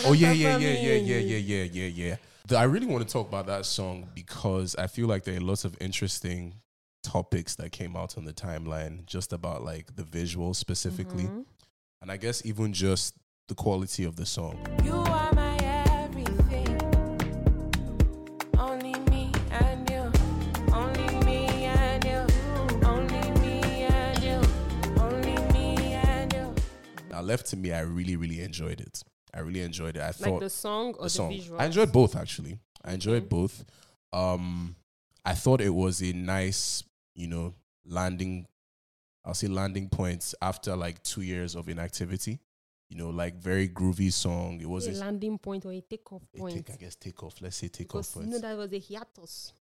Oh 0.05 0.13
yeah, 0.13 0.31
yeah, 0.31 0.57
yeah, 0.57 0.69
yeah, 0.69 0.93
yeah, 0.93 1.17
yeah, 1.17 1.37
yeah, 1.37 1.63
yeah, 1.63 1.85
yeah. 1.87 2.15
The- 2.47 2.57
I 2.57 2.63
really 2.63 2.87
want 2.87 3.05
to 3.07 3.11
talk 3.11 3.27
about 3.27 3.45
that 3.47 3.65
song 3.65 4.07
because 4.15 4.75
I 4.75 4.87
feel 4.87 5.07
like 5.07 5.23
there 5.23 5.37
are 5.37 5.41
lots 5.41 5.65
of 5.65 5.77
interesting 5.79 6.55
topics 7.03 7.55
that 7.55 7.71
came 7.71 7.95
out 7.95 8.17
on 8.17 8.25
the 8.25 8.33
timeline 8.33 9.05
just 9.05 9.31
about 9.33 9.63
like 9.63 9.95
the 9.95 10.03
visuals 10.03 10.55
specifically, 10.55 11.23
Mhm. 11.25 11.45
and 12.01 12.11
I 12.11 12.17
guess 12.17 12.45
even 12.45 12.73
just 12.73 13.13
the 13.47 13.55
quality 13.55 14.03
of 14.03 14.15
the 14.15 14.25
song. 14.25 14.57
You 14.83 14.93
are 14.95 15.33
my 15.33 15.55
everything. 16.03 16.77
Only 18.57 18.93
me 19.11 19.31
and 19.51 19.89
you. 19.89 20.11
Only 20.73 21.25
me 21.25 21.45
and 21.65 22.03
you. 22.03 22.25
Only 22.85 23.31
me 23.41 23.83
and 23.83 24.23
you. 24.23 24.41
Only 25.01 25.35
me 25.53 25.93
and 25.93 26.33
you. 26.33 26.53
Now, 27.09 27.21
left 27.21 27.47
to 27.47 27.57
me, 27.57 27.71
I 27.71 27.81
really, 27.81 28.15
really 28.15 28.41
enjoyed 28.41 28.81
it. 28.81 29.03
I 29.33 29.39
really 29.39 29.61
enjoyed 29.61 29.95
it. 29.97 30.01
I 30.01 30.07
Like 30.07 30.15
thought 30.17 30.39
the 30.41 30.49
song 30.49 30.93
or 30.95 31.03
the 31.03 31.09
song. 31.09 31.29
visual? 31.31 31.59
I 31.61 31.65
enjoyed 31.65 31.91
both 31.91 32.15
actually. 32.15 32.59
I 32.83 32.93
enjoyed 32.93 33.23
Okay. 33.23 33.27
both. 33.27 33.65
Um, 34.13 34.75
I 35.25 35.35
thought 35.35 35.61
it 35.61 35.69
was 35.69 36.01
a 36.01 36.13
nice, 36.13 36.83
you 37.15 37.27
know, 37.27 37.53
landing. 37.85 38.47
I'll 39.25 39.33
say 39.33 39.47
landing 39.47 39.89
points 39.89 40.33
after 40.41 40.75
like 40.75 41.03
two 41.03 41.21
years 41.21 41.55
of 41.55 41.69
inactivity. 41.69 42.39
You 42.89 42.97
know, 42.97 43.09
like 43.11 43.35
very 43.35 43.69
groovy 43.69 44.11
song. 44.11 44.59
It 44.61 44.63
a 44.65 44.69
wasn't. 44.69 44.97
landing 44.97 45.37
point 45.37 45.63
or 45.65 45.71
a 45.71 45.81
takeoff 45.81 46.23
a 46.33 46.37
point. 46.39 46.55
take, 46.55 46.71
I 46.71 46.75
guess 46.77 46.95
take 46.95 47.21
off. 47.21 47.39
Let's 47.39 47.57
say 47.57 47.67
take 47.67 47.87
because 47.89 48.09
off 48.09 48.15
you 48.15 48.21
point. 48.21 48.31
know 48.31 48.39
that 48.39 48.57
was 48.57 48.73
a 48.73 48.79
hiatus. 48.79 49.53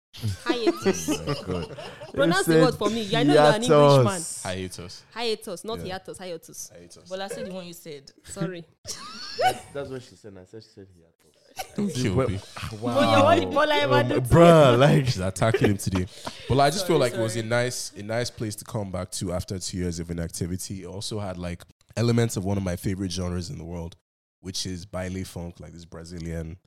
Hiatus. 0.45 1.09
Oh. 1.49 1.69
Pronounce 2.13 2.45
the 2.47 2.55
word 2.61 2.75
for 2.75 2.89
me. 2.89 3.07
I 3.15 3.23
know 3.23 3.33
you're 3.33 3.43
an 3.43 3.63
Englishman. 3.63 4.05
hiatus. 4.05 4.43
Hiatus. 4.43 5.03
Hiatus, 5.13 5.63
not 5.63 5.79
Yeah. 5.79 5.93
hiatus. 5.93 6.17
Hiatus. 6.17 6.71
Hiatus. 6.73 7.09
But 7.09 7.21
I 7.21 7.27
said 7.27 7.45
the 7.47 7.53
one 7.53 7.65
you 7.67 7.73
said. 7.73 8.11
Sorry. 8.23 8.65
That's, 8.83 9.61
that's 9.73 9.89
what 9.89 10.01
she 10.01 10.15
said. 10.15 10.31
and 10.33 10.39
I 10.39 10.45
said 10.45 10.63
she 10.63 10.69
said 10.69 10.87
hiatus. 10.95 11.75
Don't 11.75 11.89
kill 11.93 12.15
Well, 12.15 12.29
me. 12.29 12.39
Wow. 12.81 13.11
you're 13.15 13.23
what 13.23 13.39
the 13.39 13.45
Bola 13.47 13.75
ever 13.75 13.93
Um, 13.95 14.07
do 14.09 14.15
to 14.15 14.21
bruh, 14.21 14.77
like 14.79 15.05
She's 15.05 15.19
attacking 15.19 15.69
him 15.71 15.77
today. 15.77 16.05
But 16.49 16.59
I 16.59 16.69
just 16.69 16.87
feel 16.87 16.97
Sorry, 16.99 17.09
like 17.11 17.13
it 17.13 17.19
was 17.21 17.35
a 17.35 17.39
sorry. 17.39 17.49
nice, 17.49 17.91
a 17.95 18.03
nice 18.03 18.29
place 18.29 18.55
to 18.57 18.65
come 18.65 18.91
back 18.91 19.11
to 19.11 19.33
after 19.33 19.57
two 19.59 19.77
years 19.77 19.99
of 19.99 20.09
inactivity. 20.11 20.83
It 20.83 20.87
also 20.87 21.19
had 21.19 21.37
like 21.37 21.63
elements 21.95 22.37
of 22.37 22.45
one 22.45 22.57
of 22.57 22.63
my 22.63 22.75
favorite 22.75 23.11
genres 23.11 23.49
in 23.49 23.57
the 23.57 23.63
world, 23.65 23.95
which 24.41 24.65
is 24.65 24.85
baile 24.85 25.23
funk, 25.25 25.59
like 25.59 25.73
this 25.73 25.85
Brazilian 25.85 26.57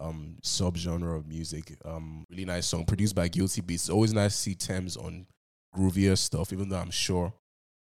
um 0.00 0.36
subgenre 0.42 1.16
of 1.16 1.26
music. 1.28 1.76
Um, 1.84 2.26
really 2.30 2.44
nice 2.46 2.66
song 2.66 2.84
produced 2.86 3.14
by 3.14 3.28
GuiltyBeatz. 3.28 3.90
Always 3.90 4.12
nice 4.12 4.34
to 4.34 4.38
see 4.42 4.54
Tems 4.54 4.96
on 4.96 5.26
groovier 5.76 6.16
stuff, 6.18 6.52
even 6.52 6.68
though 6.68 6.78
I'm 6.78 6.90
sure 6.90 7.32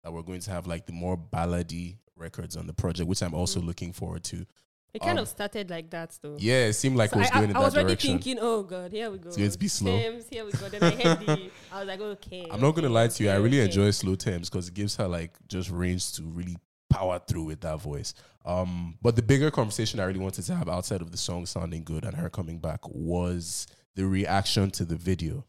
that 0.04 0.12
we're 0.12 0.22
going 0.22 0.42
to 0.42 0.52
have 0.52 0.68
like 0.68 0.86
the 0.86 0.94
more 0.94 1.18
ballady 1.18 1.98
records 2.16 2.56
on 2.58 2.68
the 2.68 2.74
project, 2.74 3.08
which 3.08 3.22
I'm 3.24 3.34
also 3.34 3.62
Mm. 3.62 3.66
looking 3.66 3.94
forward 3.94 4.24
to. 4.26 4.46
It 4.94 5.02
kind 5.02 5.20
Um, 5.20 5.24
of 5.24 5.28
started 5.30 5.70
like 5.70 5.92
that, 5.92 6.18
though. 6.22 6.36
Yeah, 6.40 6.66
it 6.66 6.74
seemed 6.74 6.98
like 6.98 7.12
So 7.12 7.18
it 7.18 7.20
was 7.20 7.30
I, 7.30 7.34
going 7.36 7.46
I, 7.46 7.50
in 7.52 7.56
I 7.56 7.60
that 7.60 7.66
was 7.66 7.74
already 7.76 7.88
direction. 7.90 8.12
thinking, 8.14 8.38
oh 8.42 8.64
god, 8.64 8.92
here 8.92 9.12
we 9.12 9.20
go. 9.20 9.28
It's 9.30 9.38
going 9.38 9.52
to 9.52 9.58
be 9.60 9.68
slow. 9.68 9.98
Tems, 10.00 10.26
here 10.30 10.46
we 10.46 10.52
go. 10.52 10.68
Then 10.68 10.84
I 10.84 10.90
heard 10.90 11.20
the. 11.20 11.52
I 11.72 11.80
was 11.80 11.88
like, 11.88 12.02
okay. 12.02 12.48
I'm 12.52 12.60
not 12.60 12.72
gonna 12.76 12.90
lie 12.90 13.08
to 13.08 13.24
you. 13.24 13.30
I 13.30 13.36
really 13.36 13.60
okay. 13.60 13.66
enjoy 13.66 13.92
slow 13.92 14.16
Tems 14.16 14.50
because 14.50 14.68
it 14.68 14.74
gives 14.74 14.96
her 14.96 15.08
like 15.08 15.38
just 15.48 15.70
range 15.70 16.12
to 16.14 16.24
really 16.24 16.58
powered 17.00 17.28
through 17.28 17.46
with 17.46 17.62
that 17.62 17.80
voice. 17.80 18.14
Um, 18.46 18.98
but 19.02 19.16
the 19.16 19.22
bigger 19.22 19.52
conversation 19.52 20.00
I 20.00 20.06
really 20.06 20.20
wanted 20.20 20.46
to 20.46 20.56
have 20.56 20.68
outside 20.68 21.02
of 21.02 21.12
the 21.12 21.18
song 21.18 21.46
sounding 21.46 21.84
good 21.84 22.04
and 22.04 22.16
her 22.16 22.30
coming 22.30 22.60
back 22.60 22.82
was 22.90 23.68
the 23.96 24.06
reaction 24.06 24.72
to 24.72 24.86
the 24.86 24.96
video. 24.96 25.46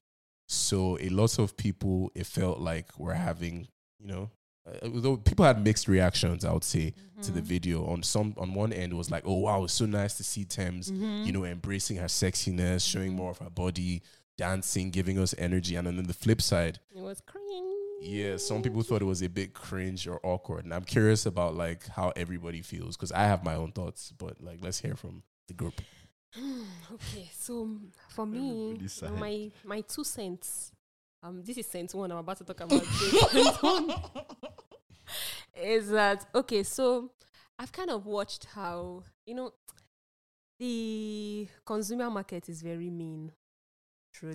So 0.47 0.99
a 1.01 1.09
lot 1.09 1.39
of 1.39 1.57
people, 1.57 2.11
it 2.15 2.27
felt 2.27 2.59
like 2.61 2.99
were 2.99 3.15
having, 3.15 3.69
you 3.99 4.09
know, 4.09 4.31
uh, 4.67 4.89
although 4.95 5.17
people 5.17 5.45
had 5.45 5.63
mixed 5.65 5.89
reactions, 5.89 6.45
I 6.45 6.53
would 6.53 6.65
say, 6.65 6.95
to 7.23 7.31
the 7.31 7.41
video. 7.41 7.87
On 7.87 8.03
some, 8.03 8.35
on 8.37 8.55
one 8.55 8.73
end, 8.73 8.93
it 8.93 8.97
was 8.97 9.11
like, 9.11 9.25
oh 9.27 9.39
wow, 9.39 9.65
it's 9.65 9.75
so 9.75 9.87
nice 9.87 10.17
to 10.17 10.25
see 10.25 10.45
Tems, 10.45 10.91
you 10.91 11.33
know, 11.33 11.45
embracing 11.45 11.97
her 11.97 12.07
sexiness, 12.07 12.89
showing 12.89 13.15
more 13.15 13.31
of 13.31 13.39
her 13.39 13.51
body, 13.51 14.03
dancing, 14.37 14.91
giving 14.91 15.19
us 15.19 15.35
energy. 15.39 15.77
And 15.77 15.87
then 15.87 15.99
on 15.99 16.05
the 16.05 16.15
flip 16.15 16.43
side, 16.43 16.79
It 16.95 17.03
was 17.03 17.21
cringe. 17.27 17.70
Yeah, 18.01 18.37
some 18.39 18.63
people 18.63 18.83
thought 18.83 19.03
it 19.03 19.07
was 19.07 19.23
a 19.23 19.29
bit 19.29 19.53
cringe 19.55 20.07
or 20.09 20.21
awkward, 20.23 20.65
and 20.65 20.73
I'm 20.73 20.85
curious 20.85 21.27
about 21.27 21.55
like 21.55 21.87
how 21.89 22.13
everybody 22.17 22.63
feels 22.63 22.97
because 22.97 23.13
I 23.13 23.25
have 23.25 23.45
my 23.45 23.55
own 23.55 23.73
thoughts. 23.73 24.13
But 24.17 24.43
like, 24.43 24.59
let's 24.63 24.81
hear 24.81 24.95
from 24.97 25.23
the 25.49 25.55
group. 25.55 25.75
Okay, 26.93 27.29
so 27.33 27.63
um, 27.63 27.93
for 28.09 28.27
me, 28.27 28.71
Everybody 28.71 28.89
sighed. 28.89 29.13
my 29.13 29.51
my 29.65 29.81
two 29.83 30.05
cents. 30.05 30.73
Um, 31.23 31.43
this 31.45 31.59
is 31.59 31.67
cent 31.67 31.95
one. 31.95 32.11
I'm 32.11 32.19
about 32.19 32.39
to 32.39 32.45
talk 32.45 32.61
about. 32.61 32.83
cent 32.83 33.57
one. 33.63 33.95
is 35.61 35.91
that 35.91 36.27
okay? 36.35 36.63
So 36.63 37.11
I've 37.59 37.73
kind 37.73 37.91
of 37.91 38.07
watched 38.07 38.45
how 38.55 39.03
you 39.27 39.35
know 39.35 39.53
the 40.59 41.49
consumer 41.65 42.11
market 42.11 42.49
is 42.49 42.63
very 42.63 42.91
mean. 42.91 43.33
True. 44.13 44.35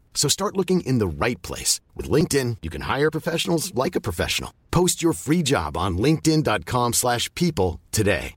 So 0.13 0.29
start 0.29 0.55
looking 0.55 0.81
in 0.81 0.99
the 0.99 1.07
right 1.25 1.41
place. 1.41 1.81
With 1.95 2.09
LinkedIn, 2.09 2.57
you 2.61 2.69
can 2.69 2.81
hire 2.81 3.09
professionals 3.09 3.73
like 3.73 3.95
a 3.95 4.01
professional. 4.01 4.53
Post 4.69 5.01
your 5.01 5.13
free 5.13 5.41
job 5.41 5.75
on 5.75 5.97
linkedin.com 5.97 6.93
slash 6.93 7.33
people 7.33 7.79
today. 7.91 8.35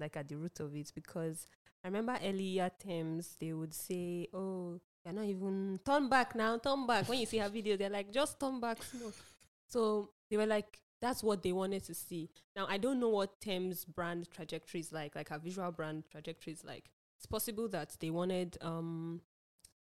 like 0.00 0.16
at 0.16 0.28
the 0.28 0.36
root 0.36 0.60
of 0.60 0.74
it 0.74 0.92
because 0.94 1.46
I 1.84 1.88
remember 1.88 2.16
earlier 2.22 2.70
Tems 2.78 3.36
they 3.40 3.52
would 3.52 3.74
say, 3.74 4.28
"Oh, 4.32 4.80
you're 5.04 5.14
not 5.14 5.24
even 5.24 5.80
turn 5.84 6.08
back 6.08 6.34
now, 6.34 6.58
turn 6.58 6.86
back." 6.86 7.08
When 7.08 7.18
you 7.18 7.26
see 7.26 7.38
her 7.38 7.48
video, 7.48 7.76
they're 7.76 7.90
like, 7.90 8.12
"Just 8.12 8.38
turn 8.40 8.60
back 8.60 8.82
slow." 8.82 9.12
So 9.68 10.10
they 10.30 10.36
were 10.36 10.46
like, 10.46 10.80
"That's 11.00 11.22
what 11.22 11.42
they 11.42 11.52
wanted 11.52 11.84
to 11.84 11.94
see." 11.94 12.30
Now 12.54 12.66
I 12.68 12.78
don't 12.78 13.00
know 13.00 13.08
what 13.08 13.40
Tems 13.40 13.84
brand 13.84 14.30
trajectory 14.30 14.80
is 14.80 14.92
like, 14.92 15.14
like 15.14 15.28
her 15.28 15.38
visual 15.38 15.72
brand 15.72 16.04
trajectory 16.10 16.52
is 16.52 16.64
like. 16.64 16.90
It's 17.18 17.26
possible 17.26 17.68
that 17.68 17.96
they 18.00 18.10
wanted 18.10 18.58
um 18.60 19.20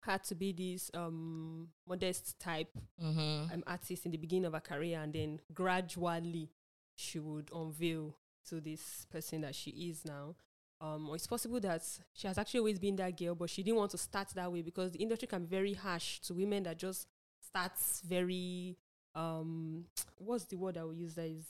her 0.02 0.18
to 0.18 0.34
be 0.34 0.52
this 0.52 0.90
um 0.94 1.68
modest 1.86 2.38
type 2.38 2.70
Mm-hmm. 3.02 3.52
um, 3.54 3.62
artist 3.66 4.06
in 4.06 4.12
the 4.12 4.18
beginning 4.18 4.46
of 4.46 4.52
her 4.54 4.60
career, 4.60 5.00
and 5.00 5.12
then 5.12 5.40
gradually 5.54 6.50
she 6.96 7.18
would 7.20 7.50
unveil 7.54 8.16
to 8.48 8.60
this 8.60 9.06
person 9.10 9.42
that 9.42 9.54
she 9.54 9.70
is 9.70 10.04
now. 10.04 10.34
Um, 10.80 11.08
or 11.08 11.16
it's 11.16 11.26
possible 11.26 11.60
that 11.60 11.82
she 12.12 12.26
has 12.28 12.38
actually 12.38 12.60
always 12.60 12.78
been 12.78 12.96
that 12.96 13.16
girl, 13.16 13.34
but 13.34 13.50
she 13.50 13.62
didn't 13.62 13.78
want 13.78 13.90
to 13.92 13.98
start 13.98 14.28
that 14.34 14.52
way 14.52 14.62
because 14.62 14.92
the 14.92 14.98
industry 15.00 15.26
can 15.28 15.44
be 15.44 15.48
very 15.48 15.74
harsh 15.74 16.20
to 16.20 16.34
women 16.34 16.62
that 16.64 16.78
just 16.78 17.06
starts 17.40 18.00
very 18.06 18.76
um 19.14 19.84
what's 20.18 20.44
the 20.46 20.56
word 20.56 20.76
I 20.76 20.84
will 20.84 20.94
use 20.94 21.14
that 21.14 21.26
is 21.26 21.44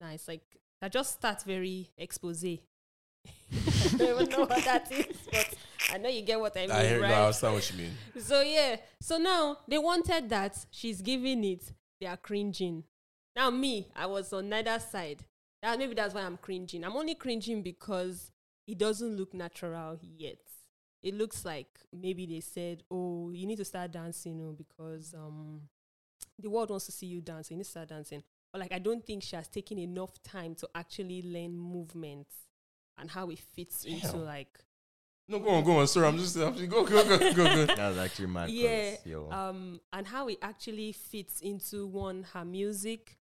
nice 0.00 0.28
like 0.28 0.42
that 0.80 0.92
just 0.92 1.14
starts 1.14 1.44
very 1.44 1.90
expose. 1.96 2.44
I 3.52 3.96
don't 3.96 4.22
even 4.22 4.28
know 4.30 4.40
what 4.46 4.64
that 4.64 4.90
is, 4.90 5.16
but 5.30 5.54
I 5.92 5.98
know 5.98 6.08
you 6.08 6.22
get 6.22 6.40
what 6.40 6.56
I 6.56 6.62
mean, 6.62 6.70
I 6.70 6.84
hear 6.84 7.00
right? 7.00 7.08
no, 7.08 7.14
I 7.14 7.20
understand 7.22 7.54
what 7.54 7.70
you 7.70 7.78
mean. 7.78 7.92
So 8.18 8.40
yeah, 8.40 8.76
so 9.00 9.18
now 9.18 9.58
they 9.68 9.78
wanted 9.78 10.28
that 10.30 10.66
she's 10.70 11.00
giving 11.02 11.44
it, 11.44 11.72
they 12.00 12.06
are 12.06 12.16
cringing. 12.16 12.84
Now 13.36 13.50
me, 13.50 13.88
I 13.94 14.06
was 14.06 14.32
on 14.32 14.48
neither 14.48 14.78
side. 14.78 15.24
That 15.62 15.78
maybe 15.78 15.94
that's 15.94 16.14
why 16.14 16.22
I'm 16.22 16.36
cringing. 16.36 16.84
I'm 16.84 16.96
only 16.96 17.14
cringing 17.14 17.62
because 17.62 18.30
it 18.66 18.78
doesn't 18.78 19.16
look 19.16 19.34
natural 19.34 19.98
yet. 20.02 20.38
It 21.02 21.14
looks 21.14 21.44
like 21.44 21.68
maybe 21.92 22.26
they 22.26 22.40
said, 22.40 22.82
"Oh, 22.90 23.30
you 23.30 23.46
need 23.46 23.56
to 23.56 23.64
start 23.64 23.92
dancing, 23.92 24.40
oh, 24.42 24.52
because 24.52 25.14
um, 25.14 25.62
the 26.38 26.50
world 26.50 26.70
wants 26.70 26.86
to 26.86 26.92
see 26.92 27.06
you 27.06 27.20
dance. 27.20 27.48
So 27.48 27.54
you 27.54 27.58
need 27.58 27.64
to 27.64 27.70
start 27.70 27.88
dancing." 27.88 28.22
But 28.52 28.60
like, 28.60 28.72
I 28.72 28.78
don't 28.78 29.04
think 29.04 29.22
she 29.22 29.36
has 29.36 29.48
taken 29.48 29.78
enough 29.78 30.22
time 30.22 30.54
to 30.56 30.68
actually 30.74 31.22
learn 31.22 31.58
movements 31.58 32.34
and 32.98 33.10
how 33.10 33.28
it 33.30 33.38
fits 33.38 33.84
into 33.84 34.16
like 34.16 34.58
No, 35.28 35.38
go 35.38 35.48
on, 35.50 35.64
go 35.64 35.78
on. 35.78 35.86
Sorry, 35.86 36.06
I'm 36.06 36.18
just, 36.18 36.36
I'm 36.36 36.54
just 36.54 36.68
go, 36.70 36.84
go, 36.84 37.02
go, 37.04 37.18
go, 37.18 37.32
go. 37.34 37.66
That's 37.74 37.98
actually 37.98 38.26
mad. 38.26 38.46
'cause, 38.46 38.52
yeah 38.54 38.96
yo. 39.06 39.30
um 39.30 39.80
and 39.92 40.06
how 40.06 40.28
it 40.28 40.38
actually 40.42 40.92
fits 40.92 41.40
into 41.40 41.86
one 41.86 42.24
her 42.34 42.44
music 42.44 43.16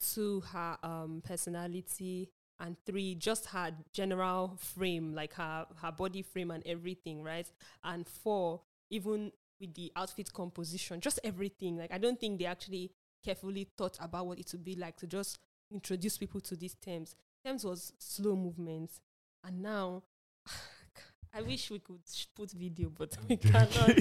two 0.00 0.40
her 0.52 0.78
um 0.84 1.20
personality 1.26 2.30
and 2.60 2.76
three 2.86 3.14
just 3.16 3.46
her 3.46 3.72
general 3.92 4.56
frame 4.58 5.12
like 5.14 5.32
her 5.34 5.66
her 5.82 5.90
body 5.92 6.22
frame 6.22 6.50
and 6.52 6.62
everything 6.66 7.22
right 7.22 7.50
and 7.84 8.06
four 8.06 8.60
even 8.90 9.32
with 9.60 9.74
the 9.74 9.90
outfit 9.96 10.32
composition 10.32 11.00
just 11.00 11.18
everything 11.24 11.76
like 11.76 11.92
i 11.92 11.98
don't 11.98 12.20
think 12.20 12.38
they 12.38 12.44
actually 12.46 12.92
carefully 13.24 13.66
thought 13.76 13.96
about 14.00 14.26
what 14.26 14.38
it 14.38 14.48
would 14.52 14.64
be 14.64 14.76
like 14.76 14.96
to 14.96 15.06
just 15.06 15.38
introduce 15.72 16.16
people 16.16 16.40
to 16.40 16.54
these 16.56 16.74
Tems 16.74 17.16
Tems 17.44 17.64
was 17.64 17.92
slow 17.98 18.36
movements 18.36 19.00
and 19.44 19.62
now 19.62 20.02
I 21.34 21.42
wish 21.42 21.70
we 21.70 21.78
could 21.78 22.00
put 22.34 22.50
video, 22.52 22.90
but 22.90 23.16
we 23.28 23.36
cannot. 23.36 23.92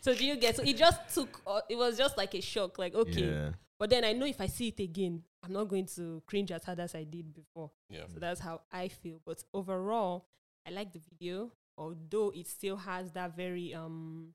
so 0.00 0.14
do 0.14 0.24
you 0.24 0.36
get? 0.36 0.56
So 0.56 0.62
it 0.62 0.76
just 0.76 1.14
took. 1.14 1.40
Uh, 1.46 1.60
it 1.68 1.76
was 1.76 1.96
just 1.98 2.16
like 2.16 2.34
a 2.34 2.40
shock. 2.40 2.78
Like 2.78 2.94
okay, 2.94 3.26
Yeah. 3.30 3.50
but 3.78 3.90
then 3.90 4.04
I 4.04 4.12
know 4.12 4.26
if 4.26 4.40
I 4.40 4.46
see 4.46 4.68
it 4.68 4.80
again, 4.80 5.22
I'm 5.44 5.52
not 5.52 5.68
going 5.68 5.86
to 5.96 6.22
cringe 6.26 6.50
as 6.52 6.64
hard 6.64 6.80
as 6.80 6.94
I 6.94 7.04
did 7.04 7.32
before. 7.34 7.70
Yeah. 7.90 8.04
So 8.12 8.18
that's 8.18 8.40
how 8.40 8.62
I 8.72 8.88
feel. 8.88 9.20
But 9.24 9.42
overall, 9.52 10.26
I 10.66 10.70
like 10.70 10.92
the 10.92 11.00
video, 11.00 11.52
although 11.76 12.32
it 12.34 12.48
still 12.48 12.76
has 12.76 13.10
that 13.12 13.36
very 13.36 13.74
um. 13.74 14.34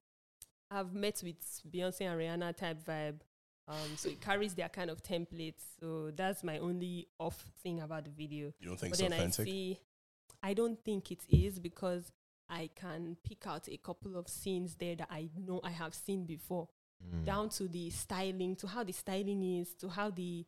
I've 0.71 0.93
met 0.95 1.21
with 1.23 1.37
Beyonce 1.71 2.01
and 2.01 2.19
Rihanna 2.19 2.57
type 2.57 2.83
vibe. 2.83 3.19
Um, 3.67 3.95
so 3.97 4.09
it 4.09 4.19
carries 4.19 4.55
their 4.55 4.67
kind 4.69 4.89
of 4.89 5.01
templates. 5.03 5.61
So 5.79 6.11
that's 6.15 6.43
my 6.43 6.57
only 6.57 7.07
off 7.19 7.43
thing 7.61 7.81
about 7.81 8.05
the 8.05 8.09
video. 8.09 8.51
You 8.59 8.69
don't 8.69 8.79
think 8.79 8.93
But 8.93 8.99
it's 8.99 9.09
then 9.09 9.13
I 9.13 9.17
authentic? 9.17 9.45
see, 9.45 9.79
I 10.49 10.53
don't 10.53 10.79
think 10.83 11.11
it 11.11 11.23
is 11.29 11.59
because 11.59 12.11
I 12.47 12.69
can 12.75 13.17
pick 13.27 13.47
out 13.47 13.67
a 13.69 13.77
couple 13.77 14.15
of 14.17 14.27
scenes 14.27 14.75
there 14.75 14.95
that 14.95 15.07
I 15.09 15.29
know 15.47 15.59
I 15.63 15.71
have 15.71 15.93
seen 15.93 16.25
before, 16.25 16.67
Mm. 17.03 17.25
down 17.25 17.49
to 17.49 17.67
the 17.67 17.89
styling, 17.89 18.55
to 18.55 18.67
how 18.67 18.83
the 18.83 18.93
styling 18.93 19.41
is, 19.59 19.73
to 19.81 19.89
how 19.89 20.09
the 20.11 20.45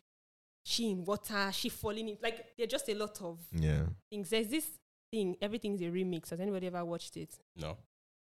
she 0.64 0.90
in 0.92 1.04
water, 1.06 1.50
she 1.52 1.70
falling 1.70 2.10
in. 2.10 2.18
Like 2.22 2.56
there 2.58 2.64
are 2.66 2.68
just 2.78 2.90
a 2.90 2.94
lot 2.94 3.22
of 3.22 3.40
Yeah. 3.52 3.86
things. 4.10 4.30
There's 4.30 4.48
this 4.50 4.68
thing, 5.12 5.36
everything's 5.42 5.82
a 5.82 5.86
remix. 5.86 6.30
Has 6.30 6.40
anybody 6.40 6.68
ever 6.68 6.84
watched 6.86 7.16
it? 7.18 7.32
No. 7.56 7.78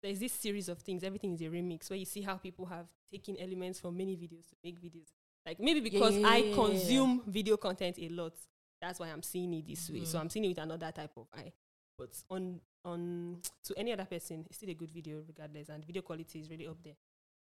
There's 0.02 0.18
this 0.18 0.32
series 0.32 0.68
of 0.68 0.78
things, 0.80 1.02
everything 1.04 1.34
is 1.34 1.40
a 1.42 1.50
remix, 1.50 1.88
where 1.90 1.98
you 1.98 2.06
see 2.06 2.22
how 2.22 2.36
people 2.36 2.66
have 2.66 2.86
taken 3.12 3.36
elements 3.38 3.78
from 3.80 3.96
many 3.96 4.16
videos 4.16 4.48
to 4.50 4.56
make 4.64 4.80
videos. 4.80 5.08
Like 5.46 5.58
maybe 5.60 5.80
because 5.80 6.16
yeah, 6.16 6.28
I 6.28 6.36
yeah, 6.38 6.44
yeah, 6.44 6.50
yeah. 6.50 6.54
consume 6.56 7.22
video 7.26 7.56
content 7.56 7.98
a 7.98 8.08
lot, 8.08 8.34
that's 8.80 8.98
why 9.00 9.08
I'm 9.08 9.22
seeing 9.22 9.52
it 9.54 9.66
this 9.66 9.90
way. 9.90 10.04
So 10.04 10.18
Mhm. 10.18 10.20
I'm 10.22 10.30
seeing 10.30 10.44
it 10.46 10.48
with 10.48 10.58
another 10.58 10.90
type 10.92 11.12
of 11.16 11.26
eye. 11.34 11.52
But 11.98 12.10
on 12.30 12.60
on 12.84 13.42
to 13.64 13.74
any 13.78 13.92
other 13.92 14.06
person, 14.06 14.44
it's 14.48 14.56
still 14.56 14.70
a 14.70 14.74
good 14.74 14.90
video 14.90 15.22
regardless, 15.26 15.68
and 15.68 15.84
video 15.84 16.00
quality 16.02 16.40
is 16.40 16.48
really 16.48 16.66
up 16.66 16.82
there. 16.82 16.96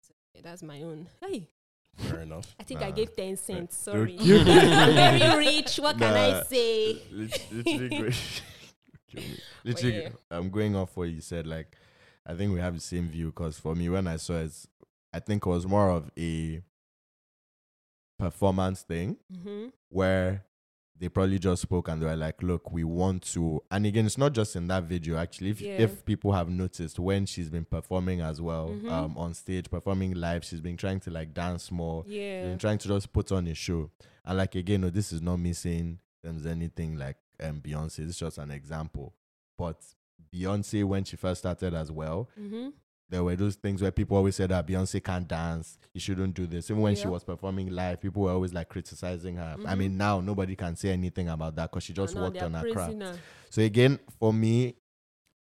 So 0.00 0.12
yeah, 0.34 0.40
that's 0.42 0.62
my 0.62 0.82
own. 0.82 1.08
Hey, 1.20 1.48
Fair 1.96 2.20
enough. 2.20 2.54
I 2.58 2.62
think 2.64 2.82
I 2.82 2.90
gave 2.92 3.14
ten 3.16 3.36
cents. 3.36 3.76
Sorry, 3.76 4.16
I'm 4.18 4.26
very 4.44 5.36
rich. 5.46 5.78
What 5.78 5.98
can 5.98 6.14
I 6.14 6.42
say? 6.44 7.02
Lit- 7.10 7.52
literally 7.52 7.88
great. 7.88 8.42
Literally, 9.64 10.02
yeah. 10.02 10.08
I'm 10.30 10.50
going 10.50 10.74
off 10.76 10.96
what 10.96 11.08
you 11.10 11.20
said. 11.20 11.46
Like, 11.46 11.76
I 12.26 12.34
think 12.34 12.52
we 12.52 12.60
have 12.60 12.74
the 12.74 12.80
same 12.80 13.08
view 13.08 13.26
because 13.26 13.58
for 13.58 13.74
me, 13.74 13.88
when 13.88 14.06
I 14.06 14.16
saw 14.16 14.34
it, 14.34 14.52
I 15.12 15.18
think 15.20 15.44
it 15.46 15.48
was 15.48 15.66
more 15.66 15.90
of 15.90 16.10
a 16.18 16.62
performance 18.18 18.82
thing 18.82 19.16
Mm-hmm. 19.32 19.68
where 19.88 20.44
they 21.00 21.08
probably 21.08 21.38
just 21.38 21.62
spoke 21.62 21.88
and 21.88 22.00
they 22.00 22.06
were 22.06 22.14
like, 22.16 22.42
"Look, 22.42 22.70
we 22.70 22.84
want 22.84 23.22
to." 23.32 23.62
And 23.70 23.86
again, 23.86 24.04
it's 24.06 24.18
not 24.18 24.32
just 24.34 24.54
in 24.54 24.68
that 24.68 24.84
video. 24.84 25.16
Actually, 25.16 25.50
if 25.50 25.60
Yeah. 25.60 25.78
if 25.80 26.04
people 26.04 26.32
have 26.32 26.48
noticed 26.50 26.98
when 26.98 27.24
she's 27.26 27.48
been 27.48 27.64
performing 27.64 28.20
as 28.20 28.40
well 28.40 28.68
Mhm. 28.68 28.90
um, 28.90 29.16
on 29.16 29.32
stage, 29.34 29.70
performing 29.70 30.12
live, 30.14 30.44
she's 30.44 30.60
been 30.60 30.76
trying 30.76 31.00
to 31.00 31.10
like 31.10 31.32
dance 31.34 31.70
more. 31.72 32.04
She's 32.04 32.14
Yeah. 32.14 32.42
been 32.44 32.58
trying 32.58 32.78
to 32.78 32.88
just 32.88 33.12
put 33.12 33.32
on 33.32 33.46
a 33.46 33.54
show. 33.54 33.90
And 34.24 34.36
like 34.38 34.54
again, 34.54 34.82
no, 34.82 34.90
this 34.90 35.10
is 35.12 35.22
not 35.22 35.38
me 35.38 35.54
saying 35.54 35.98
there's 36.22 36.44
anything 36.46 36.96
like 36.98 37.16
um, 37.42 37.62
Beyonce. 37.62 38.00
It's 38.00 38.18
just 38.18 38.36
an 38.36 38.50
example. 38.50 39.14
But 39.56 39.80
Beyonce, 40.32 40.84
when 40.84 41.04
she 41.04 41.16
first 41.16 41.40
started 41.40 41.72
as 41.74 41.90
well, 41.90 42.28
Mm-hmm. 42.38 42.68
There 43.10 43.24
were 43.24 43.36
those 43.36 43.56
things 43.56 43.82
where 43.82 43.90
people 43.90 44.16
always 44.16 44.36
said 44.36 44.50
that 44.50 44.66
Beyonce 44.66 45.02
can't 45.02 45.26
dance, 45.26 45.78
you 45.92 46.00
shouldn't 46.00 46.34
do 46.34 46.46
this. 46.46 46.70
Even 46.70 46.82
when 46.82 46.94
she 46.94 47.08
was 47.08 47.24
performing 47.24 47.68
live, 47.70 48.00
people 48.00 48.22
were 48.22 48.30
always 48.30 48.54
like 48.54 48.68
criticizing 48.68 49.36
her. 49.36 49.58
I 49.64 49.74
Mhm. 49.74 49.78
mean, 49.78 49.96
now 49.98 50.20
nobody 50.20 50.54
can 50.54 50.76
say 50.76 50.90
anything 50.90 51.28
about 51.28 51.56
that 51.56 51.70
because 51.70 51.82
she 51.82 51.92
just 51.92 52.14
now 52.14 52.22
worked 52.22 52.40
on 52.42 52.54
her 52.54 52.64
craft. 52.64 52.96
So 53.50 53.62
again, 53.62 53.98
for 54.18 54.32
me, 54.32 54.76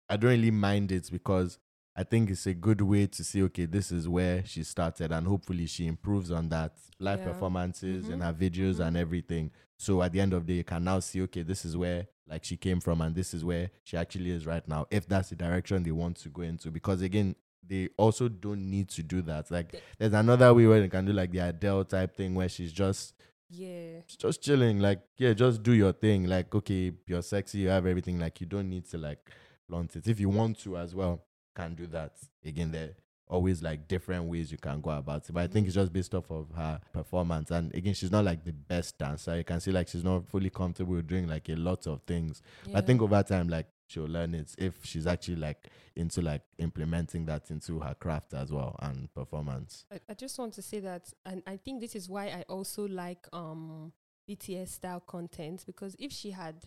I 0.10 0.18
don't 0.18 0.32
really 0.32 0.52
mind 0.52 0.92
it 0.92 1.10
because 1.12 1.60
I 1.96 2.04
think 2.04 2.30
it's 2.30 2.48
a 2.48 2.54
good 2.54 2.82
way 2.82 3.06
to 3.08 3.24
see, 3.24 3.44
okay, 3.44 3.66
this 3.66 3.92
is 3.92 4.08
where 4.08 4.44
she 4.46 4.64
started, 4.64 5.12
and 5.12 5.28
hopefully 5.28 5.68
she 5.68 5.88
improves 5.88 6.32
on 6.32 6.50
that 6.50 6.74
live 7.00 7.20
Yeah. 7.20 7.34
performances 7.34 8.10
and 8.10 8.22
Mhm. 8.22 8.26
her 8.26 8.34
videos 8.34 8.76
Mhm. 8.76 8.88
and 8.88 8.98
everything. 8.98 9.52
So 9.78 10.02
at 10.02 10.14
the 10.14 10.22
end 10.22 10.34
of 10.34 10.46
the 10.46 10.54
day, 10.54 10.58
you 10.58 10.64
can 10.64 10.84
now 10.84 11.00
see, 11.00 11.22
okay, 11.24 11.44
this 11.44 11.66
is 11.66 11.78
where 11.78 12.08
like 12.28 12.46
she 12.46 12.56
came 12.56 12.80
from, 12.80 13.02
and 13.02 13.14
this 13.14 13.34
is 13.34 13.44
where 13.44 13.70
she 13.84 13.98
actually 13.98 14.32
is 14.32 14.46
right 14.46 14.66
now. 14.68 14.88
If 14.90 15.06
that's 15.06 15.30
the 15.30 15.36
direction 15.36 15.84
they 15.84 15.92
want 15.92 16.16
to 16.18 16.30
go 16.30 16.44
into, 16.44 16.72
because 16.72 17.02
again, 17.02 17.36
they 17.68 17.90
also 17.98 18.28
don't 18.28 18.70
need 18.70 18.90
to 18.90 19.04
do 19.04 19.22
that. 19.24 19.50
Like, 19.52 19.82
there's 19.98 20.14
another 20.14 20.54
way 20.54 20.66
where 20.68 20.82
they 20.82 20.90
can 20.90 21.06
do 21.06 21.14
like 21.14 21.32
the 21.32 21.40
Adele 21.40 21.86
type 21.86 22.16
thing 22.16 22.36
where 22.36 22.50
she's 22.50 22.72
just 22.74 23.14
Yeah. 23.50 24.02
just 24.18 24.42
chilling. 24.42 24.80
Like, 24.80 25.02
yeah, 25.18 25.34
just 25.34 25.62
do 25.64 25.74
your 25.74 25.94
thing. 25.94 26.26
Like, 26.26 26.54
okay, 26.56 26.92
you're 27.08 27.22
sexy, 27.22 27.60
you 27.60 27.70
have 27.70 27.86
everything. 27.86 28.20
Like, 28.20 28.40
you 28.42 28.48
don't 28.48 28.70
need 28.70 28.86
to 28.92 28.98
like 28.98 29.20
flaunt 29.68 29.96
it. 29.96 30.08
If 30.08 30.20
you 30.20 30.30
want 30.30 30.60
to 30.62 30.78
as 30.78 30.96
well, 30.96 31.24
can 31.56 31.76
do 31.76 31.86
that. 31.88 32.14
Again, 32.46 32.72
there 32.72 32.92
always 33.28 33.64
like 33.64 33.88
different 33.88 34.26
ways 34.26 34.52
you 34.52 34.58
can 34.58 34.82
go 34.82 34.90
about 34.90 35.28
it. 35.30 35.32
But 35.32 35.44
I 35.44 35.48
think 35.48 35.66
it's 35.66 35.76
just 35.76 35.94
based 35.94 36.14
off 36.14 36.30
of 36.30 36.48
her 36.56 36.82
performance. 36.92 37.50
And 37.52 37.74
again, 37.74 37.94
she's 37.94 38.12
not 38.12 38.26
like 38.26 38.44
the 38.44 38.52
best 38.52 38.98
dancer. 38.98 39.38
You 39.38 39.44
can 39.46 39.60
see 39.62 39.72
like 39.72 39.88
she's 39.88 40.04
not 40.04 40.28
fully 40.28 40.50
comfortable 40.50 41.02
doing 41.02 41.28
like 41.28 41.48
a 41.48 41.56
lot 41.56 41.88
of 41.88 42.02
things. 42.04 42.42
But 42.66 42.76
I 42.76 42.82
think 42.86 43.02
over 43.02 43.24
time, 43.24 43.48
like 43.48 43.68
she'll 43.92 44.06
learn 44.06 44.34
it 44.34 44.56
if 44.58 44.86
she's 44.86 45.06
actually 45.06 45.36
like 45.36 45.68
into 45.96 46.22
like 46.22 46.42
implementing 46.58 47.26
that 47.26 47.52
into 47.52 47.80
her 47.80 47.94
craft 47.96 48.34
as 48.34 48.52
well 48.52 48.76
and 48.80 49.14
performance. 49.14 49.86
I, 49.92 50.00
I 50.10 50.14
just 50.14 50.40
want 50.40 50.54
to 50.54 50.62
say 50.62 50.80
that, 50.80 51.12
and 51.26 51.44
I 51.46 51.58
think 51.58 51.82
this 51.82 51.96
is 51.96 52.10
why 52.10 52.28
I 52.28 52.44
also 52.48 52.88
like 52.88 53.28
um 53.34 53.92
BTS 54.30 54.70
style 54.70 55.02
content 55.02 55.64
because 55.66 55.96
if 56.00 56.12
she 56.12 56.32
had 56.32 56.66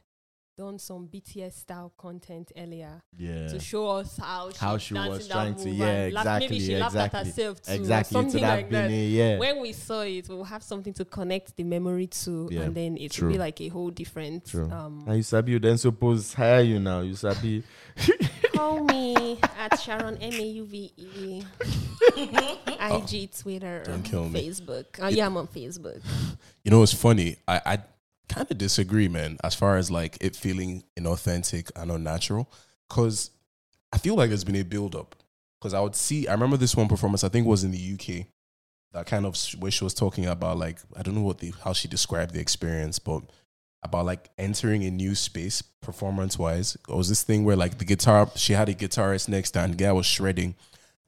done 0.56 0.78
some 0.78 1.08
BTS 1.12 1.52
style 1.52 1.92
content 1.98 2.52
earlier 2.56 3.02
Yeah. 3.18 3.48
to 3.48 3.58
show 3.58 3.88
us 3.88 4.16
how 4.16 4.50
she, 4.50 4.58
How 4.58 4.78
she 4.78 4.94
was 4.94 5.26
trying 5.28 5.56
to- 5.56 5.70
yeah, 5.70 6.10
laugh- 6.12 6.40
maybe 6.40 6.56
exactly, 6.56 6.60
she 6.60 6.76
laughed 6.76 6.96
at 6.96 7.06
exactly. 7.06 7.30
herself 7.30 7.62
too, 7.62 7.72
Exactly, 7.72 8.12
something 8.14 8.44
have 8.44 8.56
like 8.58 8.70
that. 8.70 8.90
yeah. 8.90 9.38
When 9.38 9.60
we 9.60 9.72
saw 9.72 10.02
it, 10.02 10.28
we'll 10.28 10.44
have 10.44 10.62
something 10.62 10.92
to 10.94 11.04
connect 11.04 11.56
the 11.56 11.64
memory 11.64 12.06
to, 12.06 12.48
Yeah, 12.52 12.60
and 12.62 12.74
then 12.74 12.96
it 12.96 13.20
will 13.20 13.30
be 13.32 13.38
like 13.38 13.60
a 13.60 13.68
whole 13.68 13.90
different. 13.90 14.44
True. 14.46 14.70
Um, 14.70 15.04
and 15.06 15.16
you 15.16 15.22
sabi, 15.22 15.52
you 15.52 15.58
then 15.58 15.76
suppose 15.78 16.32
hire 16.34 16.60
you 16.62 16.78
now. 16.78 17.00
You 17.00 17.14
sabi. 17.16 17.62
Call 18.54 18.84
me 18.84 19.38
at 19.58 19.80
Sharon 19.80 20.16
M 20.18 20.32
A 20.32 20.46
U 20.46 20.64
V 20.64 20.92
E. 20.96 21.42
IG, 22.16 23.30
Twitter, 23.36 23.82
Don't 23.84 24.02
kill 24.04 24.28
me. 24.28 24.48
Facebook. 24.48 24.84
Oh 25.00 25.08
yeah, 25.08 25.26
I'm 25.26 25.36
on 25.36 25.48
Facebook. 25.48 26.00
You 26.62 26.70
know, 26.70 26.82
it's 26.82 26.94
funny. 26.94 27.36
I, 27.48 27.60
I 27.66 27.78
kind 28.28 28.50
of 28.50 28.58
disagree, 28.58 29.08
man, 29.08 29.38
as 29.44 29.54
far 29.54 29.76
as 29.76 29.90
like 29.90 30.18
it 30.20 30.36
feeling 30.36 30.84
inauthentic 30.98 31.70
and 31.76 31.90
unnatural. 31.90 32.50
Because 32.88 33.30
I 33.92 33.98
feel 33.98 34.14
like 34.14 34.28
there's 34.28 34.44
been 34.44 34.56
a 34.56 34.62
build 34.62 34.94
up. 34.94 35.16
Because 35.60 35.74
I 35.74 35.80
would 35.80 35.94
see, 35.94 36.28
I 36.28 36.32
remember 36.32 36.56
this 36.56 36.76
one 36.76 36.88
performance, 36.88 37.24
I 37.24 37.28
think 37.28 37.46
was 37.46 37.64
in 37.64 37.70
the 37.70 37.94
UK, 37.94 38.26
that 38.92 39.06
kind 39.06 39.24
of 39.24 39.36
where 39.58 39.70
she 39.70 39.84
was 39.84 39.94
talking 39.94 40.26
about 40.26 40.58
like, 40.58 40.78
I 40.96 41.02
don't 41.02 41.14
know 41.14 41.22
what 41.22 41.38
the, 41.38 41.54
how 41.64 41.72
she 41.72 41.88
described 41.88 42.34
the 42.34 42.40
experience, 42.40 42.98
but 42.98 43.22
about 43.82 44.06
like 44.06 44.30
entering 44.38 44.84
a 44.84 44.90
new 44.90 45.14
space 45.14 45.62
performance 45.62 46.38
wise. 46.38 46.76
It 46.88 46.94
was 46.94 47.08
this 47.08 47.22
thing 47.22 47.44
where 47.44 47.56
like 47.56 47.78
the 47.78 47.84
guitar, 47.84 48.30
she 48.34 48.54
had 48.54 48.68
a 48.68 48.74
guitarist 48.74 49.28
next 49.28 49.52
to 49.52 49.60
her 49.60 49.64
and 49.64 49.74
the 49.74 49.78
guy 49.78 49.92
was 49.92 50.06
shredding 50.06 50.54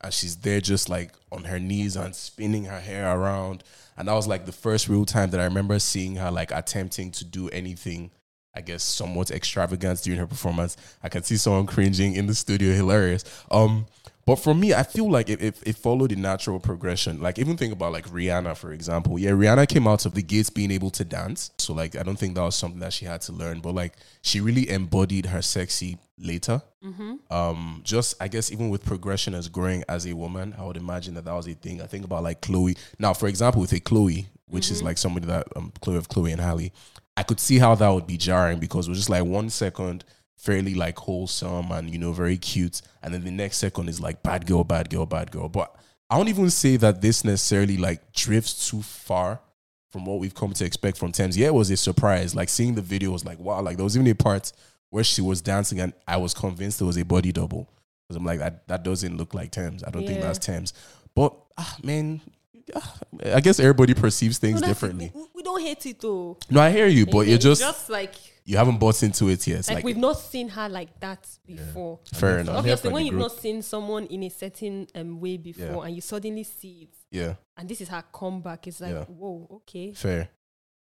and 0.00 0.12
she's 0.12 0.36
there 0.36 0.60
just 0.60 0.88
like 0.88 1.12
on 1.32 1.44
her 1.44 1.58
knees 1.58 1.96
and 1.96 2.14
spinning 2.14 2.64
her 2.64 2.80
hair 2.80 3.16
around. 3.16 3.64
And 3.96 4.08
that 4.08 4.12
was 4.12 4.26
like 4.26 4.46
the 4.46 4.52
first 4.52 4.88
real 4.88 5.04
time 5.04 5.30
that 5.30 5.40
I 5.40 5.44
remember 5.44 5.78
seeing 5.78 6.16
her 6.16 6.30
like 6.30 6.50
attempting 6.50 7.10
to 7.12 7.24
do 7.24 7.48
anything, 7.48 8.10
I 8.54 8.60
guess, 8.60 8.82
somewhat 8.82 9.30
extravagant 9.30 10.02
during 10.02 10.20
her 10.20 10.26
performance. 10.26 10.76
I 11.02 11.08
can 11.08 11.22
see 11.22 11.36
someone 11.36 11.66
cringing 11.66 12.14
in 12.14 12.26
the 12.26 12.34
studio, 12.34 12.72
hilarious. 12.74 13.24
Um, 13.50 13.86
but 14.26 14.36
for 14.36 14.54
me, 14.54 14.74
I 14.74 14.82
feel 14.82 15.08
like 15.08 15.30
it, 15.30 15.40
it, 15.40 15.56
it 15.64 15.76
followed 15.76 16.10
a 16.10 16.16
natural 16.16 16.58
progression. 16.58 17.20
Like 17.22 17.38
even 17.38 17.56
think 17.56 17.72
about 17.72 17.92
like 17.92 18.08
Rihanna, 18.10 18.56
for 18.56 18.72
example. 18.72 19.18
Yeah, 19.18 19.30
Rihanna 19.30 19.68
came 19.68 19.86
out 19.86 20.04
of 20.04 20.14
the 20.14 20.22
gates 20.22 20.50
being 20.50 20.72
able 20.72 20.90
to 20.90 21.04
dance. 21.04 21.52
So 21.58 21.72
like 21.72 21.94
I 21.94 22.02
don't 22.02 22.18
think 22.18 22.34
that 22.34 22.42
was 22.42 22.56
something 22.56 22.80
that 22.80 22.92
she 22.92 23.04
had 23.04 23.20
to 23.22 23.32
learn, 23.32 23.60
but 23.60 23.72
like 23.74 23.94
she 24.22 24.40
really 24.40 24.68
embodied 24.68 25.26
her 25.26 25.40
sexy 25.42 25.98
later. 26.18 26.60
Mm-hmm. 26.84 27.32
Um, 27.32 27.80
just 27.84 28.20
I 28.20 28.26
guess 28.28 28.50
even 28.50 28.68
with 28.68 28.84
progression 28.84 29.32
as 29.34 29.48
growing 29.48 29.84
as 29.88 30.06
a 30.06 30.12
woman, 30.14 30.54
I 30.58 30.64
would 30.64 30.76
imagine 30.76 31.14
that 31.14 31.24
that 31.24 31.34
was 31.34 31.46
a 31.46 31.54
thing. 31.54 31.80
I 31.80 31.86
think 31.86 32.04
about 32.04 32.24
like 32.24 32.40
Chloe. 32.40 32.76
Now, 32.98 33.14
for 33.14 33.28
example, 33.28 33.60
with 33.60 33.72
a 33.72 33.80
Chloe, 33.80 34.26
which 34.48 34.70
is 34.72 34.80
Mhm. 34.82 34.86
like 34.86 34.98
somebody 34.98 35.26
that 35.26 35.46
um 35.54 35.72
Chloe 35.80 35.96
of 35.98 36.08
Chloe 36.08 36.32
and 36.32 36.40
Halle, 36.40 36.72
I 37.16 37.22
could 37.22 37.38
see 37.38 37.58
how 37.58 37.76
that 37.76 37.88
would 37.88 38.06
be 38.08 38.16
jarring 38.16 38.58
because 38.58 38.86
it 38.86 38.90
was 38.90 38.98
just 38.98 39.10
like 39.10 39.24
one 39.24 39.50
second 39.50 40.04
fairly 40.36 40.74
like 40.74 40.98
wholesome 40.98 41.70
and 41.72 41.90
you 41.90 41.98
know 41.98 42.12
very 42.12 42.36
cute, 42.36 42.82
and 43.02 43.12
then 43.12 43.24
the 43.24 43.30
next 43.30 43.58
second 43.58 43.88
is 43.88 44.00
like 44.00 44.22
bad 44.22 44.46
girl, 44.46 44.64
bad 44.64 44.90
girl, 44.90 45.06
bad 45.06 45.30
girl. 45.30 45.48
But 45.48 45.74
I 46.08 46.16
don't 46.16 46.28
even 46.28 46.50
say 46.50 46.76
that 46.76 47.00
this 47.00 47.24
necessarily 47.24 47.76
like 47.76 48.12
drifts 48.12 48.70
too 48.70 48.82
far 48.82 49.40
from 49.90 50.04
what 50.04 50.18
we've 50.18 50.34
come 50.34 50.52
to 50.52 50.64
expect 50.64 50.98
from 50.98 51.12
Tems. 51.12 51.36
Yeah, 51.36 51.48
it 51.48 51.54
was 51.54 51.70
a 51.70 51.76
surprise. 51.76 52.34
Like 52.34 52.48
seeing 52.48 52.74
the 52.74 52.82
video 52.82 53.10
was 53.10 53.24
like, 53.24 53.38
wow, 53.38 53.60
like 53.62 53.76
there 53.76 53.84
was 53.84 53.96
even 53.96 54.06
a 54.08 54.14
part 54.14 54.52
where 54.90 55.02
she 55.02 55.22
was 55.22 55.40
dancing 55.40 55.80
and 55.80 55.92
I 56.06 56.16
was 56.18 56.34
convinced 56.34 56.80
it 56.80 56.84
was 56.84 56.96
a 56.96 57.04
body 57.04 57.32
double. 57.32 57.68
Because 58.06 58.16
I'm 58.16 58.24
like, 58.24 58.38
that, 58.38 58.68
that 58.68 58.82
doesn't 58.84 59.16
look 59.16 59.34
like 59.34 59.50
Tems. 59.50 59.82
I 59.82 59.90
don't 59.90 60.06
think 60.06 60.20
that's 60.20 60.38
Tems. 60.38 60.72
But 61.14 61.34
ah, 61.58 61.76
man, 61.82 62.20
ah, 62.74 62.98
I 63.24 63.40
guess 63.40 63.58
everybody 63.58 63.94
perceives 63.94 64.38
things 64.38 64.60
that's- 64.60 64.70
differently. 64.70 65.12
We, 65.34 65.42
don't 65.42 65.62
hate 65.62 65.86
it 65.86 66.00
though. 66.00 66.36
No, 66.50 66.60
I 66.60 66.70
hear 66.70 66.88
you, 66.88 67.06
but 67.06 67.26
you're 67.26 67.38
just, 67.38 67.60
just 67.60 67.88
like 67.88 68.14
you 68.46 68.56
haven't 68.56 68.78
bought 68.78 69.02
into 69.02 69.28
it 69.28 69.44
yet. 69.46 69.58
It's 69.58 69.68
like, 69.68 69.76
like, 69.76 69.84
we've 69.84 69.96
not 69.96 70.18
seen 70.18 70.48
her 70.50 70.68
like 70.68 70.98
that 71.00 71.26
before. 71.44 71.98
fair 72.14 72.38
enough. 72.38 72.56
Obviously, 72.58 72.92
when 72.92 73.04
you've 73.04 73.16
not 73.16 73.32
seen 73.32 73.60
someone 73.60 74.06
in 74.06 74.22
a 74.22 74.28
certain 74.30 74.86
um, 74.94 75.20
way 75.20 75.36
before 75.36 75.64
Yeah. 75.66 75.82
and 75.86 75.94
you 75.96 76.00
suddenly 76.00 76.44
see 76.44 76.82
it, 76.88 76.96
Yeah, 77.10 77.34
and 77.56 77.68
this 77.68 77.80
is 77.80 77.88
her 77.88 78.04
comeback, 78.12 78.66
it's 78.68 78.80
like, 78.80 78.92
Yeah. 78.92 79.04
whoa, 79.04 79.48
okay. 79.56 79.92
fair. 79.92 80.28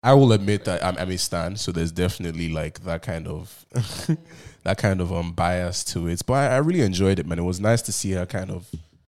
I 0.02 0.14
will 0.14 0.32
admit 0.32 0.64
that 0.64 0.82
I'm, 0.82 0.96
I'm 0.96 1.10
a 1.10 1.18
stan, 1.18 1.56
so 1.56 1.70
there's 1.72 1.92
definitely 1.92 2.48
like 2.48 2.80
that 2.84 3.02
kind 3.02 3.28
of 3.28 3.66
that 4.64 4.78
kind 4.78 5.02
of 5.02 5.12
um 5.12 5.32
bias 5.32 5.84
to 5.92 6.06
it. 6.08 6.22
But 6.26 6.32
I, 6.34 6.46
I 6.54 6.56
really 6.56 6.80
enjoyed 6.80 7.18
it, 7.18 7.26
man. 7.26 7.38
It 7.38 7.42
was 7.42 7.60
nice 7.60 7.82
to 7.82 7.92
see 7.92 8.12
her 8.12 8.24
kind 8.24 8.50
of 8.50 8.66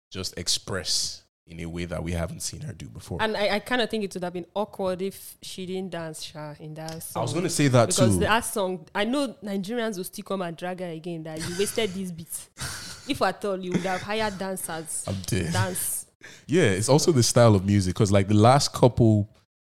just 0.09 0.37
express 0.37 1.23
in 1.49 1.59
a 1.61 1.65
way 1.65 1.85
that 1.85 2.03
we 2.03 2.11
haven't 2.11 2.41
seen 2.41 2.61
her 2.61 2.73
do 2.73 2.87
before. 2.87 3.19
And 3.21 3.35
I, 3.37 3.55
I 3.55 3.59
kind 3.59 3.81
of 3.81 3.89
think 3.89 4.03
it 4.03 4.13
would 4.13 4.23
have 4.23 4.33
been 4.33 4.45
awkward 4.53 5.01
if 5.01 5.37
she 5.41 5.65
didn't 5.65 5.91
dance 5.91 6.23
Sha 6.23 6.55
in 6.59 6.73
that 6.75 7.01
song. 7.03 7.21
I 7.21 7.23
was 7.23 7.33
gonna 7.33 7.49
say 7.49 7.67
that 7.69 7.87
because 7.87 8.15
too. 8.15 8.19
that 8.21 8.41
song, 8.41 8.85
I 8.93 9.05
know 9.05 9.35
Nigerians 9.43 9.97
will 9.97 10.03
still 10.03 10.23
come 10.23 10.41
and 10.41 10.55
drag 10.57 10.79
her 10.81 10.89
again. 10.89 11.23
That 11.23 11.39
you 11.39 11.55
wasted 11.57 11.93
these 11.93 12.11
beats. 12.11 12.49
if 13.07 13.21
at 13.21 13.43
all, 13.45 13.59
you 13.59 13.71
would 13.71 13.81
have 13.81 14.01
hired 14.01 14.37
dancers. 14.37 15.05
I'm 15.07 15.15
dead. 15.25 15.53
Dance. 15.53 16.05
Yeah, 16.45 16.63
it's 16.63 16.89
also 16.89 17.11
the 17.11 17.23
style 17.23 17.55
of 17.55 17.65
music 17.65 17.93
because 17.93 18.11
like 18.11 18.27
the 18.27 18.33
last 18.33 18.73
couple 18.73 19.29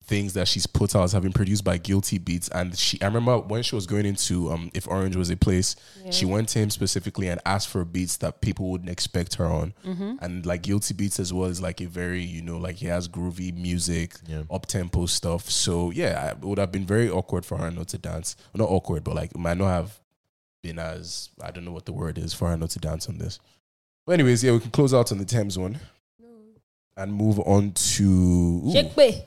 things 0.08 0.34
that 0.34 0.48
she's 0.48 0.68
put 0.68 0.96
out 0.96 1.12
have 1.12 1.24
been 1.24 1.34
produced 1.34 1.64
by 1.64 1.80
GuiltyBeatz, 1.80 2.50
and 2.52 2.78
she 2.78 3.02
I 3.02 3.06
remember 3.06 3.40
when 3.40 3.64
she 3.64 3.74
was 3.76 3.88
going 3.88 4.06
into 4.06 4.52
um 4.52 4.70
if 4.74 4.88
Orange 4.88 5.16
was 5.16 5.30
a 5.30 5.38
place, 5.38 5.76
she 6.12 6.26
went 6.26 6.50
to 6.50 6.60
him 6.60 6.70
specifically 6.70 7.28
and 7.28 7.40
asked 7.46 7.70
for 7.70 7.84
beats 7.84 8.18
that 8.18 8.42
people 8.42 8.70
wouldn't 8.70 8.90
expect 8.90 9.36
her 9.36 9.46
on, 9.46 9.74
Mhm. 9.86 10.18
and 10.22 10.46
like 10.46 10.62
GuiltyBeatz 10.64 11.20
as 11.20 11.34
well 11.34 11.46
is 11.50 11.62
like 11.62 11.82
a 11.82 11.88
very 11.88 12.24
you 12.24 12.42
know 12.42 12.58
like 12.58 12.76
he 12.76 12.86
has 12.88 13.08
groovy 13.08 13.52
music, 13.56 14.16
Yeah. 14.28 14.44
up 14.52 14.68
tempo 14.68 15.06
stuff. 15.08 15.50
So 15.50 15.90
yeah, 15.92 16.32
it 16.32 16.42
would 16.42 16.60
have 16.60 16.72
been 16.72 16.86
very 16.86 17.10
awkward 17.10 17.46
for 17.46 17.58
her 17.58 17.72
not 17.72 17.88
to 17.90 17.98
dance. 17.98 18.36
Not 18.54 18.70
awkward, 18.70 19.04
but 19.04 19.16
like 19.16 19.32
it 19.32 19.38
might 19.40 19.58
not 19.58 19.70
have 19.70 20.00
been 20.62 20.78
as 20.80 21.30
I 21.42 21.52
don't 21.52 21.66
know 21.66 21.72
what 21.72 21.86
the 21.86 21.94
word 21.94 22.18
is 22.18 22.34
for 22.34 22.50
her 22.50 22.58
not 22.58 22.70
to 22.72 22.80
dance 22.80 23.10
on 23.10 23.18
this. 23.18 23.40
But 24.06 24.14
anyways, 24.14 24.44
yeah, 24.44 24.52
we 24.52 24.60
can 24.60 24.70
close 24.72 24.94
out 24.94 25.12
on 25.12 25.18
the 25.18 25.26
Tems 25.26 25.58
one 25.58 25.80
and 26.98 27.14
move 27.14 27.40
on 27.40 27.72
to 27.72 28.04
ooh, 28.04 28.72
Shekpe. 28.74 29.24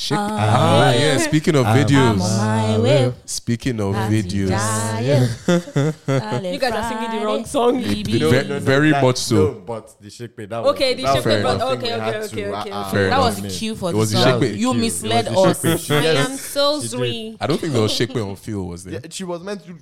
Shake. 0.00 0.16
Ah, 0.16 0.30
ah, 0.30 0.92
yeah. 0.92 1.00
yeah. 1.00 1.18
Speaking 1.18 1.56
of 1.56 1.66
I'm 1.66 1.76
videos. 1.84 2.10
on 2.10 2.18
my 2.18 2.78
way. 2.78 3.12
Speaking 3.24 3.80
of 3.80 3.94
Party 3.96 4.22
videos. 4.22 4.54
You 6.52 6.58
guys 6.60 6.72
are 6.72 6.88
singing 6.88 7.18
the 7.18 7.26
wrong 7.26 7.44
song. 7.44 7.82
Baby. 7.82 8.18
Ve- 8.20 8.58
very 8.60 8.90
that- 8.92 9.02
much 9.02 9.16
so. 9.16 9.34
no, 9.34 9.52
but 9.66 10.00
the 10.00 10.08
shake 10.08 10.36
pay, 10.36 10.46
that 10.46 10.62
was 10.62 10.70
Okay, 10.76 10.94
the 10.94 11.02
that 11.02 11.14
was 11.16 11.24
shake 11.24 11.32
pay, 11.34 11.42
one 11.44 11.58
but- 11.58 11.80
thing 11.80 11.92
okay, 11.92 11.94
okay, 12.00 12.12
to, 12.12 12.24
okay, 12.26 12.46
okay, 12.54 12.70
uh, 12.70 12.92
That 13.10 13.18
was 13.18 13.38
enough. 13.40 13.50
the 13.52 13.58
cue 13.58 13.74
for 13.74 13.88
It 13.88 13.92
the 13.94 13.98
was 13.98 14.10
the 14.12 14.22
song. 14.22 14.40
shake- 14.40 14.54
You 14.56 14.70
It 14.70 14.74
was 14.74 14.82
misled 14.82 15.26
us. 15.28 15.62
shake- 15.84 15.90
I 15.90 16.06
am 16.30 16.36
so 16.36 16.80
she 16.80 16.86
sorry. 16.88 17.36
I 17.40 17.46
don't 17.48 17.60
think 17.60 17.72
there 17.72 17.82
was 17.82 17.92
shake 17.98 18.14
me 18.14 18.20
on 18.20 18.36
feel, 18.36 18.64
was 18.66 18.84
there? 18.84 18.94
Yeah, 19.02 19.10
she 19.10 19.24
was 19.24 19.42
meant 19.42 19.64
to. 19.66 19.74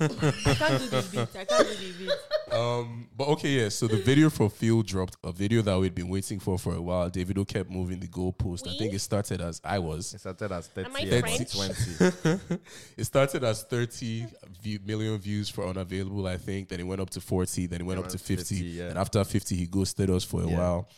I 0.00 0.54
can't 0.54 0.80
do 0.80 0.88
the 0.88 1.08
beat. 1.12 1.40
I 1.40 1.44
can't 1.44 1.68
do 1.68 1.74
the 1.74 1.94
beat. 1.98 2.54
Um, 2.54 3.08
but 3.16 3.28
okay, 3.28 3.48
yeah. 3.50 3.68
So 3.68 3.86
the 3.86 3.98
video 3.98 4.28
for 4.30 4.50
Feel 4.50 4.82
dropped 4.82 5.16
a 5.22 5.30
video 5.32 5.62
that 5.62 5.78
we'd 5.78 5.94
been 5.94 6.08
waiting 6.08 6.40
for 6.40 6.58
for 6.58 6.74
a 6.74 6.80
while. 6.82 7.08
Davido 7.10 7.46
kept 7.46 7.70
moving 7.70 8.00
the 8.00 8.08
goalpost. 8.08 8.66
I 8.68 8.76
think 8.76 8.92
it 8.94 8.98
started 9.00 9.40
as 9.40 9.60
I 9.64 9.78
was. 9.78 10.12
It 10.14 10.20
started 10.20 10.50
as 10.52 10.66
30 10.68 10.86
Am 10.88 10.96
I 10.96 11.00
and 11.00 11.20
French? 11.20 12.36
20. 12.48 12.60
it 12.96 13.04
started 13.04 13.44
as 13.44 13.62
30 13.64 14.26
view, 14.62 14.78
million 14.84 15.16
views 15.18 15.48
for 15.48 15.66
unavailable, 15.66 16.26
I 16.26 16.38
think. 16.38 16.68
Then 16.68 16.80
it 16.80 16.84
went 16.86 17.00
up 17.00 17.10
to 17.10 17.20
40. 17.20 17.66
Then 17.66 17.80
it 17.82 17.84
went 17.84 18.00
up 18.00 18.08
to 18.08 18.18
50. 18.18 18.36
50, 18.36 18.64
yeah. 18.64 18.84
And 18.88 18.98
after 18.98 19.22
50, 19.22 19.54
he 19.54 19.66
ghosted 19.66 20.10
us 20.10 20.24
for 20.24 20.42
a 20.42 20.46
Yeah. 20.48 20.58
while. 20.58 20.88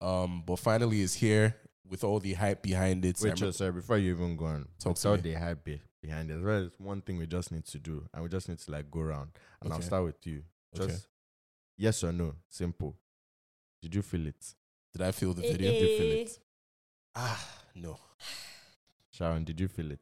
Um, 0.00 0.42
but 0.46 0.56
finally, 0.58 1.02
it's 1.02 1.14
here 1.14 1.54
with 1.88 2.02
all 2.02 2.18
the 2.18 2.32
hype 2.32 2.62
behind 2.62 3.04
it. 3.04 3.08
I 3.08 3.10
Wait, 3.10 3.22
remember- 3.32 3.46
just, 3.46 3.58
sorry, 3.58 3.72
before 3.72 3.98
you 3.98 4.14
even 4.14 4.36
go 4.36 4.46
on, 4.46 4.66
Talk 4.78 4.96
to 4.96 5.08
without 5.10 5.24
me. 5.24 5.32
the 5.34 5.38
hype 5.38 5.64
be- 5.64 5.80
behind 6.04 6.30
it, 6.30 6.34
well, 6.42 6.60
there's 6.60 6.78
one 6.78 7.00
thing 7.00 7.16
we 7.18 7.26
just 7.26 7.50
need 7.50 7.64
to 7.64 7.78
do, 7.78 8.06
and 8.12 8.22
we 8.22 8.28
just 8.28 8.48
need 8.48 8.58
to 8.58 8.70
like 8.70 8.90
go 8.90 9.00
around. 9.00 9.30
And 9.62 9.72
I'll 9.72 9.80
start 9.80 10.04
with 10.04 10.26
you. 10.26 10.42
Just 10.74 10.88
Okay. 10.90 10.98
yes 11.78 12.04
or 12.04 12.12
no, 12.12 12.34
simple. 12.48 12.94
Did 13.80 13.94
you 13.94 14.02
feel 14.02 14.26
it? 14.26 14.54
Did 14.92 15.02
I 15.02 15.12
feel 15.12 15.32
the 15.34 15.46
Eh, 15.46 15.52
video? 15.52 15.70
Did 15.72 15.80
you 15.80 15.98
feel 15.98 16.12
eh. 16.12 16.20
it? 16.22 16.38
Ah, 17.14 17.48
no. 17.74 17.98
Sharon, 19.12 19.44
did 19.44 19.58
you 19.60 19.68
feel 19.68 19.92
it? 19.92 20.00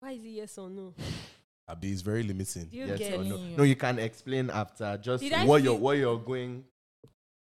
Why 0.00 0.12
is 0.12 0.24
it 0.24 0.28
yes 0.28 0.56
or 0.58 0.70
no? 0.70 0.94
Abi 1.68 1.92
is 1.92 2.02
very 2.02 2.22
limiting. 2.22 2.68
You 2.70 2.86
yes 2.86 2.98
get 2.98 3.18
or 3.18 3.24
no? 3.24 3.36
me. 3.36 3.54
No, 3.56 3.62
you 3.62 3.76
can 3.76 3.98
explain 3.98 4.50
after. 4.50 4.96
Just 4.96 5.22
Did 5.22 5.46
what 5.46 5.62
you're 5.62 5.74
what 5.76 5.96
you're 5.98 6.18
going 6.18 6.64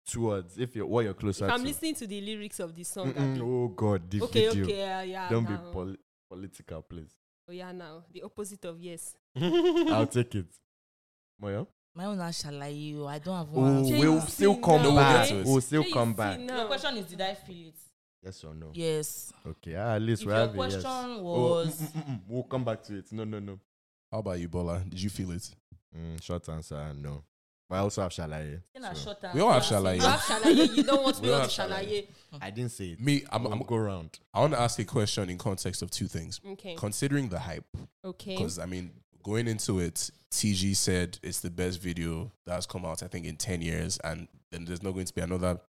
towards. 0.07 0.59
If 0.59 0.75
you're 0.77 0.87
what 0.87 1.05
you're 1.05 1.15
closer 1.15 1.47
If 1.47 1.53
I'm 1.53 1.61
to. 1.61 1.67
listening 1.67 1.95
to 1.97 2.07
the 2.07 2.21
lyrics 2.21 2.61
of 2.61 2.75
the 2.75 2.85
song, 2.85 3.13
Mm-mm, 3.15 3.41
oh 3.41 3.69
God, 3.69 4.11
the 4.11 4.23
okay, 4.23 4.49
video. 4.49 4.65
okay, 4.65 4.93
uh, 4.93 5.01
yeah. 5.03 5.29
Don't 5.31 5.45
now. 5.49 5.57
be 5.57 5.73
poli- 5.73 5.99
political, 6.29 6.83
please. 6.83 7.15
Oh 7.49 7.53
yeah, 7.53 7.73
now 7.73 8.05
the 8.13 8.23
opposite 8.23 8.65
of 8.67 8.79
yes. 8.81 9.15
I'll 9.37 10.07
take 10.07 10.35
it. 10.35 10.47
Moyo? 11.43 11.67
My 11.95 12.05
own 12.05 12.21
are 12.21 12.29
shalaye 12.31 12.99
o. 12.99 13.07
I 13.07 13.19
don't 13.19 13.37
have 13.37 13.49
Oh, 13.55 13.61
one. 13.61 13.85
Jay, 13.89 13.99
we'll 13.99 14.21
still 14.21 14.57
come 14.57 14.83
now, 14.83 14.95
back. 14.97 15.31
We'll 15.31 15.61
still 15.61 15.83
Jay, 15.83 15.89
you 15.89 15.95
come 15.95 16.15
back. 16.15 16.39
now. 16.41 16.59
Your 16.59 16.67
question 16.67 16.97
is, 16.99 17.07
did 17.07 17.21
I 17.21 17.35
feel 17.35 17.69
it? 17.69 17.75
Yes 18.23 18.45
or 18.45 18.55
no? 18.55 18.71
Yes. 18.75 19.33
Okay, 19.47 19.77
ah, 19.77 19.95
at 19.95 20.03
least 20.03 20.23
If 20.23 20.29
we 20.29 20.33
your 20.35 20.41
have 20.43 20.55
a 20.55 20.57
yes. 20.59 20.83
question 20.83 20.91
Oh, 21.21 21.63
was- 21.65 21.81
mm, 21.81 21.93
mm, 21.93 22.07
mm, 22.09 22.21
we'll 22.29 22.43
come 22.43 22.65
back 22.65 22.83
to 22.85 22.99
it. 22.99 23.11
No, 23.13 23.25
no, 23.25 23.39
no. 23.39 23.59
How 24.13 24.19
about 24.19 24.39
you, 24.39 24.49
Bola? 24.49 24.81
Did 24.87 25.01
you 25.01 25.11
feel 25.11 25.31
it? 25.33 25.51
Mm, 25.97 26.23
short 26.23 26.47
answer, 26.49 26.93
no. 26.95 27.23
But 27.69 27.77
I 27.77 27.79
also 27.81 28.03
have 28.03 28.13
shalaye. 28.13 28.63
In 28.75 28.83
so- 28.95 29.15
We 29.35 29.41
all 29.43 29.53
have 29.53 29.63
answer, 29.63 29.75
shalaye. 29.75 29.97
You 29.97 30.01
have 30.03 30.21
shalaye. 30.21 30.77
You 30.77 30.83
don't 30.85 31.03
want 31.03 31.23
me 31.23 31.31
all 31.31 31.37
to 31.37 31.43
have 31.43 31.51
shalaye. 31.51 31.87
shalaye. 31.87 32.07
I 32.41 32.51
didn't 32.51 32.71
say 32.73 32.85
it. 32.91 33.01
Me, 33.01 33.25
I'm, 33.31 33.45
We'll 33.45 33.53
I'm 33.53 33.61
go 33.61 33.77
round. 33.77 34.19
I 34.33 34.41
want 34.41 34.55
to 34.55 34.61
ask 34.61 34.79
a 34.79 34.85
question 34.85 35.29
in 35.29 35.37
context 35.39 35.83
of 35.83 35.91
two 35.91 36.07
things. 36.09 36.41
Okay. 36.53 36.75
Considering 36.77 37.29
the 37.29 37.39
hype, 37.39 37.67
Okay. 38.05 38.37
because 38.37 38.59
I 38.59 38.65
mean, 38.67 38.91
going 39.23 39.49
into 39.49 39.81
it, 39.81 40.11
TG 40.31 40.75
said 40.77 41.19
it's 41.23 41.41
the 41.41 41.51
best 41.51 41.81
video 41.81 42.33
that's 42.47 42.65
come 42.67 42.85
out, 42.87 43.03
I 43.03 43.07
think, 43.07 43.27
in 43.27 43.37
10 43.37 43.61
years, 43.61 43.99
and 44.03 44.29
then 44.51 44.65
there's 44.65 44.83
not 44.83 44.93
going 44.93 45.05
to 45.07 45.15
be 45.15 45.21
another 45.21 45.61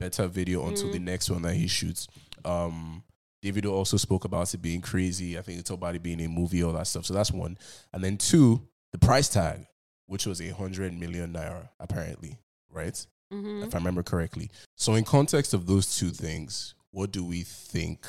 better 0.00 0.26
video 0.26 0.66
until 0.66 0.88
Mm. 0.88 0.92
the 0.92 0.98
next 1.00 1.30
one 1.30 1.42
that 1.42 1.54
he 1.54 1.66
shoots. 1.66 2.08
Um, 2.44 3.04
Davido 3.44 3.72
also 3.72 3.96
spoke 3.96 4.24
about 4.24 4.52
it 4.54 4.58
being 4.62 4.80
crazy. 4.80 5.36
I 5.38 5.42
think 5.42 5.58
it's 5.60 5.70
about 5.70 5.94
it 5.96 6.02
being 6.02 6.20
a 6.22 6.28
movie, 6.28 6.62
all 6.62 6.72
that 6.72 6.86
stuff. 6.86 7.04
So 7.06 7.12
that's 7.14 7.30
one. 7.30 7.58
And 7.92 8.02
then 8.02 8.16
two, 8.16 8.66
the 8.92 8.98
price 8.98 9.28
tag, 9.28 9.66
which 10.06 10.26
was 10.26 10.40
a 10.40 10.50
hundred 10.50 10.92
million 10.98 11.32
naira, 11.32 11.68
apparently, 11.80 12.38
right? 12.70 13.06
Mhm. 13.32 13.64
If 13.66 13.74
I 13.74 13.78
remember 13.78 14.02
correctly. 14.02 14.50
So, 14.76 14.94
in 14.94 15.04
context 15.04 15.54
of 15.54 15.66
those 15.66 15.96
two 15.96 16.10
things, 16.10 16.74
what 16.90 17.10
do 17.12 17.24
we 17.24 17.42
think 17.42 18.06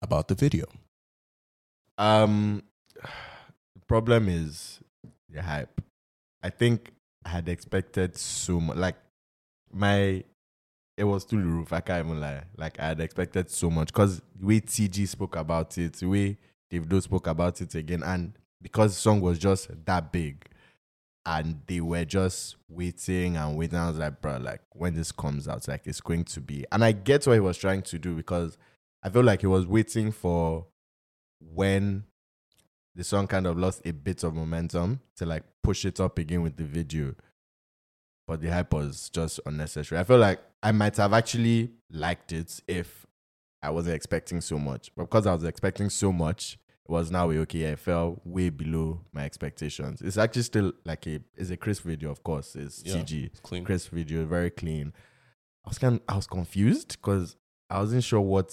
about 0.00 0.28
the 0.28 0.34
video? 0.34 0.64
Um, 1.98 2.62
the 2.94 3.80
problem 3.86 4.28
is 4.28 4.80
the 5.28 5.42
hype. 5.42 5.80
I 6.42 6.50
think 6.50 6.92
I 7.24 7.30
had 7.30 7.48
expected 7.48 8.16
so 8.16 8.60
much. 8.60 8.76
Like 8.76 8.96
my, 9.70 10.24
it 10.96 11.04
was 11.04 11.24
through 11.24 11.42
the 11.42 11.48
roof. 11.48 11.72
I 11.72 11.80
can't 11.80 12.06
even 12.06 12.20
lie. 12.20 12.44
Like 12.56 12.80
I 12.80 12.88
had 12.88 13.00
expected 13.00 13.50
so 13.50 13.70
much 13.70 13.88
because 13.88 14.22
the 14.38 14.46
way 14.46 14.60
TG 14.60 15.06
spoke 15.06 15.36
about 15.36 15.76
it, 15.78 15.94
the 15.94 16.06
way 16.06 16.38
Davido 16.72 17.02
spoke 17.02 17.26
about 17.26 17.60
it 17.60 17.74
again, 17.74 18.02
and 18.02 18.32
because 18.60 18.94
the 18.94 19.00
song 19.00 19.20
was 19.20 19.38
just 19.38 19.68
that 19.84 20.10
big, 20.12 20.44
and 21.24 21.60
they 21.66 21.80
were 21.80 22.04
just 22.04 22.56
waiting 22.68 23.36
and 23.36 23.56
waiting. 23.56 23.78
I 23.78 23.88
was 23.88 23.98
like, 23.98 24.20
bro, 24.20 24.38
like 24.38 24.60
when 24.72 24.94
this 24.94 25.12
comes 25.12 25.46
out, 25.46 25.68
like 25.68 25.86
it's 25.86 26.00
going 26.00 26.24
to 26.24 26.40
be. 26.40 26.64
And 26.72 26.84
I 26.84 26.92
get 26.92 27.26
what 27.26 27.34
he 27.34 27.40
was 27.40 27.58
trying 27.58 27.82
to 27.82 27.98
do 27.98 28.14
because 28.14 28.58
I 29.02 29.08
feel 29.08 29.22
like 29.22 29.40
he 29.42 29.46
was 29.46 29.66
waiting 29.66 30.10
for 30.10 30.66
when 31.40 32.04
the 32.94 33.04
song 33.04 33.26
kind 33.26 33.46
of 33.46 33.58
lost 33.58 33.82
a 33.84 33.92
bit 33.92 34.22
of 34.24 34.34
momentum 34.34 35.00
to 35.16 35.26
like 35.26 35.44
push 35.62 35.84
it 35.84 36.00
up 36.00 36.18
again 36.18 36.42
with 36.42 36.56
the 36.56 36.64
video. 36.64 37.14
But 38.26 38.40
the 38.40 38.48
hype 38.48 38.72
was 38.72 39.08
just 39.08 39.40
unnecessary. 39.46 40.00
I 40.00 40.04
feel 40.04 40.18
like 40.18 40.40
I 40.62 40.72
might 40.72 40.96
have 40.96 41.12
actually 41.12 41.70
liked 41.90 42.32
it 42.32 42.60
if 42.68 43.06
I 43.62 43.70
wasn't 43.70 43.96
expecting 43.96 44.40
so 44.40 44.58
much. 44.58 44.92
But 44.96 45.04
because 45.04 45.26
I 45.26 45.34
was 45.34 45.44
expecting 45.44 45.90
so 45.90 46.12
much, 46.12 46.58
was 46.86 47.10
now 47.10 47.30
okay. 47.30 47.72
I 47.72 47.76
fell 47.76 48.20
way 48.24 48.48
below 48.50 49.00
my 49.12 49.24
expectations. 49.24 50.02
It's 50.02 50.18
actually 50.18 50.42
still 50.42 50.72
like 50.84 51.06
a 51.06 51.20
it's 51.36 51.50
a 51.50 51.56
crisp 51.56 51.84
video, 51.84 52.10
of 52.10 52.22
course. 52.22 52.56
It's 52.56 52.82
Yeah, 52.84 52.96
CG, 52.96 53.30
clean. 53.42 53.64
crisp 53.64 53.92
video, 53.92 54.24
very 54.24 54.50
clean. 54.50 54.92
I 55.64 55.68
was 55.68 55.78
kind 55.78 56.00
I 56.08 56.16
was 56.16 56.26
confused 56.26 56.88
because 57.00 57.36
I 57.70 57.78
wasn't 57.78 58.04
sure 58.04 58.20
what 58.20 58.52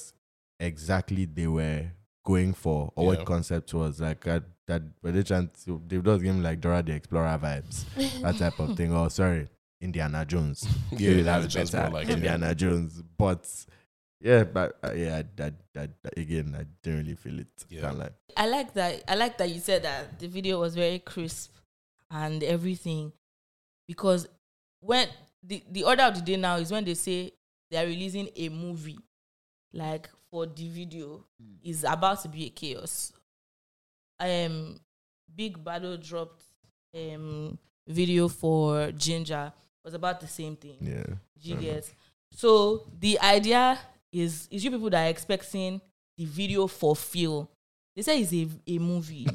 exactly 0.59 1.25
they 1.25 1.47
were 1.47 1.85
going 2.25 2.53
for 2.53 2.91
or 2.95 3.03
Yeah. 3.13 3.19
what 3.19 3.25
concept 3.25 3.73
was 3.73 3.99
like 4.01 4.27
uh, 4.27 4.41
that 4.67 4.83
were 5.01 5.11
they 5.11 5.23
trying 5.23 5.49
to 5.65 5.81
they 5.87 5.97
just 5.99 6.21
give 6.23 6.35
me 6.35 6.41
like 6.41 6.61
Dora 6.61 6.83
the 6.83 6.91
Explorer 6.93 7.39
vibes 7.41 7.85
that 8.21 8.37
type 8.37 8.59
of 8.59 8.75
thing 8.77 8.93
oh 8.93 9.07
sorry 9.07 9.47
Indiana 9.81 10.25
Jones 10.25 10.67
Yeah, 10.91 11.21
that's 11.23 11.55
better 11.55 11.81
more 11.89 12.01
like. 12.01 12.09
Indiana 12.09 12.53
Jones 12.53 13.01
but 13.17 13.47
yeah 14.21 14.43
but 14.43 14.77
uh, 14.83 14.91
yeah 14.93 15.21
that, 15.35 15.53
that 15.73 15.89
that 16.03 16.17
again 16.17 16.55
I 16.57 16.65
didn't 16.83 16.99
really 16.99 17.15
feel 17.15 17.39
it 17.39 17.47
Yeah. 17.69 17.81
can't 17.81 17.99
lie 17.99 18.09
I 18.37 18.47
like 18.47 18.73
that. 18.73 19.03
I 19.07 19.15
like 19.15 19.37
that 19.39 19.49
you 19.49 19.59
said 19.59 19.83
that 19.83 20.19
the 20.19 20.27
video 20.27 20.59
was 20.59 20.75
very 20.75 20.99
crisp 20.99 21.51
and 22.11 22.41
everything, 22.43 23.11
because 23.87 24.27
when 24.81 25.07
the 25.43 25.61
the 25.71 25.83
order 25.83 26.03
of 26.03 26.15
the 26.15 26.21
day 26.21 26.37
now 26.37 26.55
is 26.57 26.71
when 26.71 26.85
they 26.85 26.93
say 26.95 27.31
they 27.69 27.77
are 27.77 27.85
releasing 27.85 28.29
a 28.35 28.49
movie, 28.49 28.97
like 29.73 30.09
for 30.31 30.45
the 30.45 30.67
video 30.69 31.25
is 31.63 31.83
about 31.83 32.21
to 32.23 32.29
be 32.29 32.45
a 32.45 32.49
chaos. 32.49 33.11
Um, 34.19 34.79
Big 35.35 35.63
Battle 35.63 35.97
dropped 35.97 36.43
um 36.95 37.57
video 37.87 38.27
for 38.27 38.91
Ginger 38.91 39.51
was 39.83 39.93
about 39.93 40.19
the 40.19 40.27
same 40.27 40.55
thing. 40.55 40.77
yeah 40.81 41.03
Do 41.41 41.49
you 41.49 41.55
get? 41.55 41.91
So 42.31 42.87
the 42.99 43.19
idea 43.19 43.77
is 44.11 44.47
is 44.51 44.63
you 44.63 44.71
people 44.71 44.89
that 44.89 45.05
are 45.05 45.09
expecting 45.09 45.81
the 46.17 46.25
video 46.25 46.67
for 46.67 46.95
feel. 46.95 47.49
They 47.95 48.01
say 48.01 48.21
it's 48.21 48.33
a, 48.33 48.47
a 48.67 48.77
movie. 48.79 49.27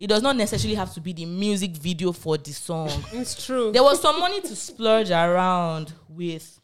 It 0.00 0.06
does 0.06 0.22
not 0.22 0.36
necessarily 0.36 0.76
have 0.76 0.92
to 0.94 1.00
be 1.00 1.12
the 1.12 1.24
music 1.26 1.72
video 1.72 2.12
for 2.12 2.38
the 2.38 2.52
song. 2.52 2.90
It's 3.12 3.44
true. 3.44 3.72
There 3.72 3.82
was 3.82 4.00
some 4.00 4.20
money 4.20 4.40
to 4.40 4.54
splurge 4.56 5.10
around 5.10 5.92
with. 6.08 6.60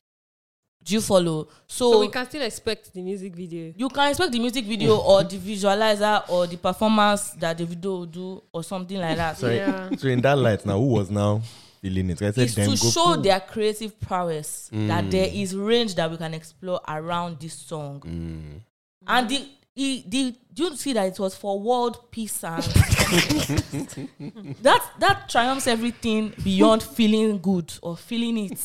Do 0.84 0.94
you 0.94 1.00
follow? 1.00 1.48
So, 1.66 1.92
so 1.92 2.00
we 2.00 2.08
can 2.08 2.26
still 2.26 2.42
expect 2.42 2.92
the 2.92 3.00
music 3.00 3.34
video. 3.34 3.72
you 3.74 3.88
can 3.88 4.10
expect 4.10 4.32
the 4.32 4.38
music 4.38 4.66
video 4.66 4.98
or 4.98 5.24
the 5.24 5.38
visualizer 5.38 6.22
or 6.28 6.46
the 6.46 6.58
performance 6.58 7.30
that 7.40 7.56
the 7.56 7.64
video 7.64 7.90
will 7.90 8.06
do 8.06 8.42
or 8.52 8.62
something 8.62 8.98
like 8.98 9.16
that. 9.16 9.38
sorry 9.38 9.56
Yeah. 9.56 9.88
so 9.96 10.08
in 10.08 10.20
that 10.20 10.36
light 10.36 10.64
now 10.66 10.78
who 10.78 10.86
was 10.88 11.10
now 11.10 11.40
feeling 11.84 12.10
it 12.10 12.22
I 12.22 12.30
said 12.30 12.46
is 12.46 12.54
to 12.54 12.66
go 12.66 12.76
show 12.76 13.14
cool. 13.14 13.20
their 13.20 13.40
creative 13.40 14.00
prowess 14.00 14.70
that 14.72 15.10
there 15.10 15.28
is 15.30 15.54
range 15.54 15.94
that 15.96 16.10
we 16.10 16.16
can 16.16 16.32
explore 16.32 16.80
around 16.88 17.40
this 17.40 17.52
song. 17.52 18.00
Mm. 18.00 18.60
And 19.06 19.28
the, 19.28 19.46
he, 19.74 20.02
the 20.08 20.34
do 20.54 20.64
you 20.64 20.76
see 20.76 20.94
that 20.94 21.08
it 21.08 21.18
was 21.18 21.36
for 21.36 21.60
world 21.60 22.10
peace 22.10 22.42
and 22.42 22.62
that 24.62 24.82
that 24.98 25.28
triumphs 25.28 25.66
everything 25.66 26.32
beyond 26.42 26.82
feeling 26.82 27.38
good 27.38 27.70
or 27.82 27.98
feeling 27.98 28.50
it. 28.50 28.58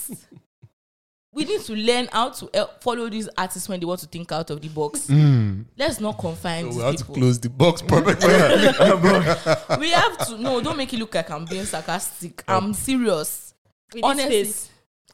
We 1.39 1.45
need 1.45 1.61
to 1.61 1.73
learn 1.73 2.09
how 2.11 2.31
to 2.31 2.49
help 2.53 2.83
follow 2.83 3.07
these 3.09 3.29
artists 3.37 3.69
when 3.69 3.79
they 3.79 3.85
want 3.85 4.01
to 4.01 4.07
think 4.07 4.29
out 4.29 4.49
of 4.49 4.59
the 4.59 4.67
box. 4.67 5.07
Mm. 5.07 5.63
Let's 5.77 6.01
not 6.01 6.17
confine 6.19 6.63
So 6.63 6.67
these 6.69 6.77
we 6.77 6.83
have 6.83 6.95
to 6.97 7.03
close 7.05 7.39
the 7.39 7.49
box 7.49 7.81
perfectly. 7.81 8.27
we 9.79 9.91
have 9.91 10.27
to 10.27 10.37
no, 10.37 10.59
don't 10.59 10.75
make 10.75 10.93
it 10.93 10.99
look 10.99 11.15
like 11.15 11.31
I'm 11.31 11.45
being 11.45 11.63
sarcastic. 11.63 12.43
I'm 12.45 12.73
serious. 12.73 13.53
With 13.93 14.03
this 14.03 14.03
Honestly. 14.03 14.53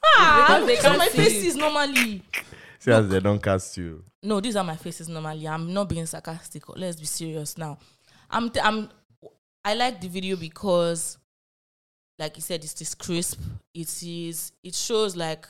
Ah, 0.03 0.63
Because 0.67 0.84
they 0.84 0.97
my 0.97 1.07
face 1.09 1.43
it. 1.43 1.45
is 1.45 1.55
normally. 1.55 2.23
See 2.80 2.91
as 2.91 3.07
they 3.07 3.19
don't 3.19 3.41
cast 3.41 3.78
you. 3.78 4.03
no, 4.23 4.39
these 4.39 4.55
are 4.55 4.63
my 4.63 4.78
faces 4.78 5.07
normally. 5.07 5.47
I'm 5.47 5.71
not 5.71 5.88
being 5.88 6.07
sarcastic. 6.07 6.67
Let's 6.69 6.99
be 6.99 7.05
serious 7.05 7.55
now. 7.55 7.78
I'm 8.32 8.49
th- 8.49 8.65
I'm 8.65 8.89
I 9.63 9.76
like 9.76 10.01
the 10.01 10.07
video 10.07 10.38
because 10.38 11.19
like 12.17 12.36
you 12.36 12.41
said, 12.41 12.63
it's 12.63 12.73
this 12.73 12.95
crisp. 12.95 13.39
It 13.76 14.01
is 14.01 14.53
it 14.63 14.73
shows 14.73 15.15
like 15.15 15.45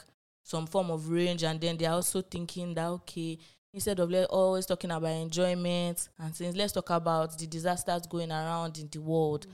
some 0.46 0.68
form 0.68 0.92
of 0.92 1.10
range 1.10 1.44
and 1.44 1.60
then 1.60 1.76
they're 1.76 1.92
also 1.92 2.22
thinking 2.22 2.74
that 2.76 2.88
okay, 2.88 3.38
instead 3.74 4.00
of 4.00 4.10
let, 4.10 4.26
always 4.30 4.66
talking 4.66 4.92
about 4.92 5.10
enjoyment 5.10 6.08
and 6.20 6.34
things, 6.34 6.56
let's 6.56 6.72
talk 6.72 6.92
about 6.92 7.38
the 7.38 7.48
disasters 7.48 8.06
going 8.08 8.32
around 8.32 8.78
in 8.78 8.88
the 8.92 9.00
world. 9.02 9.48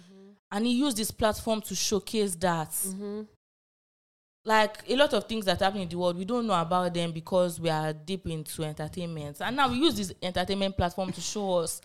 And 0.51 0.65
he 0.65 0.73
used 0.73 0.97
this 0.97 1.09
platform 1.11 1.61
to 1.61 1.73
showcase 1.75 2.35
that 2.35 2.69
Mm-hmm. 2.71 3.21
like 4.43 4.79
a 4.89 4.95
lot 4.97 5.13
of 5.13 5.23
things 5.29 5.45
that 5.45 5.59
happen 5.61 5.79
in 5.81 5.87
the 5.87 5.97
world 5.97 6.17
we 6.17 6.25
don't 6.25 6.45
know 6.45 6.59
about 6.59 6.93
them 6.93 7.11
because 7.11 7.59
we 7.59 7.69
are 7.69 7.93
deep 7.93 8.27
into 8.27 8.63
entertainment 8.63 9.37
and 9.39 9.55
now 9.55 9.69
we 9.69 9.77
use 9.77 9.95
this 9.95 10.11
entertainment 10.21 10.75
platform 10.75 11.11
to 11.11 11.21
show 11.21 11.59
us 11.59 11.79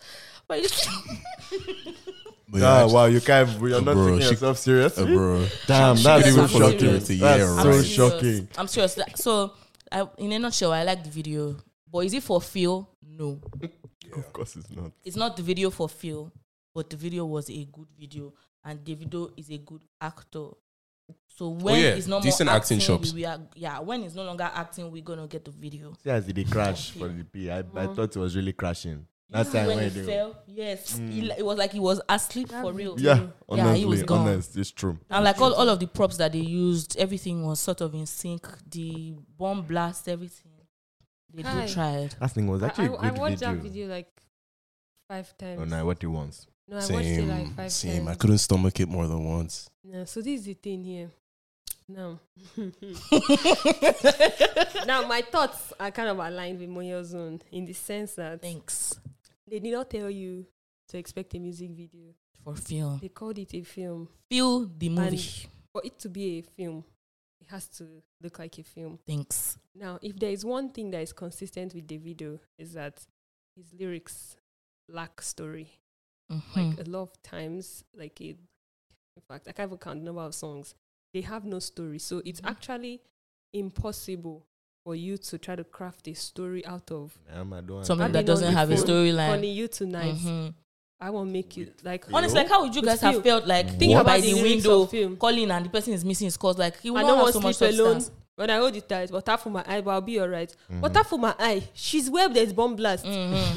but 0.47 0.59
But 2.49 2.61
Ah, 2.63 2.85
yeah, 2.85 2.93
wow, 2.93 3.05
you 3.05 3.19
can't. 3.21 3.49
You're 3.59 3.81
not 3.81 3.93
bro, 3.95 4.05
taking 4.07 4.21
she- 4.21 4.29
yourself 4.29 4.57
serious. 4.57 4.97
uh, 4.97 5.05
bro. 5.05 5.45
Damn, 5.67 5.97
She 5.97 6.03
that's 6.03 6.23
can't 6.23 6.23
so 6.23 6.29
even 6.29 6.47
fuck 6.47 6.61
shocking. 6.71 6.91
with. 6.93 7.07
That's 7.07 7.39
Yeah, 7.39 7.61
so 7.63 7.81
shocking. 7.83 8.47
i'm 8.57 8.67
serious 8.67 8.99
so 9.15 9.53
I, 9.91 10.07
in 10.17 10.31
a 10.33 10.39
nutshell 10.39 10.73
i 10.73 10.83
like 10.83 11.03
the 11.03 11.09
video 11.09 11.55
but 11.91 11.99
is 11.99 12.13
it 12.13 12.23
for 12.23 12.41
feel 12.41 12.89
no 13.01 13.39
Of 14.15 14.33
course, 14.33 14.55
it's 14.55 14.69
not. 14.69 14.91
it's 15.03 15.15
not 15.15 15.35
the 15.37 15.43
video 15.43 15.69
for 15.69 15.87
feel 15.89 16.31
but 16.73 16.89
the 16.89 16.97
video 16.97 17.25
was 17.25 17.49
a 17.49 17.65
good 17.71 17.87
video 17.99 18.33
and 18.65 18.79
Davido 18.83 19.31
is 19.37 19.49
a 19.49 19.57
good 19.57 19.81
actor 20.01 20.47
so 21.27 21.49
when 21.49 21.75
Oh, 21.75 21.77
yeah, 21.77 21.89
it's 21.95 22.07
no 22.07 22.19
decent 22.21 22.47
more 22.47 22.55
acting 22.57 22.79
acting, 22.79 22.97
chops. 22.97 23.13
we, 23.13 23.21
we 23.21 23.25
are, 23.25 23.39
yeah 23.55 23.79
when 23.79 24.03
it's 24.03 24.15
no 24.15 24.23
longer 24.23 24.49
acting 24.53 24.91
we're 24.91 25.03
gonna 25.03 25.27
get 25.27 25.45
the 25.45 25.51
video 25.51 25.93
See 26.03 26.09
as 26.09 26.27
it 26.27 26.51
crash 26.51 26.91
for 26.91 27.07
the 27.07 27.23
P. 27.23 27.49
I, 27.49 27.59
I 27.59 27.87
thought 27.87 28.15
it 28.15 28.19
was 28.19 28.35
really 28.35 28.53
crashing. 28.53 29.05
That 29.29 29.51
time 29.51 29.67
when 29.67 29.77
when 29.77 29.89
he 29.91 29.99
it 29.99 30.05
fell, 30.05 30.35
yes, 30.47 30.97
Mm. 30.97 31.11
he 31.11 31.29
it 31.31 31.45
was 31.45 31.57
like 31.57 31.73
he 31.73 31.79
was 31.81 31.99
asleep 32.07 32.49
for 32.49 32.71
real. 32.71 32.97
Yeah, 32.99 33.27
yeah, 33.51 33.73
he 33.75 33.83
was 33.85 34.03
gone. 34.03 34.27
honest, 34.27 34.55
it's 34.55 34.71
true. 34.71 34.97
And 35.09 35.25
like 35.25 35.39
all, 35.41 35.53
all 35.53 35.67
of 35.67 35.79
the 35.79 35.87
props 35.87 36.15
that 36.17 36.31
they 36.31 36.39
used, 36.39 36.95
everything 36.97 37.45
was 37.45 37.59
sort 37.59 37.81
of 37.81 37.93
in 37.93 38.05
sync. 38.05 38.47
The 38.69 39.15
bomb 39.37 39.63
blast, 39.63 40.07
everything 40.07 40.51
they 41.33 41.41
Hi. 41.43 41.65
do 41.65 41.73
tried. 41.73 42.15
That 42.19 42.31
thing 42.31 42.47
was 42.47 42.63
actually 42.63 42.87
I, 42.87 42.91
actually 42.93 42.99
I, 42.99 43.07
a 43.07 43.07
I 43.07 43.09
good 43.11 43.19
watched 43.19 43.39
video. 43.39 43.53
that 43.53 43.61
video 43.61 43.87
like 43.89 44.07
five 45.09 45.37
times. 45.37 45.59
Oh 45.61 45.65
no, 45.65 45.85
what 45.85 46.01
he 46.01 46.07
wants. 46.07 46.47
No, 46.69 46.77
I 46.77 46.79
watched 46.79 46.91
it 46.91 47.27
like 47.27 47.37
Same, 47.45 47.53
five 47.53 47.71
same. 47.71 48.07
I 48.07 48.15
couldn't 48.15 48.37
stomach 48.37 48.79
it 48.79 48.87
more 48.87 49.07
than 49.07 49.23
once. 49.25 49.69
No, 49.83 50.05
so 50.05 50.21
this 50.21 50.39
is 50.39 50.45
the 50.45 50.53
thing 50.53 50.83
here. 50.85 51.11
Now, 51.89 52.19
now 54.85 55.07
my 55.07 55.21
thoughts 55.21 55.73
are 55.79 55.91
kind 55.91 56.09
of 56.09 56.17
aligned 56.19 56.59
with 56.59 56.67
Moyo's 56.69 57.13
own 57.15 57.41
in 57.51 57.65
the 57.65 57.73
sense 57.73 58.15
that 58.15 58.41
Thanks 58.41 58.99
they 59.47 59.59
did 59.59 59.71
not 59.73 59.89
tell 59.89 60.09
you 60.09 60.45
to 60.89 60.97
expect 60.97 61.33
a 61.35 61.39
music 61.39 61.71
video. 61.71 62.13
for 62.43 62.55
film. 62.55 62.99
They 63.01 63.09
called 63.09 63.37
it 63.39 63.53
a 63.53 63.61
film. 63.63 64.07
Feel 64.29 64.65
the 64.77 64.89
movie. 64.89 65.17
And 65.17 65.47
for 65.73 65.81
it 65.83 65.99
to 65.99 66.09
be 66.09 66.39
a 66.39 66.41
film, 66.41 66.83
it 67.41 67.47
has 67.49 67.67
to 67.77 68.01
look 68.21 68.39
like 68.39 68.57
a 68.59 68.63
film. 68.63 68.99
Thanks. 69.05 69.57
Now, 69.75 69.99
if 70.01 70.17
there 70.17 70.31
is 70.31 70.45
one 70.45 70.69
thing 70.69 70.91
that 70.91 71.01
is 71.01 71.11
consistent 71.13 71.73
with 71.73 71.87
the 71.87 71.97
video, 71.97 72.39
is 72.57 72.73
that 72.73 73.05
his 73.55 73.73
lyrics 73.73 74.37
lack 74.87 75.21
story. 75.21 75.67
Mhm. 76.31 76.55
Like 76.55 76.87
a 76.87 76.89
lot 76.89 77.01
of 77.03 77.21
times, 77.23 77.83
like 77.93 78.19
it, 78.21 78.37
in 79.15 79.21
fact, 79.27 79.47
I 79.47 79.51
can't 79.51 79.69
even 79.69 79.77
count 79.77 79.99
the 79.99 80.05
number 80.05 80.21
of 80.21 80.33
songs. 80.35 80.73
They 81.13 81.21
have 81.21 81.43
no 81.45 81.59
story, 81.59 81.99
so 81.99 82.21
it's 82.25 82.39
Mm-hmm. 82.41 82.49
actually 82.49 83.01
impossible 83.53 84.45
for 84.87 84.95
you 84.95 85.17
to 85.17 85.37
try 85.37 85.53
to 85.53 85.65
craft 85.65 86.07
a 86.07 86.13
story 86.13 86.65
out 86.65 86.89
of 86.91 87.11
I 87.29 87.43
don't 87.59 87.83
Something 87.85 88.09
that 88.13 88.25
doesn't 88.25 88.53
have 88.53 88.71
a 88.71 88.75
storyline. 88.75 89.27
Calling 89.35 89.53
you 89.53 89.67
tonight. 89.67 90.15
Mhm. 90.15 90.53
I 91.01 91.09
won't 91.09 91.29
make 91.29 91.57
you 91.57 91.73
like 91.83 92.05
Honestly, 92.13 92.39
like 92.39 92.47
how 92.47 92.63
would 92.63 92.73
you 92.73 92.81
guys 92.81 93.01
have 93.01 93.21
felt 93.21 93.45
like 93.45 93.67
Think 93.67 93.79
being 93.79 93.93
about 93.95 94.05
by 94.05 94.21
the 94.21 94.31
the 94.33 94.41
window 94.41 94.85
calling 95.17 95.51
and 95.51 95.65
the 95.65 95.69
person 95.69 95.91
is 95.91 96.05
missing 96.05 96.23
his 96.27 96.37
calls? 96.37 96.57
Like 96.57 96.79
he 96.79 96.89
will 96.89 96.99
I 96.99 97.01
not 97.01 97.07
don't 97.09 97.17
have 97.17 97.23
want 97.25 97.33
so 97.33 97.39
to 97.41 97.65
much 97.67 97.79
alone. 97.79 98.05
When 98.37 98.49
I 98.49 98.55
hold 98.59 98.75
it 98.77 98.87
tight, 98.87 99.11
water 99.11 99.35
for 99.35 99.49
my 99.49 99.65
eye, 99.67 99.81
but 99.81 99.91
I'll 99.91 99.99
be 99.99 100.21
alright. 100.21 100.55
Mhm. 100.71 100.79
Water 100.79 101.03
for 101.03 101.19
my 101.19 101.35
eye. 101.37 101.63
She's 101.73 102.09
where 102.09 102.29
there's 102.29 102.53
bomb 102.53 102.77
blast. 102.77 103.05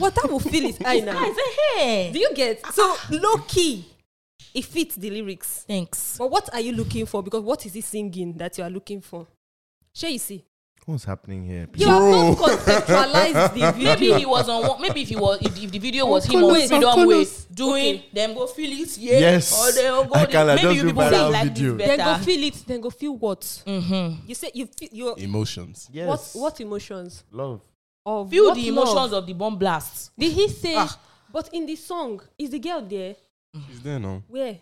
Water 0.00 0.26
will 0.28 0.40
fill 0.40 0.62
his 0.66 0.78
eye 0.84 0.98
now. 0.98 1.16
I 1.16 1.32
say, 1.32 1.78
hey. 1.78 2.12
Do 2.12 2.18
you 2.18 2.34
get? 2.34 2.66
So 2.74 2.96
low 3.10 3.36
key, 3.46 3.84
it 4.52 4.64
fits 4.64 4.96
the 4.96 5.10
lyrics. 5.10 5.64
Thanks. 5.68 6.18
But 6.18 6.28
what 6.28 6.52
are 6.52 6.60
you 6.60 6.72
looking 6.72 7.06
for? 7.06 7.22
Because 7.22 7.44
what 7.44 7.64
is 7.66 7.72
he 7.74 7.82
singing 7.82 8.32
that 8.38 8.58
you 8.58 8.64
are 8.64 8.70
looking 8.70 9.00
for? 9.00 9.28
Sure, 9.94 10.10
you 10.10 10.18
see. 10.18 10.44
What's 10.86 11.04
happening 11.04 11.44
here? 11.44 11.68
You 11.76 11.86
have 11.86 12.02
not 12.02 12.36
conceptualized 12.38 13.54
the 13.54 13.72
video. 13.76 13.84
Maybe 13.84 14.12
he 14.20 14.26
was 14.26 14.48
on 14.48 14.66
one. 14.66 14.80
Maybe 14.82 15.02
if 15.02 15.08
he 15.10 15.16
was, 15.16 15.38
if, 15.42 15.62
if 15.62 15.70
the 15.70 15.78
video 15.78 16.06
was 16.06 16.24
him 16.24 16.36
Uncle 16.36 16.48
on 16.50 16.54
Louis, 16.54 16.68
freedom 16.68 16.88
Uncle 16.88 17.06
way 17.06 17.14
Louis. 17.16 17.44
doing, 17.52 17.94
Okay. 17.96 18.08
them 18.12 18.34
go 18.34 18.46
feel 18.46 18.80
it, 18.82 18.98
yeah. 18.98 19.18
Yes. 19.18 19.52
Or 19.60 19.72
they 19.72 19.82
go. 19.82 20.08
I 20.14 20.26
can, 20.26 20.46
like, 20.46 20.56
maybe 20.56 20.62
just 20.62 20.76
you 20.76 20.82
do 20.82 20.88
people 20.88 21.02
viral 21.02 21.10
feel 21.10 21.30
like 21.30 21.44
video. 21.54 21.76
this 21.76 21.86
Then 21.86 21.98
better. 21.98 22.18
go 22.18 22.24
feel 22.24 22.44
it. 22.44 22.64
Then 22.66 22.80
go 22.80 22.90
feel 22.90 23.16
what? 23.16 23.40
Mm-hmm. 23.40 24.26
You 24.28 24.34
say 24.34 24.50
you 24.54 24.66
feel 24.66 24.88
you. 24.92 25.14
Emotions. 25.16 25.88
Yes. 25.92 26.08
What 26.34 26.42
what 26.42 26.60
emotions? 26.60 27.24
Love. 27.30 27.60
Of 28.06 28.30
Feel 28.30 28.44
what 28.46 28.54
the 28.54 28.68
emotions 28.68 28.94
love? 28.94 29.12
of 29.12 29.26
the 29.26 29.34
bomb 29.34 29.58
blast. 29.58 30.10
Did 30.18 30.32
he 30.32 30.48
say? 30.48 30.74
Ah. 30.76 30.98
But 31.32 31.50
in 31.52 31.66
the 31.66 31.76
song, 31.76 32.20
is 32.38 32.50
the 32.50 32.58
girl 32.58 32.80
there? 32.82 33.14
She's 33.68 33.80
there 33.82 33.98
now. 34.00 34.22
Where? 34.26 34.56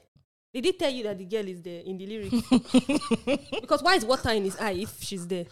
Did 0.53 0.65
he 0.65 0.73
tell 0.73 0.91
you 0.91 1.05
that 1.05 1.17
the 1.17 1.25
girl 1.25 1.47
is 1.47 1.63
there 1.63 1.81
in 1.87 1.97
the 1.97 2.07
lyrics? 2.07 3.51
because 3.61 3.83
why 3.83 3.95
is 3.95 4.05
water 4.05 4.31
in 4.31 4.45
his 4.45 4.57
eye 4.59 4.73
if 4.73 5.01
she's 5.03 5.27
there? 5.27 5.45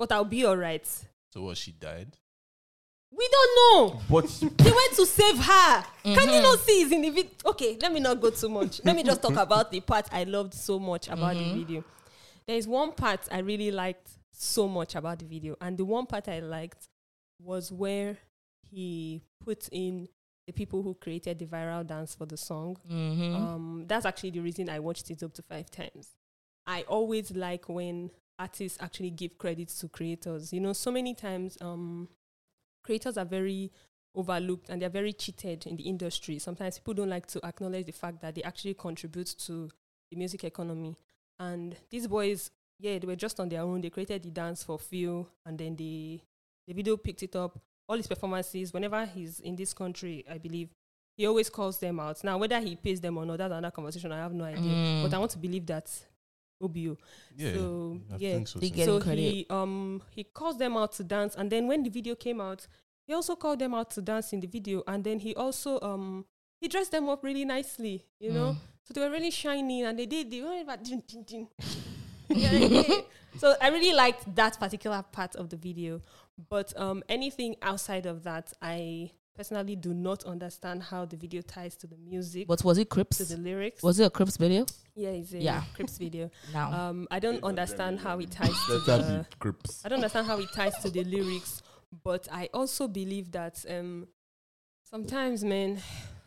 But 0.00 0.12
I'll 0.12 0.24
be 0.24 0.46
alright. 0.46 0.86
So 1.30 1.42
what? 1.42 1.58
She 1.58 1.72
died. 1.72 2.16
We 3.12 3.28
don't 3.30 3.54
know. 3.92 4.00
But 4.08 4.24
They 4.56 4.70
went 4.70 4.92
to 4.94 5.04
save 5.04 5.36
her. 5.36 5.84
Can 6.04 6.28
you 6.30 6.40
Mhm. 6.40 6.42
not 6.42 6.58
see 6.60 6.80
it's 6.80 6.90
in 6.92 7.02
the 7.02 7.10
video? 7.10 7.30
Okay, 7.44 7.76
let 7.82 7.92
me 7.92 8.00
not 8.00 8.18
go 8.18 8.30
too 8.30 8.48
much. 8.48 8.80
Let 8.82 8.96
me 8.96 9.02
just 9.02 9.20
talk 9.20 9.36
about 9.36 9.70
the 9.70 9.80
part 9.80 10.08
I 10.10 10.24
loved 10.24 10.54
so 10.54 10.78
much 10.78 11.08
about 11.08 11.34
the 11.36 11.52
video. 11.52 11.84
There 12.46 12.56
is 12.56 12.66
one 12.66 12.92
part 12.92 13.28
I 13.30 13.40
really 13.40 13.70
liked 13.70 14.08
so 14.32 14.66
much 14.66 14.94
about 14.94 15.18
the 15.18 15.26
video, 15.26 15.54
and 15.60 15.76
the 15.76 15.84
one 15.84 16.06
part 16.06 16.28
I 16.28 16.40
liked 16.40 16.88
was 17.38 17.70
where 17.70 18.16
he 18.70 19.20
put 19.44 19.68
in 19.70 20.08
the 20.46 20.54
people 20.54 20.82
who 20.82 20.94
created 20.94 21.38
the 21.40 21.44
viral 21.44 21.86
dance 21.86 22.14
for 22.14 22.24
the 22.24 22.38
song. 22.38 22.78
Mhm. 22.90 23.34
Um, 23.36 23.84
that's 23.86 24.06
actually 24.06 24.30
the 24.30 24.40
reason 24.40 24.70
I 24.70 24.78
watched 24.78 25.10
it 25.10 25.22
up 25.22 25.34
to 25.34 25.42
five 25.42 25.70
times. 25.70 26.08
I 26.66 26.82
always 26.88 27.30
like 27.32 27.68
when 27.68 28.10
artists 28.40 28.78
actually 28.80 29.10
give 29.10 29.38
credit 29.38 29.68
to 29.68 29.88
creators. 29.88 30.52
You 30.52 30.60
know, 30.60 30.72
so 30.72 30.90
many 30.90 31.14
times 31.14 31.58
um, 31.60 32.08
creators 32.82 33.18
are 33.18 33.24
very 33.24 33.70
overlooked 34.14 34.70
and 34.70 34.82
they're 34.82 34.88
very 34.88 35.12
cheated 35.12 35.66
in 35.66 35.76
the 35.76 35.84
industry. 35.84 36.38
Sometimes 36.38 36.78
people 36.78 36.94
don't 36.94 37.10
like 37.10 37.26
to 37.26 37.40
acknowledge 37.44 37.86
the 37.86 37.92
fact 37.92 38.20
that 38.22 38.34
they 38.34 38.42
actually 38.42 38.74
contribute 38.74 39.34
to 39.46 39.70
the 40.10 40.16
music 40.16 40.42
economy. 40.44 40.96
And 41.38 41.76
these 41.90 42.06
boys, 42.08 42.50
yeah, 42.78 42.98
they 42.98 43.06
were 43.06 43.16
just 43.16 43.38
on 43.38 43.48
their 43.48 43.60
own. 43.60 43.80
They 43.80 43.90
created 43.90 44.22
the 44.22 44.30
dance 44.30 44.64
for 44.64 44.78
Phil 44.78 45.28
and 45.46 45.58
then 45.58 45.76
the 45.76 46.20
the 46.66 46.74
video 46.74 46.96
picked 46.96 47.22
it 47.22 47.34
up. 47.36 47.58
All 47.88 47.96
his 47.96 48.06
performances, 48.06 48.72
whenever 48.72 49.04
he's 49.04 49.40
in 49.40 49.56
this 49.56 49.74
country, 49.74 50.24
I 50.30 50.38
believe, 50.38 50.68
he 51.16 51.26
always 51.26 51.50
calls 51.50 51.78
them 51.78 51.98
out. 51.98 52.22
Now, 52.22 52.38
whether 52.38 52.60
he 52.60 52.76
pays 52.76 53.00
them 53.00 53.18
or 53.18 53.26
not, 53.26 53.38
that's 53.38 53.50
another 53.50 53.72
conversation. 53.72 54.12
I 54.12 54.18
have 54.18 54.32
no 54.32 54.44
idea. 54.44 54.60
Mm. 54.60 55.02
But 55.02 55.12
I 55.12 55.18
want 55.18 55.32
to 55.32 55.38
believe 55.38 55.66
that 55.66 55.90
OBO. 56.60 56.96
Yeah, 57.36 57.54
So 57.54 58.00
I 58.12 58.16
yeah, 58.18 58.44
so 58.44 58.58
They 58.58 58.70
get 58.70 58.84
so 58.84 59.00
he 59.00 59.46
um 59.50 60.02
he 60.10 60.24
calls 60.24 60.58
them 60.58 60.76
out 60.76 60.92
to 60.92 61.04
dance, 61.04 61.34
and 61.36 61.50
then 61.50 61.66
when 61.66 61.82
the 61.82 61.90
video 61.90 62.14
came 62.14 62.40
out, 62.40 62.66
he 63.06 63.14
also 63.14 63.36
called 63.36 63.58
them 63.58 63.74
out 63.74 63.90
to 63.92 64.02
dance 64.02 64.32
in 64.32 64.40
the 64.40 64.46
video, 64.46 64.82
and 64.86 65.02
then 65.02 65.18
he 65.18 65.34
also 65.34 65.80
um 65.80 66.24
he 66.60 66.68
dressed 66.68 66.92
them 66.92 67.08
up 67.08 67.24
really 67.24 67.44
nicely, 67.44 68.04
you 68.18 68.32
know. 68.32 68.52
Mm. 68.52 68.56
So 68.84 68.94
they 68.94 69.00
were 69.00 69.10
really 69.10 69.30
shining, 69.30 69.84
and 69.84 69.98
they 69.98 70.06
did 70.06 70.30
the. 70.30 70.42
So 73.38 73.54
I 73.60 73.68
really 73.68 73.92
liked 73.92 74.34
that 74.34 74.58
particular 74.58 75.02
part 75.12 75.36
of 75.36 75.48
the 75.48 75.56
video, 75.56 76.02
but 76.48 76.72
um 76.78 77.02
anything 77.08 77.56
outside 77.62 78.06
of 78.06 78.24
that, 78.24 78.52
I 78.60 79.12
personally 79.34 79.76
do 79.76 79.94
not 79.94 80.24
understand 80.24 80.82
how 80.82 81.04
the 81.04 81.16
video 81.16 81.40
ties 81.42 81.76
to 81.76 81.86
the 81.86 81.96
music, 81.96 82.46
But 82.48 82.62
was 82.64 82.78
it 82.78 82.88
Crips? 82.88 83.16
to 83.18 83.24
Crips? 83.24 83.34
the 83.34 83.40
lyrics. 83.40 83.82
Was 83.82 83.98
it 84.00 84.04
a 84.04 84.10
Crips 84.10 84.36
video? 84.36 84.66
yeah, 84.94 85.10
it's 85.10 85.32
a 85.32 85.38
Yeah. 85.38 85.62
Crips 85.74 85.98
video. 85.98 86.30
Now. 86.52 86.72
Um, 86.72 87.08
I 87.10 87.18
don't 87.20 87.42
understand 87.44 88.00
how 88.00 88.18
it 88.18 88.30
ties 88.30 88.54
to 88.66 88.72
Let 88.86 88.86
the. 88.86 89.26
Crips. 89.38 89.82
I 89.84 89.88
don't 89.88 89.98
understand 89.98 90.26
how 90.26 90.38
it 90.38 90.52
ties 90.52 90.76
to 90.82 90.90
the 90.90 91.04
lyrics, 91.04 91.62
but 92.04 92.28
I 92.30 92.48
also 92.52 92.86
believe 92.88 93.32
that 93.32 93.64
um, 93.68 94.08
sometimes, 94.88 95.44
man, 95.44 95.80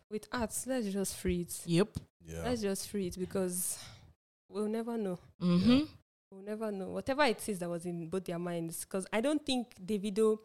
with 0.09 0.27
arts, 0.31 0.65
let's 0.67 0.87
just 0.87 1.15
free 1.17 1.41
it. 1.41 1.61
yep. 1.65 1.89
Yeah. 2.25 2.43
Let's 2.45 2.61
just 2.61 2.87
free 2.89 3.07
it 3.07 3.19
because 3.19 3.77
we'll 4.49 4.67
never 4.69 4.97
know. 4.97 5.19
Mm-hmm. 5.41 5.81
We'll 6.31 6.41
never 6.43 6.71
know. 6.71 6.87
Whatever 6.89 7.23
it 7.25 7.47
is 7.49 7.59
that 7.59 7.69
was 7.69 7.85
in 7.85 8.07
both 8.07 8.25
their 8.25 8.39
minds, 8.39 8.85
because 8.85 9.05
I 9.11 9.21
don't 9.21 9.45
think 9.45 9.75
Davido. 9.85 10.39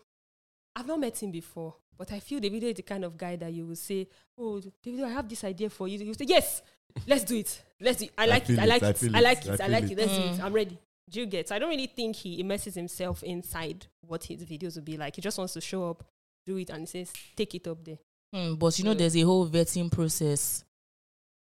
I've 0.77 0.87
not 0.87 1.01
met 1.01 1.21
him 1.23 1.31
before, 1.33 1.75
but 1.99 2.13
I 2.13 2.21
feel 2.21 2.41
Davido 2.41 2.63
is 2.65 2.77
the 2.77 2.83
kind 2.83 3.05
of 3.05 3.17
guy 3.19 3.37
that 3.37 3.53
you 3.53 3.67
will 3.67 3.77
say, 3.77 4.07
"Oh, 4.39 4.61
Davido, 4.85 5.05
I 5.05 5.11
have 5.11 5.29
this 5.29 5.43
idea 5.45 5.69
for 5.69 5.89
you." 5.89 5.99
You 5.99 6.15
say, 6.15 6.25
"Yes, 6.27 6.63
let's 7.07 7.25
do 7.25 7.37
it. 7.37 7.63
Let's 7.81 7.99
do 7.99 8.05
it. 8.07 8.13
I 8.17 8.23
I 8.23 8.27
like 8.27 8.49
it. 8.51 8.59
I 8.59 8.65
like 8.65 8.83
it. 8.83 9.15
I 9.15 9.21
like 9.21 9.45
it. 9.47 9.51
I 9.51 9.57
feel 9.57 9.71
like 9.71 9.85
it. 9.85 9.91
it. 9.93 9.99
Let's 9.99 10.17
do 10.17 10.23
it. 10.23 10.31
Mm. 10.33 10.45
I'm 10.45 10.53
ready." 10.53 10.79
Do 11.11 11.21
you 11.21 11.27
get? 11.27 11.49
So 11.49 11.55
I 11.55 11.59
don't 11.59 11.71
really 11.71 11.87
think 11.87 12.17
he 12.17 12.39
immerses 12.41 12.75
himself 12.75 13.23
inside 13.23 13.87
what 14.07 14.25
his 14.25 14.45
videos 14.45 14.77
will 14.77 14.83
be 14.83 14.97
like. 14.99 15.17
He 15.17 15.23
just 15.23 15.39
wants 15.39 15.55
to 15.55 15.61
show 15.61 15.89
up, 15.91 16.05
do 16.47 16.57
it, 16.59 16.71
and 16.71 16.81
he 16.81 16.87
says, 16.87 17.13
"Take 17.35 17.55
it 17.55 17.67
up 17.67 17.83
there." 17.85 17.99
Hmm, 18.33 18.55
but 18.55 18.79
you 18.79 18.85
know, 18.85 18.95
there's 18.95 19.17
a 19.17 19.23
whole 19.23 19.49
vetting 19.49 19.91
process. 19.91 20.65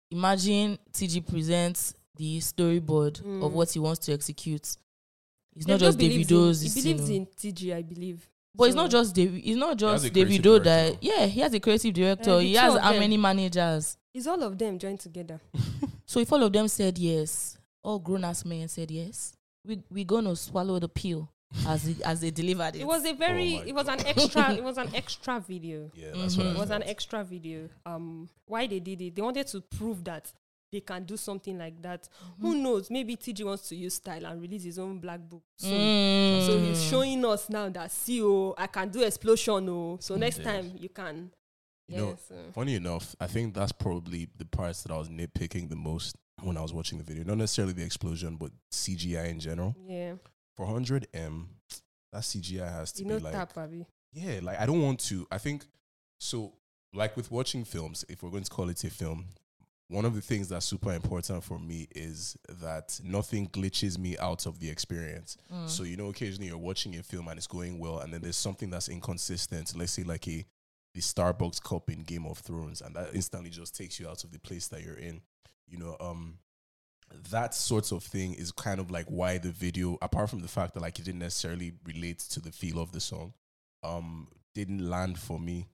Imagine 0.09 0.79
TG 0.93 1.19
presents 1.27 1.93
the 2.15 2.37
storyboard 2.39 3.19
of 3.19 3.51
Mm. 3.51 3.51
what 3.51 3.69
he 3.71 3.79
wants 3.79 4.05
to 4.05 4.13
execute. 4.13 4.77
It's 5.55 5.65
Davido 5.65 5.67
not 5.67 5.79
just 5.79 5.97
Davido's. 5.97 6.61
He 6.61 6.81
believes 6.81 7.09
in 7.09 7.25
TG, 7.25 7.73
I 7.73 7.81
believe. 7.81 8.27
But 8.57 8.65
it's 8.65 8.75
not 8.75 8.89
just 8.89 9.15
Dav- 9.15 9.35
It's 9.35 9.55
not 9.55 9.77
just 9.77 10.05
a 10.05 10.09
creative 10.09 10.41
Davido 10.43 10.63
that. 10.63 10.97
Yeah, 11.03 11.25
he 11.27 11.39
has 11.41 11.53
a 11.53 11.59
creative 11.59 11.93
director. 11.93 12.31
Uh, 12.31 12.39
he 12.39 12.55
has 12.55 12.77
how 12.77 12.91
them. 12.91 12.99
many 12.99 13.17
managers? 13.17 13.97
It's 14.13 14.25
all 14.27 14.41
of 14.41 14.57
them 14.57 14.79
joined 14.79 14.99
together. 14.99 15.39
So 16.09 16.21
if 16.21 16.31
all 16.31 16.41
of 16.41 16.53
them 16.53 16.69
said 16.69 16.97
yes, 16.97 17.57
all 17.83 17.99
grown 17.99 18.23
ass 18.23 18.45
men 18.45 18.69
said 18.69 18.89
yes, 18.89 19.33
we 19.65 19.83
we 19.91 20.05
gonna 20.05 20.37
swallow 20.37 20.79
the 20.79 20.87
pill 20.87 21.29
as 21.67 21.85
it, 21.85 21.99
as 22.01 22.21
they 22.21 22.31
delivered 22.31 22.77
it. 22.77 22.81
It 22.81 22.87
was 22.87 23.05
a 23.05 23.11
very, 23.13 23.57
Oh 23.57 23.63
it 23.67 23.75
was 23.75 23.87
an 23.89 23.99
extra, 24.05 24.53
it 24.53 24.63
was 24.63 24.77
an 24.77 24.95
extra 24.95 25.41
video. 25.41 25.91
Yeah, 25.93 26.11
that's 26.15 26.37
what 26.37 26.47
I 26.47 26.51
It 26.51 26.57
was 26.57 26.69
an 26.69 26.83
extra 26.83 27.25
video. 27.25 27.67
Um, 27.85 28.29
why 28.45 28.67
they 28.67 28.79
did 28.79 29.01
it? 29.01 29.15
They 29.17 29.21
wanted 29.21 29.47
to 29.47 29.59
prove 29.61 30.03
that 30.05 30.31
they 30.71 30.81
can 30.81 31.03
do 31.05 31.15
something 31.17 31.57
like 31.57 31.81
that. 31.81 32.07
Who 32.41 32.55
knows? 32.55 32.89
Maybe 32.91 33.15
TG 33.15 33.43
wants 33.45 33.69
to 33.69 33.75
use 33.75 33.95
style 33.95 34.25
and 34.25 34.41
release 34.41 34.63
his 34.63 34.79
own 34.79 34.99
black 34.99 35.19
book. 35.21 35.43
soon. 35.59 36.39
So 36.41 36.59
he's 36.59 36.77
Mm. 36.83 36.89
showing 36.89 37.25
us 37.25 37.49
now 37.49 37.69
that 37.69 37.91
see, 37.91 38.21
oh, 38.21 38.53
I 38.57 38.67
can 38.67 38.89
do 38.89 39.01
explosion. 39.03 39.67
Oh, 39.69 39.97
so 39.99 40.15
next 40.17 40.37
Yes. 40.37 40.45
time 40.45 40.71
you 40.77 40.89
can. 40.89 41.31
You 41.87 41.97
know, 41.97 42.09
Yes, 42.09 42.31
uh, 42.31 42.51
funny 42.51 42.75
enough, 42.75 43.15
I 43.19 43.27
think 43.27 43.53
that's 43.55 43.71
probably 43.71 44.27
the 44.35 44.45
parts 44.45 44.83
that 44.83 44.91
I 44.91 44.97
was 44.97 45.07
nitpicking 45.09 45.69
the 45.69 45.75
most 45.77 46.15
when 46.43 46.57
I 46.57 46.61
was 46.61 46.73
watching 46.73 46.97
the 46.97 47.03
video. 47.03 47.23
Not 47.23 47.37
necessarily 47.37 47.73
the 47.73 47.83
explosion, 47.83 48.35
but 48.35 48.51
CGI 48.71 49.27
in 49.29 49.39
general. 49.39 49.73
yeah. 49.87 50.15
For 50.55 50.65
100M, 50.65 51.47
that 52.11 52.23
CGI 52.23 52.67
has 52.69 52.91
to 52.93 52.99
You 52.99 53.05
be 53.05 53.13
know, 53.13 53.19
like 53.19 53.33
tap, 53.33 53.57
Abby. 53.57 53.85
Yeah, 54.11 54.39
like 54.43 54.59
I 54.59 54.65
don't 54.65 54.81
want 54.81 54.99
to. 55.05 55.25
I 55.31 55.37
think 55.37 55.65
so. 56.19 56.53
Like 56.93 57.15
with 57.15 57.31
watching 57.31 57.63
films, 57.63 58.05
if 58.09 58.21
we're 58.21 58.31
going 58.31 58.43
to 58.43 58.49
call 58.49 58.69
it 58.69 58.83
a 58.83 58.89
film, 58.89 59.25
one 59.89 60.03
of 60.03 60.15
the 60.15 60.21
things 60.21 60.49
that's 60.49 60.65
super 60.65 60.91
important 60.93 61.43
for 61.43 61.59
me 61.59 61.87
is 61.95 62.35
that 62.61 62.99
nothing 63.03 63.47
glitches 63.47 63.97
me 63.97 64.17
out 64.17 64.45
of 64.45 64.59
the 64.59 64.69
experience. 64.69 65.37
Mm. 65.53 65.69
So 65.69 65.83
you 65.83 65.95
know, 65.95 66.09
occasionally 66.09 66.47
you're 66.47 66.57
watching 66.57 66.97
a 66.97 67.03
film 67.03 67.27
and 67.29 67.37
it's 67.37 67.47
going 67.47 67.79
well, 67.79 67.99
and 67.99 68.13
then 68.13 68.21
there's 68.21 68.37
something 68.37 68.69
that's 68.69 68.89
inconsistent. 68.89 69.73
Let's 69.75 69.93
say 69.93 70.03
like 70.03 70.27
a 70.27 70.45
the 70.93 71.01
Starbucks 71.01 71.61
cup 71.61 71.91
in 71.91 72.01
Game 72.03 72.25
of 72.25 72.39
Thrones, 72.39 72.81
and 72.81 72.95
that 72.95 73.13
instantly 73.13 73.51
just 73.51 73.75
takes 73.75 73.99
you 73.99 74.09
out 74.09 74.23
of 74.23 74.31
the 74.31 74.39
place 74.39 74.67
that 74.69 74.83
you're 74.83 74.97
in. 74.97 75.21
You 75.67 75.77
know, 75.77 75.95
um, 75.99 76.39
that 77.29 77.53
sort 77.53 77.91
of 77.91 78.03
thing 78.03 78.33
is 78.33 78.51
kind 78.51 78.79
of 78.79 78.91
like 78.91 79.05
why 79.05 79.37
the 79.37 79.51
video, 79.51 79.97
apart 80.01 80.29
from 80.29 80.39
the 80.39 80.47
fact 80.47 80.73
that 80.73 80.81
like 80.81 80.99
it 80.99 81.05
didn't 81.05 81.19
necessarily 81.19 81.73
relate 81.85 82.19
to 82.19 82.39
the 82.39 82.51
feel 82.51 82.79
of 82.79 82.91
the 82.91 82.99
song, 82.99 83.33
um, 83.83 84.27
didn't 84.55 84.89
land 84.89 85.19
for 85.19 85.39
me. 85.39 85.67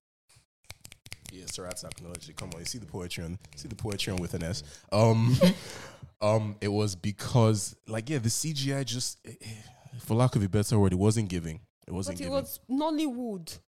Yeah, 1.34 1.46
Sarat's 1.46 1.84
acknowledged 1.84 2.30
it. 2.30 2.36
Come 2.36 2.52
on, 2.54 2.60
you 2.60 2.66
see 2.66 2.78
the 2.78 2.86
poetry 2.86 3.24
on 3.24 3.40
see 3.56 3.68
the 3.68 3.76
poetry 3.76 4.14
on 4.14 4.20
with 4.22 4.34
an 4.36 4.44
S. 4.44 4.64
Um, 4.92 5.36
um, 6.22 6.56
it 6.62 6.68
was 6.68 6.96
because 6.96 7.76
like 7.88 8.10
yeah, 8.10 8.20
the 8.20 8.30
CGI 8.30 8.86
just, 8.86 9.18
eh, 9.26 9.32
for 10.00 10.14
lack 10.16 10.36
of 10.36 10.44
a 10.44 10.50
better 10.50 10.78
word, 10.78 10.94
it 10.94 11.00
wasn't 11.00 11.30
giving. 11.30 11.60
It 11.88 11.92
wasn't 11.92 12.18
But 12.18 12.22
it 12.22 12.24
giving. 12.26 12.34
was 12.34 12.60
Nollywood. 12.70 13.60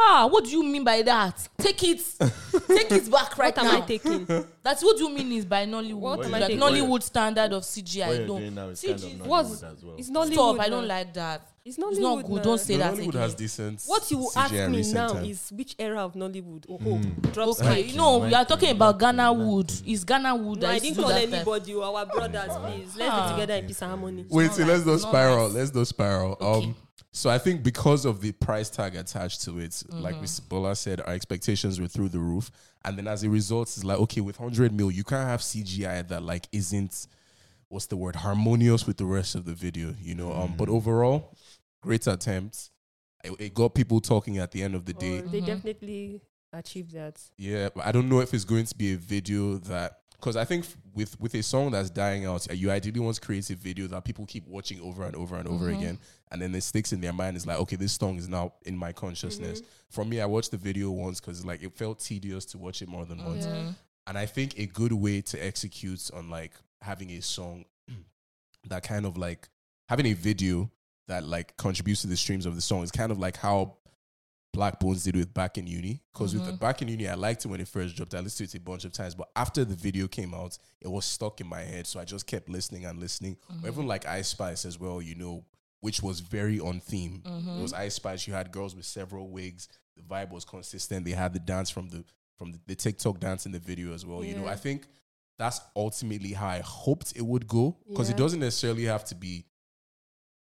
Ah, 0.00 0.28
what 0.30 0.44
do 0.44 0.50
you 0.50 0.62
mean 0.62 0.84
by 0.84 1.02
that? 1.02 1.48
Take 1.58 1.82
it, 1.82 1.98
take 2.68 2.92
it 2.92 3.10
back 3.10 3.36
right 3.36 3.56
what 3.56 3.58
am 3.58 3.72
now. 3.72 3.78
I 3.78 3.80
taking? 3.80 4.26
That's 4.62 4.84
what 4.84 4.96
you 4.98 5.08
mean 5.10 5.32
is 5.32 5.44
by 5.44 5.66
Nollywood. 5.66 5.94
What 6.18 6.26
am 6.26 6.34
I 6.34 6.38
like 6.38 6.50
taking? 6.50 6.62
Nollywood 6.62 7.02
standard 7.02 7.52
of 7.52 7.64
CGI. 7.64 8.06
What 8.06 8.08
I 8.08 8.12
you're 8.18 8.26
don't. 8.28 8.40
doing 8.40 8.54
now 8.54 8.68
is 8.68 8.80
CG 8.80 9.00
kind 9.08 9.20
of 9.22 9.26
was- 9.26 9.62
Nollywood 9.62 9.72
as 9.72 9.84
well. 9.84 9.94
It's 9.98 10.10
Nollywood. 10.10 10.32
Stop! 10.34 10.60
I 10.60 10.68
don't 10.68 10.86
like 10.86 11.14
that. 11.14 11.48
It's 11.68 11.76
It's 11.78 11.98
not 12.00 12.24
good. 12.26 12.36
now. 12.36 12.42
Don't 12.42 12.58
say 12.60 12.76
No, 12.76 12.78
that 12.78 12.94
Nollywood 12.94 13.08
again. 13.10 13.20
has 13.22 13.34
decent. 13.34 13.82
What 13.86 14.10
you 14.10 14.18
CGI 14.18 14.36
ask 14.36 14.70
me 14.70 14.92
now 14.92 15.08
time. 15.08 15.24
is 15.26 15.52
which 15.52 15.74
era 15.78 15.98
of 16.04 16.14
Nollywood? 16.14 16.64
Oh, 16.68 16.78
Mm. 16.78 17.32
drops 17.32 17.60
Okay, 17.60 17.82
mic. 17.82 17.90
you 17.90 17.96
know 17.96 18.18
we 18.18 18.32
are 18.34 18.44
talking 18.44 18.70
about 18.70 18.98
Ghana. 18.98 19.32
Wood. 19.32 19.70
It's 19.84 20.04
Ghana 20.04 20.34
Wood? 20.34 20.62
No, 20.62 20.68
I 20.70 20.78
didn't 20.78 20.96
call 21.02 21.10
anybody. 21.10 21.74
oh, 21.74 21.94
Our 21.94 22.06
brothers, 22.06 22.50
please. 22.56 22.96
Let's 22.96 23.10
Ah. 23.12 23.26
be 23.28 23.34
together 23.40 23.54
in 23.60 23.66
peace 23.66 23.82
and 23.82 23.90
harmony. 23.90 24.24
Wait, 24.30 24.52
see, 24.52 24.64
let's 24.64 24.84
do 24.84 24.92
not 24.92 25.00
spiral. 25.00 25.48
nice. 25.48 25.56
Let's 25.56 25.70
do 25.70 25.84
spiral. 25.84 26.36
Okay. 26.40 26.66
Um, 26.68 26.76
so 27.12 27.28
I 27.30 27.38
think 27.38 27.62
because 27.62 28.04
of 28.04 28.20
the 28.20 28.32
price 28.32 28.70
tag 28.70 28.94
attached 28.96 29.42
to 29.42 29.58
it, 29.58 29.82
like 29.90 30.14
Mm-hmm. 30.14 30.22
Miss 30.22 30.40
Bola 30.40 30.74
said, 30.76 31.00
our 31.02 31.12
expectations 31.12 31.80
were 31.80 31.88
through 31.88 32.08
the 32.10 32.18
roof, 32.18 32.50
and 32.84 32.96
then 32.96 33.06
as 33.08 33.24
a 33.24 33.28
result, 33.30 33.68
it's 33.68 33.84
like 33.84 33.98
okay, 33.98 34.20
with 34.20 34.36
hundred 34.36 34.72
mil, 34.72 34.90
you 34.90 35.04
can't 35.04 35.28
have 35.28 35.40
CGI 35.42 36.02
that 36.08 36.22
like 36.22 36.48
isn't 36.52 37.06
what's 37.70 37.86
the 37.86 37.96
word 37.96 38.16
harmonious 38.16 38.86
with 38.86 38.96
the 38.96 39.04
rest 39.04 39.34
of 39.34 39.44
the 39.44 39.52
video, 39.52 39.94
you 40.00 40.14
know. 40.14 40.32
Um, 40.32 40.54
but 40.56 40.68
overall, 40.70 41.34
great 41.80 42.06
attempts. 42.06 42.70
It, 43.24 43.32
it 43.40 43.54
got 43.54 43.74
people 43.74 44.00
talking 44.00 44.38
at 44.38 44.52
the 44.52 44.62
end 44.62 44.74
of 44.74 44.84
the 44.84 44.92
day. 44.92 45.22
Oh, 45.24 45.28
they 45.28 45.40
Mhm. 45.40 45.46
definitely 45.46 46.20
achieved 46.52 46.92
that. 46.92 47.20
Yeah, 47.36 47.68
but 47.74 47.84
I 47.86 47.92
don't 47.92 48.08
know 48.08 48.20
if 48.20 48.32
it's 48.32 48.44
going 48.44 48.64
to 48.66 48.74
be 48.76 48.92
a 48.92 48.96
video 48.96 49.58
that 49.58 50.00
because 50.12 50.34
I 50.36 50.44
think 50.44 50.64
f- 50.64 50.76
with 50.94 51.20
with 51.20 51.34
a 51.34 51.42
song 51.42 51.70
that's 51.72 51.90
dying 51.90 52.24
out, 52.26 52.48
uh, 52.50 52.54
you 52.54 52.70
ideally 52.70 52.98
want 53.00 53.14
to 53.16 53.20
create 53.20 53.48
a 53.50 53.54
video 53.56 53.86
that 53.88 54.04
people 54.04 54.26
keep 54.26 54.46
watching 54.48 54.80
over 54.80 55.04
and 55.04 55.14
over 55.14 55.36
and 55.36 55.46
over 55.48 55.66
Mhm. 55.66 55.76
again, 55.78 55.98
and 56.32 56.42
then 56.42 56.54
it 56.54 56.62
sticks 56.62 56.92
in 56.92 57.00
their 57.00 57.12
mind. 57.12 57.36
It's 57.36 57.46
like, 57.46 57.58
okay, 57.58 57.76
this 57.76 57.92
song 57.92 58.16
is 58.18 58.28
now 58.28 58.54
in 58.64 58.76
my 58.76 58.92
consciousness. 58.92 59.62
For 59.90 60.04
me, 60.04 60.20
I 60.20 60.26
watched 60.26 60.50
the 60.50 60.56
video 60.56 60.90
once 60.90 61.20
because 61.20 61.44
like 61.44 61.62
it 61.62 61.72
felt 61.76 62.00
tedious 62.00 62.44
to 62.46 62.58
watch 62.58 62.82
it 62.82 62.88
more 62.88 63.04
than 63.04 63.24
once, 63.24 63.46
Mhm. 63.46 63.76
and 64.08 64.18
I 64.18 64.26
think 64.26 64.58
a 64.58 64.66
good 64.66 64.92
way 64.92 65.20
to 65.22 65.44
execute 65.44 66.10
on 66.12 66.30
like 66.30 66.52
having 66.82 67.10
a 67.12 67.20
song 67.22 67.64
that 68.68 68.82
kind 68.82 69.06
of 69.06 69.16
like 69.16 69.48
having 69.88 70.06
a 70.06 70.12
video 70.14 70.70
that 71.08 71.24
like 71.24 71.56
contributes 71.56 72.02
to 72.02 72.06
the 72.06 72.16
streams 72.16 72.46
of 72.46 72.54
the 72.54 72.60
song 72.60 72.82
is 72.82 72.90
kind 72.90 73.10
of 73.10 73.18
like 73.18 73.36
how 73.36 73.76
Blaqbonez 74.56 75.04
did 75.04 75.14
with 75.16 75.32
Back 75.34 75.58
in 75.58 75.66
Uni. 75.66 76.02
Because 76.12 76.34
with 76.34 76.44
the 76.46 76.52
Mhm. 76.52 76.58
Back 76.58 76.80
in 76.82 76.88
Uni, 76.88 77.06
I 77.06 77.14
liked 77.14 77.44
it 77.44 77.48
when 77.48 77.60
it 77.60 77.68
first 77.68 77.96
dropped. 77.96 78.14
I 78.14 78.20
listened 78.20 78.48
to 78.50 78.56
it 78.56 78.60
a 78.60 78.64
bunch 78.64 78.84
of 78.84 78.92
times, 78.92 79.14
but 79.14 79.28
after 79.36 79.64
the 79.64 79.74
video 79.74 80.08
came 80.08 80.32
out, 80.34 80.58
it 80.80 80.88
was 80.88 81.04
stuck 81.04 81.40
in 81.40 81.46
my 81.46 81.60
head. 81.62 81.86
So 81.86 82.00
I 82.00 82.04
just 82.04 82.26
kept 82.26 82.48
listening 82.48 82.84
and 82.86 82.98
listening. 82.98 83.36
Or 83.62 83.68
Even 83.68 83.86
like 83.86 84.06
Ice 84.06 84.28
Spice 84.28 84.64
as 84.64 84.78
well, 84.78 85.02
you 85.02 85.14
know, 85.14 85.44
which 85.80 86.02
was 86.02 86.20
very 86.20 86.58
on 86.58 86.80
theme. 86.80 87.22
It 87.24 87.62
was 87.62 87.72
Ice 87.72 87.94
Spice. 87.94 88.26
You 88.26 88.32
had 88.32 88.50
girls 88.50 88.74
with 88.74 88.86
several 88.86 89.28
wigs. 89.28 89.68
The 89.96 90.02
vibe 90.02 90.30
was 90.30 90.44
consistent. 90.44 91.04
They 91.04 91.12
had 91.12 91.32
the 91.34 91.40
dance 91.40 91.70
from 91.70 91.88
the 91.90 92.04
from 92.36 92.52
the, 92.52 92.60
the 92.68 92.76
TikTok 92.76 93.18
dance 93.18 93.46
in 93.46 93.52
the 93.52 93.58
video 93.58 93.92
as 93.92 94.06
well. 94.06 94.22
You 94.24 94.36
know, 94.36 94.46
I 94.46 94.54
think 94.56 94.86
that's 95.38 95.60
ultimately 95.74 96.32
how 96.32 96.46
I 96.48 96.60
hoped 96.60 97.12
it 97.16 97.22
would 97.22 97.48
go 97.48 97.76
because 97.88 98.08
it 98.10 98.16
doesn't 98.16 98.38
necessarily 98.40 98.84
have 98.84 99.04
to 99.06 99.14
be 99.16 99.44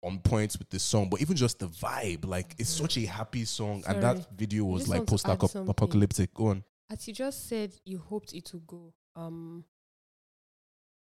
on 0.04 0.18
point 0.20 0.54
with 0.58 0.68
the 0.70 0.78
song, 0.78 1.08
but 1.08 1.20
even 1.20 1.34
just 1.36 1.58
the 1.58 1.66
vibe, 1.68 2.24
like 2.26 2.54
it's 2.58 2.70
such 2.70 2.96
a 2.98 3.06
happy 3.06 3.44
song, 3.44 3.82
and 3.88 4.02
that 4.02 4.36
video 4.36 4.64
was 4.64 4.86
like 4.88 5.06
post 5.06 5.26
apocalyptic. 5.26 6.32
Go 6.34 6.48
on. 6.48 6.64
As 6.90 7.08
you 7.08 7.14
just 7.14 7.48
said, 7.48 7.74
you 7.84 7.98
hoped 7.98 8.34
it 8.34 8.50
would 8.52 8.66
go. 8.66 8.92
Um, 9.16 9.64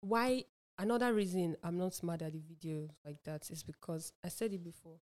why? 0.01 0.45
Another 0.81 1.13
reason 1.13 1.57
I'm 1.65 1.77
not 1.77 2.01
mad 2.05 2.23
at 2.23 2.33
the 2.33 2.39
video 2.39 2.89
like 3.05 3.19
that 3.25 3.51
is 3.51 3.63
because 3.65 4.13
I 4.25 4.29
said 4.29 4.53
it 4.53 4.63
before. 4.63 4.99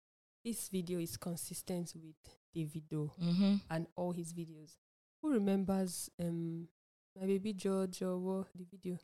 This 0.46 0.70
video 0.70 1.00
is 1.00 1.18
consistent 1.18 1.94
with 1.96 2.16
Davido 2.56 3.10
Mhm. 3.20 3.62
and 3.70 3.88
all 3.96 4.12
his 4.12 4.34
videos. 4.34 4.78
Who 5.22 5.32
remembers 5.32 6.10
um 6.20 6.68
my 7.20 7.26
baby 7.26 7.54
George 7.54 8.02
or 8.04 8.18
what 8.20 8.48
the 8.56 8.66
video? 8.66 9.00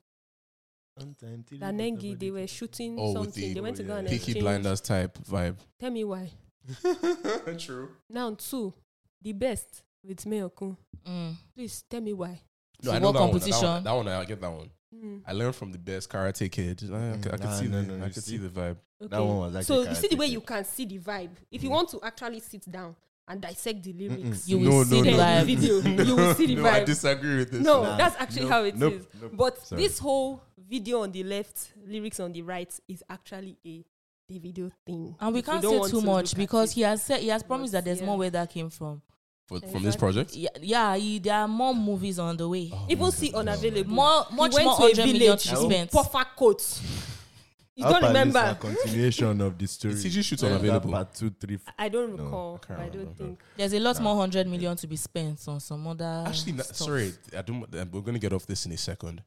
That 0.99 1.73
Nengi, 1.75 2.17
they 2.19 2.31
were 2.31 2.47
shooting 2.47 2.97
Oh, 2.99 3.13
something. 3.13 3.33
the 3.43 3.53
they 3.53 3.61
went 3.61 3.77
to 3.77 3.83
go 3.83 3.95
and 3.95 4.07
Peaky 4.07 4.15
exchange. 4.31 4.39
Blinders 4.39 4.81
type 4.81 5.17
vibe. 5.19 5.57
Tell 5.79 5.91
me 5.91 6.03
why. 6.03 6.31
True. 7.57 7.89
Now 8.09 8.33
two, 8.35 8.73
the 9.21 9.33
best 9.33 9.83
with 10.03 10.23
Mayorkun. 10.25 10.77
Mm. 11.07 11.35
Please 11.55 11.83
tell 11.89 12.01
me 12.01 12.13
why. 12.13 12.41
No, 12.83 12.91
So 12.91 12.95
I 12.95 12.99
know 12.99 13.07
what 13.07 13.11
that 13.13 13.19
one, 13.21 13.29
competition? 13.31 13.61
That 13.61 13.71
one, 13.71 13.83
that 13.83 13.95
one, 13.95 14.07
I 14.21 14.25
get 14.25 14.41
that 14.41 14.51
one. 14.51 14.69
Mm. 14.95 15.21
I 15.27 15.33
learned 15.33 15.55
from 15.55 15.71
the 15.71 15.77
best 15.77 16.09
Karate 16.09 16.51
Kid. 16.51 16.81
I, 16.91 17.13
I 17.13 17.17
could- 17.17 17.27
I 17.33 17.37
could 17.37 17.43
Nah, 17.45 17.53
see 17.53 17.67
no, 17.67 17.81
the, 17.81 17.87
no, 17.87 17.93
I 18.03 18.07
you 18.07 18.13
could 18.13 18.23
see- 18.23 18.31
see 18.31 18.37
the 18.37 18.49
vibe. 18.49 18.77
That 19.01 19.19
one 19.23 19.37
was 19.37 19.53
like 19.53 19.63
so 19.65 19.83
you 19.83 19.95
see 19.95 20.07
the 20.09 20.15
way 20.17 20.27
Karate 20.27 20.31
you 20.31 20.41
can 20.41 20.65
see 20.65 20.85
the 20.85 20.99
vibe. 20.99 21.29
If 21.51 21.63
you 21.63 21.69
Mm. 21.69 21.73
want 21.73 21.89
to 21.89 21.99
actually 22.03 22.39
sit 22.41 22.69
down 22.69 22.95
and 23.29 23.41
dissect 23.41 23.83
the 23.83 23.93
lyrics, 23.93 24.47
You 24.49 24.59
will 24.59 24.83
see 24.85 25.01
the 25.01 25.11
then 25.11 25.45
vibe. 25.45 25.45
video, 25.45 26.03
you 26.05 26.15
will 26.15 26.33
see 26.33 26.47
the 26.47 26.55
no, 26.55 26.65
I 26.69 26.83
disagree 26.83 27.37
with 27.37 27.51
this. 27.51 27.61
no, 27.61 27.83
Nah, 27.83 27.95
that's 27.97 28.15
actually 28.19 28.41
nope, 28.41 28.51
how 28.51 28.63
it 28.63 28.73
is. 28.73 28.79
nope, 28.79 29.07
nope. 29.21 29.31
But 29.35 29.65
Sorry. 29.65 29.81
this 29.83 29.99
whole 29.99 30.41
video 30.67 31.01
on 31.03 31.11
the 31.11 31.23
left, 31.23 31.73
lyrics 31.85 32.19
on 32.19 32.33
the 32.33 32.41
right, 32.41 32.73
is 32.87 33.03
actually 33.09 33.57
a 33.65 33.85
the 34.27 34.37
video 34.39 34.69
thing. 34.85 35.15
And 35.19 35.33
we 35.33 35.39
If 35.39 35.45
can't 35.45 35.61
don't 35.61 35.85
say 35.85 35.91
too 35.91 36.01
to 36.01 36.05
much 36.05 36.31
look 36.33 36.37
because 36.37 36.71
he 36.73 36.81
has 36.81 37.01
said 37.03 37.19
he 37.21 37.29
has 37.29 37.41
promised 37.43 37.71
that 37.73 37.85
there's 37.85 37.99
yeah. 37.99 38.05
more 38.05 38.17
where 38.17 38.29
that 38.29 38.49
came 38.51 38.69
from. 38.69 39.01
For, 39.47 39.59
from 39.61 39.81
this 39.81 39.95
project? 39.95 40.35
Yeah, 40.35 40.49
yeah, 40.61 40.95
he, 40.95 41.17
there 41.17 41.33
are 41.33 41.47
more 41.47 41.73
movies 41.73 42.19
on 42.19 42.37
the 42.37 42.47
way. 42.47 42.69
Oh 42.71 42.85
even 42.87 43.11
see 43.11 43.31
God, 43.31 43.45
no. 43.45 43.51
unavailable. 43.53 43.91
More, 43.91 44.25
much 44.31 44.51
more 44.51 44.61
a 44.61 44.65
100 44.65 44.97
million 44.97 45.19
village 45.19 45.43
to 45.45 45.55
be 45.55 45.75
in 45.75 45.87
spent. 45.87 45.91
puffer 45.91 46.25
coats. 46.35 46.81
You 47.79 47.85
don't 47.85 48.03
remember? 48.03 48.41
na 48.41 48.53
continuation 48.55 49.41
of 49.41 49.57
the 49.57 49.67
story. 49.67 49.93
CG 49.95 50.23
shoots 50.23 50.43
Yeah, 50.43 50.49
unavailable? 50.49 50.91
Part 50.91 51.13
two, 51.13 51.29
three. 51.29 51.57
Four. 51.57 51.73
I 51.77 51.89
don't 51.89 52.15
No, 52.15 52.23
recall. 52.25 52.61
I 52.69 52.73
I 52.73 52.77
don't 52.77 52.91
remember. 52.95 53.13
think. 53.15 53.39
There's 53.57 53.73
a 53.73 53.79
lot 53.79 53.99
more 54.01 54.15
100 54.15 54.47
million 54.47 54.75
to 54.77 54.87
be 54.87 54.95
spent 54.97 55.47
on 55.47 55.59
some 55.59 55.87
other. 55.87 56.23
Actually, 56.27 56.53
na- 56.53 56.63
stuff. 56.63 56.75
sorry, 56.77 57.13
I 57.37 57.41
don't. 57.41 57.63
uh, 57.73 57.85
We're 57.91 58.01
gonna 58.01 58.19
get 58.19 58.33
off 58.33 58.45
this 58.45 58.65
in 58.65 58.71
a 58.73 58.77
second. 58.77 59.23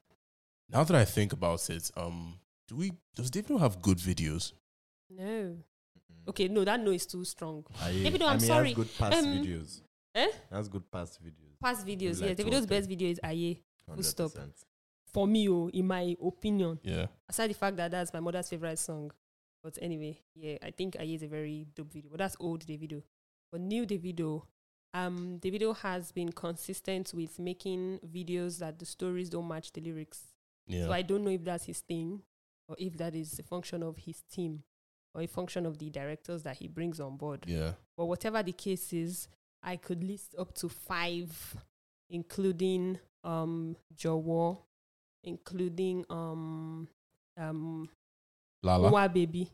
Now 0.68 0.84
that 0.84 0.96
I 0.96 1.04
think 1.04 1.32
about 1.32 1.68
it, 1.70 1.90
um, 1.96 2.38
do 2.68 2.76
we? 2.76 2.92
Does 3.14 3.30
Davido 3.30 3.58
have 3.60 3.80
good 3.82 3.98
videos? 3.98 4.52
No. 5.10 5.56
Okay, 6.28 6.48
no, 6.48 6.64
that 6.64 6.78
no 6.80 6.90
is 6.92 7.06
too 7.06 7.24
strong. 7.24 7.64
Aye. 7.82 8.02
Davido, 8.04 8.22
I 8.22 8.32
I'm 8.32 8.38
mean, 8.38 8.46
sorry. 8.46 8.68
Has 8.68 8.76
good 8.76 8.98
past 8.98 9.18
Um, 9.18 9.26
videos. 9.26 9.80
Eh? 10.14 10.28
That's 10.50 10.68
good 10.68 10.90
past 10.90 11.18
videos. 11.22 11.58
Past 11.60 11.86
videos, 11.86 12.20
like 12.20 12.30
yes. 12.30 12.36
two 12.38 12.44
Davido's 12.44 12.66
best 12.66 12.88
video 12.88 13.08
is 13.10 13.20
Aye. 13.24 13.58
Full 13.86 14.02
stop. 14.02 14.30
100%. 15.12 15.14
For 15.14 15.26
me, 15.26 15.48
oh, 15.48 15.68
in 15.72 15.86
my 15.86 16.16
opinion. 16.24 16.78
Yeah. 16.82 17.06
Aside 17.28 17.50
the 17.50 17.54
fact 17.54 17.76
that 17.76 17.90
that's 17.90 18.12
my 18.12 18.20
mother's 18.20 18.48
favorite 18.48 18.78
song. 18.78 19.12
But 19.62 19.78
anyway, 19.80 20.18
yeah, 20.34 20.58
I 20.62 20.70
think 20.70 20.96
I 20.98 21.04
is 21.04 21.22
a 21.22 21.28
very 21.28 21.66
dope 21.74 21.92
video. 21.92 22.10
But 22.10 22.18
that's 22.18 22.36
old 22.40 22.66
Davido. 22.66 23.02
But 23.50 23.60
new 23.60 23.86
Davido, 23.86 24.42
um, 24.94 25.38
Davido 25.40 25.76
has 25.78 26.10
been 26.12 26.32
consistent 26.32 27.12
with 27.14 27.38
making 27.38 28.00
videos 28.06 28.58
that 28.58 28.78
the 28.78 28.84
stories 28.86 29.30
don't 29.30 29.46
match 29.46 29.72
the 29.72 29.80
lyrics. 29.80 30.34
Yeah. 30.66 30.86
So 30.86 30.92
I 30.92 31.02
don't 31.02 31.24
know 31.24 31.30
if 31.30 31.44
that's 31.44 31.64
his 31.64 31.80
thing 31.80 32.22
or 32.68 32.76
if 32.78 32.96
that 32.98 33.14
is 33.14 33.38
a 33.38 33.42
function 33.42 33.82
of 33.82 33.98
his 33.98 34.22
team 34.22 34.62
or 35.14 35.22
a 35.22 35.26
function 35.26 35.66
of 35.66 35.78
the 35.78 35.90
directors 35.90 36.42
that 36.42 36.56
he 36.56 36.68
brings 36.68 36.98
on 37.00 37.16
board. 37.16 37.44
Yeah. 37.46 37.72
But 37.96 38.06
whatever 38.06 38.42
the 38.42 38.52
case 38.52 38.92
is, 38.92 39.28
I 39.62 39.76
could 39.76 40.02
list 40.02 40.34
up 40.38 40.54
to 40.56 40.68
five, 40.68 41.56
including 42.10 42.98
um 43.24 43.76
Jowo, 43.94 44.58
including 45.24 46.04
um 46.10 46.88
um 47.38 47.88
Lala. 48.62 48.90
Nwa 48.90 49.12
Baby. 49.12 49.48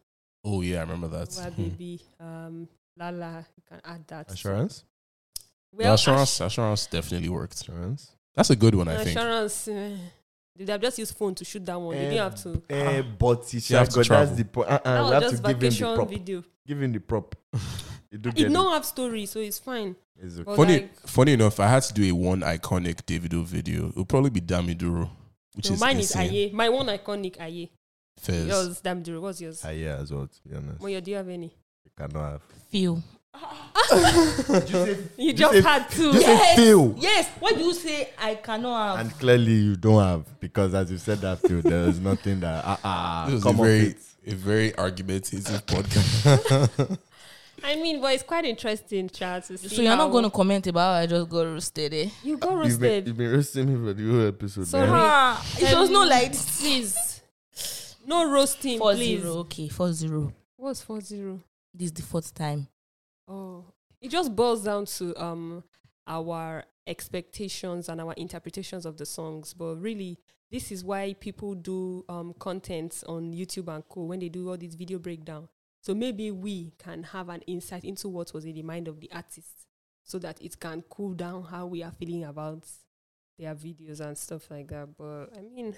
Oh 0.44 0.60
yeah, 0.62 0.78
I 0.78 0.80
remember 0.80 1.08
that. 1.08 1.28
Nwa 1.28 1.56
Baby. 1.56 2.00
Um 2.20 2.68
Lala. 2.98 3.44
You 3.56 3.62
can 3.68 3.80
add 3.84 4.06
that. 4.08 4.30
Assurance? 4.32 4.84
The 5.72 5.84
Well, 5.84 5.94
assurance, 5.94 6.40
assurance 6.40 6.86
definitely 6.86 7.28
worked. 7.28 7.54
Assurance. 7.60 8.12
That's 8.34 8.50
a 8.50 8.56
good 8.56 8.74
one, 8.74 8.88
I 8.88 9.04
think. 9.04 9.18
Assurance. 9.18 9.68
Uh, 9.68 9.96
did 10.56 10.68
have 10.70 10.80
just 10.80 10.98
used 10.98 11.16
phone 11.16 11.34
to 11.36 11.44
shoot 11.44 11.64
that 11.66 11.80
one? 11.80 11.94
they 11.94 12.02
didn't 12.04 12.18
have 12.18 12.42
to. 12.42 12.62
Eh, 12.68 13.02
but 13.02 13.44
he 13.48 13.58
You 13.58 13.60
should 13.60 13.76
have 13.76 13.86
have 13.86 13.88
to 13.90 13.98
got 14.00 14.06
travel. 14.06 14.26
that's 14.26 14.38
the 14.38 14.44
point. 14.44 14.68
Uh, 14.68 14.78
that 14.82 14.94
we 14.94 15.00
was 15.02 15.12
have 15.12 15.22
just 15.22 15.36
to 15.36 15.42
give 15.42 15.50
him 15.50 15.58
the 15.60 15.70
vacation 15.70 16.08
video. 16.08 16.44
Give 16.66 16.82
him 16.82 16.92
the 16.92 16.98
prop. 17.00 17.34
you 18.10 18.18
do 18.18 18.28
It 18.30 18.34
get 18.34 18.52
don't 18.52 18.72
have 18.72 18.84
story, 18.84 19.26
so 19.26 19.38
it's 19.40 19.58
fine. 19.58 19.94
It's 20.20 20.38
okay. 20.38 20.56
Funny, 20.56 20.72
like, 20.80 21.00
funny 21.06 21.32
enough, 21.34 21.60
I 21.60 21.68
had 21.68 21.82
to 21.84 21.94
do 21.94 22.02
a 22.10 22.12
one 22.12 22.40
iconic 22.40 23.02
Davido 23.06 23.44
video. 23.44 23.88
It 23.90 23.96
would 23.96 24.08
probably 24.08 24.30
be 24.30 24.40
Dami 24.40 24.76
Duro, 24.76 25.10
which 25.54 25.66
so 25.66 25.74
is 25.74 25.80
mine 25.80 25.96
insane. 25.98 26.34
is 26.34 26.52
Aye. 26.52 26.56
My 26.56 26.68
one 26.68 26.86
iconic 26.86 27.40
Aye. 27.40 27.68
Fizz. 28.18 28.46
Yours, 28.46 28.80
Dami 28.82 29.02
Duro. 29.04 29.20
What's 29.20 29.40
yours? 29.40 29.62
Ah, 29.64 29.70
yeah, 29.70 29.96
as 29.96 30.12
well, 30.12 30.26
to 30.26 30.48
be 30.48 30.56
honest. 30.56 30.80
Moyo, 30.80 31.02
do 31.02 31.10
you 31.10 31.16
have 31.16 31.28
any? 31.28 31.52
You 31.84 31.90
cannot 31.96 32.32
have. 32.32 32.42
Few. 32.70 33.02
You 35.16 35.32
just 35.32 35.52
say- 35.54 35.62
had 35.62 35.88
two. 35.90 36.12
you 36.12 36.20
say 36.20 36.56
feel. 36.56 36.94
Yes. 36.98 37.28
Why 37.38 37.52
do 37.52 37.60
you 37.60 37.72
say 37.74 38.10
I 38.18 38.34
cannot 38.36 38.96
have? 38.96 39.06
And 39.06 39.18
clearly 39.18 39.52
you 39.52 39.76
don't 39.76 40.02
have 40.02 40.40
because 40.40 40.74
as 40.74 40.90
you 40.90 40.98
said 40.98 41.18
that 41.20 41.38
field, 41.40 41.62
there 41.64 41.84
is 41.84 42.00
nothing 42.00 42.40
that 42.40 42.64
ah 42.66 42.80
ah 42.84 43.24
This 43.26 43.34
was 43.34 43.42
come 43.44 43.56
a 43.56 43.60
on 43.60 43.66
very, 43.66 43.78
it. 43.88 43.96
a 44.26 44.34
very 44.34 44.76
argumentative 44.78 45.66
podcast. 45.66 46.98
I 47.64 47.76
mean, 47.76 48.00
but 48.00 48.14
it's 48.14 48.22
quite 48.22 48.44
interesting, 48.44 49.08
Charles. 49.08 49.48
To 49.48 49.58
see 49.58 49.68
so 49.68 49.82
you're 49.82 49.96
not 49.96 50.10
going 50.10 50.24
to 50.24 50.30
comment 50.30 50.66
about 50.66 50.94
how 50.94 51.00
I 51.00 51.06
just 51.06 51.28
got 51.28 51.42
roasted, 51.42 51.92
eh? 51.94 52.08
You 52.22 52.36
got 52.36 52.64
You've 52.64 52.80
been, 52.80 52.88
roasted. 52.90 53.06
you've 53.08 53.16
been 53.16 53.32
roasting 53.32 53.66
me 53.66 53.86
for 53.86 53.92
the 53.94 54.10
whole 54.10 54.26
episode. 54.28 54.66
Sorry. 54.66 54.86
man. 54.86 54.96
Ah, 54.98 55.46
it 55.58 55.76
was 55.78 55.90
not 55.90 56.08
like 56.08 56.32
this. 56.32 56.60
Please. 56.60 57.22
No 58.06 58.30
roasting, 58.30 58.78
Four 58.78 58.94
please. 58.94 59.20
zero. 59.20 59.34
Okay, 59.40 59.68
four 59.68 59.92
zero. 59.92 60.32
What's 60.56 60.80
four 60.80 61.00
zero? 61.00 61.40
This 61.74 61.86
is 61.86 61.92
the 61.92 62.02
fourth 62.02 62.32
time. 62.34 62.68
Oh, 63.26 63.64
it 64.00 64.08
just 64.10 64.34
boils 64.34 64.64
down 64.64 64.86
to 64.86 65.14
um 65.22 65.62
our 66.06 66.64
expectations 66.86 67.88
and 67.90 68.00
our 68.00 68.14
interpretations 68.14 68.86
of 68.86 68.96
the 68.96 69.04
songs. 69.04 69.52
But 69.52 69.76
really, 69.76 70.18
this 70.50 70.72
is 70.72 70.84
why 70.84 71.14
people 71.20 71.54
do 71.54 72.04
um 72.08 72.34
content 72.38 73.04
on 73.06 73.32
YouTube 73.34 73.68
and 73.74 73.86
co 73.88 74.04
when 74.04 74.20
they 74.20 74.28
do 74.30 74.48
all 74.48 74.56
these 74.56 74.74
video 74.74 74.98
breakdown. 74.98 75.48
So 75.88 75.94
maybe 75.94 76.30
we 76.30 76.74
can 76.76 77.02
have 77.02 77.30
an 77.30 77.40
insight 77.46 77.82
into 77.82 78.10
what 78.10 78.34
was 78.34 78.44
in 78.44 78.52
the 78.52 78.62
mind 78.62 78.88
of 78.88 79.00
the 79.00 79.10
artist, 79.10 79.66
so 80.04 80.18
that 80.18 80.38
it 80.42 80.60
can 80.60 80.82
cool 80.82 81.14
down 81.14 81.44
how 81.44 81.64
we 81.64 81.82
are 81.82 81.90
feeling 81.90 82.24
about 82.24 82.66
their 83.38 83.54
videos 83.54 84.00
and 84.00 84.18
stuff 84.18 84.50
like 84.50 84.68
that. 84.68 84.98
But 84.98 85.28
I 85.34 85.40
mean. 85.40 85.74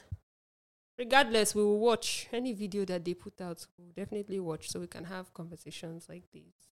Regardless, 0.99 1.55
we 1.55 1.63
will 1.63 1.79
watch 1.79 2.27
any 2.33 2.53
video 2.53 2.85
that 2.87 3.05
they 3.05 3.15
put 3.15 3.41
out. 3.41 3.65
We'll 3.79 3.93
definitely 3.95 4.41
watch 4.41 4.69
so 4.69 4.81
we 4.81 4.89
can 4.89 5.05
have 5.05 5.33
conversations 5.33 6.07
like 6.09 6.25
these. 6.33 6.73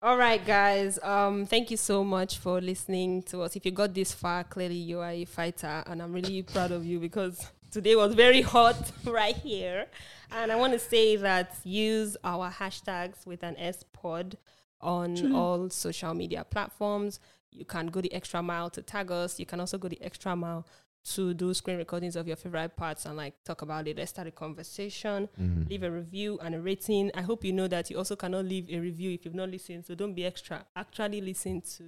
All 0.00 0.16
right, 0.16 0.42
guys. 0.42 0.98
Um, 1.02 1.44
thank 1.44 1.70
you 1.70 1.76
so 1.76 2.02
much 2.02 2.38
for 2.38 2.62
listening 2.62 3.22
to 3.24 3.42
us. 3.42 3.54
If 3.54 3.66
you 3.66 3.70
got 3.70 3.92
this 3.92 4.14
far, 4.14 4.44
clearly 4.44 4.76
you 4.76 5.00
are 5.00 5.10
a 5.10 5.26
fighter, 5.26 5.84
and 5.86 6.02
I'm 6.02 6.14
really 6.14 6.42
proud 6.42 6.72
of 6.72 6.86
you 6.86 7.00
because 7.00 7.52
today 7.76 7.94
was 7.94 8.14
very 8.14 8.40
hot 8.40 8.90
right 9.04 9.36
here. 9.36 9.84
And 10.32 10.50
I 10.50 10.56
want 10.56 10.72
to 10.72 10.78
say 10.78 11.16
that 11.16 11.54
use 11.62 12.16
our 12.24 12.50
hashtags 12.50 13.26
with 13.26 13.42
an 13.42 13.54
S 13.58 13.84
pod 13.92 14.38
on 14.80 15.34
all 15.34 15.68
social 15.68 16.14
media 16.14 16.42
platforms. 16.48 17.20
You 17.52 17.66
can 17.66 17.88
go 17.88 18.00
the 18.00 18.12
extra 18.14 18.42
mile 18.42 18.70
to 18.70 18.80
tag 18.80 19.10
us. 19.10 19.38
You 19.38 19.44
can 19.44 19.60
also 19.60 19.76
go 19.76 19.88
the 19.88 20.00
extra 20.02 20.34
mile 20.34 20.66
to 21.14 21.34
do 21.34 21.52
screen 21.52 21.76
recordings 21.76 22.16
of 22.16 22.26
your 22.26 22.36
favorite 22.36 22.74
parts 22.76 23.04
and 23.04 23.14
like 23.16 23.34
talk 23.44 23.60
about 23.60 23.86
it. 23.86 23.98
Let's 23.98 24.10
start 24.10 24.26
a 24.26 24.30
conversation. 24.30 25.28
Mhm. 25.38 25.68
Leave 25.68 25.82
a 25.82 25.90
review 25.90 26.38
and 26.42 26.54
a 26.54 26.60
rating. 26.60 27.10
I 27.14 27.20
hope 27.20 27.44
you 27.44 27.52
know 27.52 27.68
that 27.68 27.90
you 27.90 27.98
also 27.98 28.16
cannot 28.16 28.46
leave 28.46 28.70
a 28.70 28.78
review 28.80 29.10
if 29.12 29.26
you've 29.26 29.34
not 29.42 29.50
listened. 29.50 29.84
So 29.84 29.94
don't 29.94 30.14
be 30.14 30.24
extra. 30.24 30.64
Actually 30.74 31.20
listen 31.20 31.60
to 31.76 31.84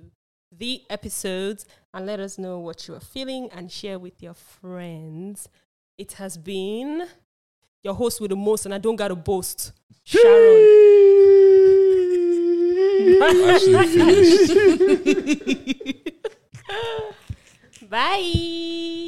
the 0.53 0.83
episodes 0.89 1.65
and 1.93 2.07
let 2.07 2.21
us 2.21 2.39
know 2.39 2.59
what 2.59 2.87
you 2.89 2.95
are 2.95 3.01
feeling 3.01 3.51
and 3.53 3.71
share 3.73 3.99
with 3.99 4.23
your 4.23 4.35
friends. 4.35 5.49
It 5.99 6.13
has 6.13 6.39
been 6.39 7.03
your 7.83 7.95
host 7.95 8.21
with 8.21 8.31
the 8.31 8.37
most, 8.37 8.65
and 8.65 8.73
I 8.73 8.79
don't 8.79 8.95
gotta 8.95 9.17
boast. 9.17 9.73
Sharon. 10.05 10.85
Bye. 17.91 19.08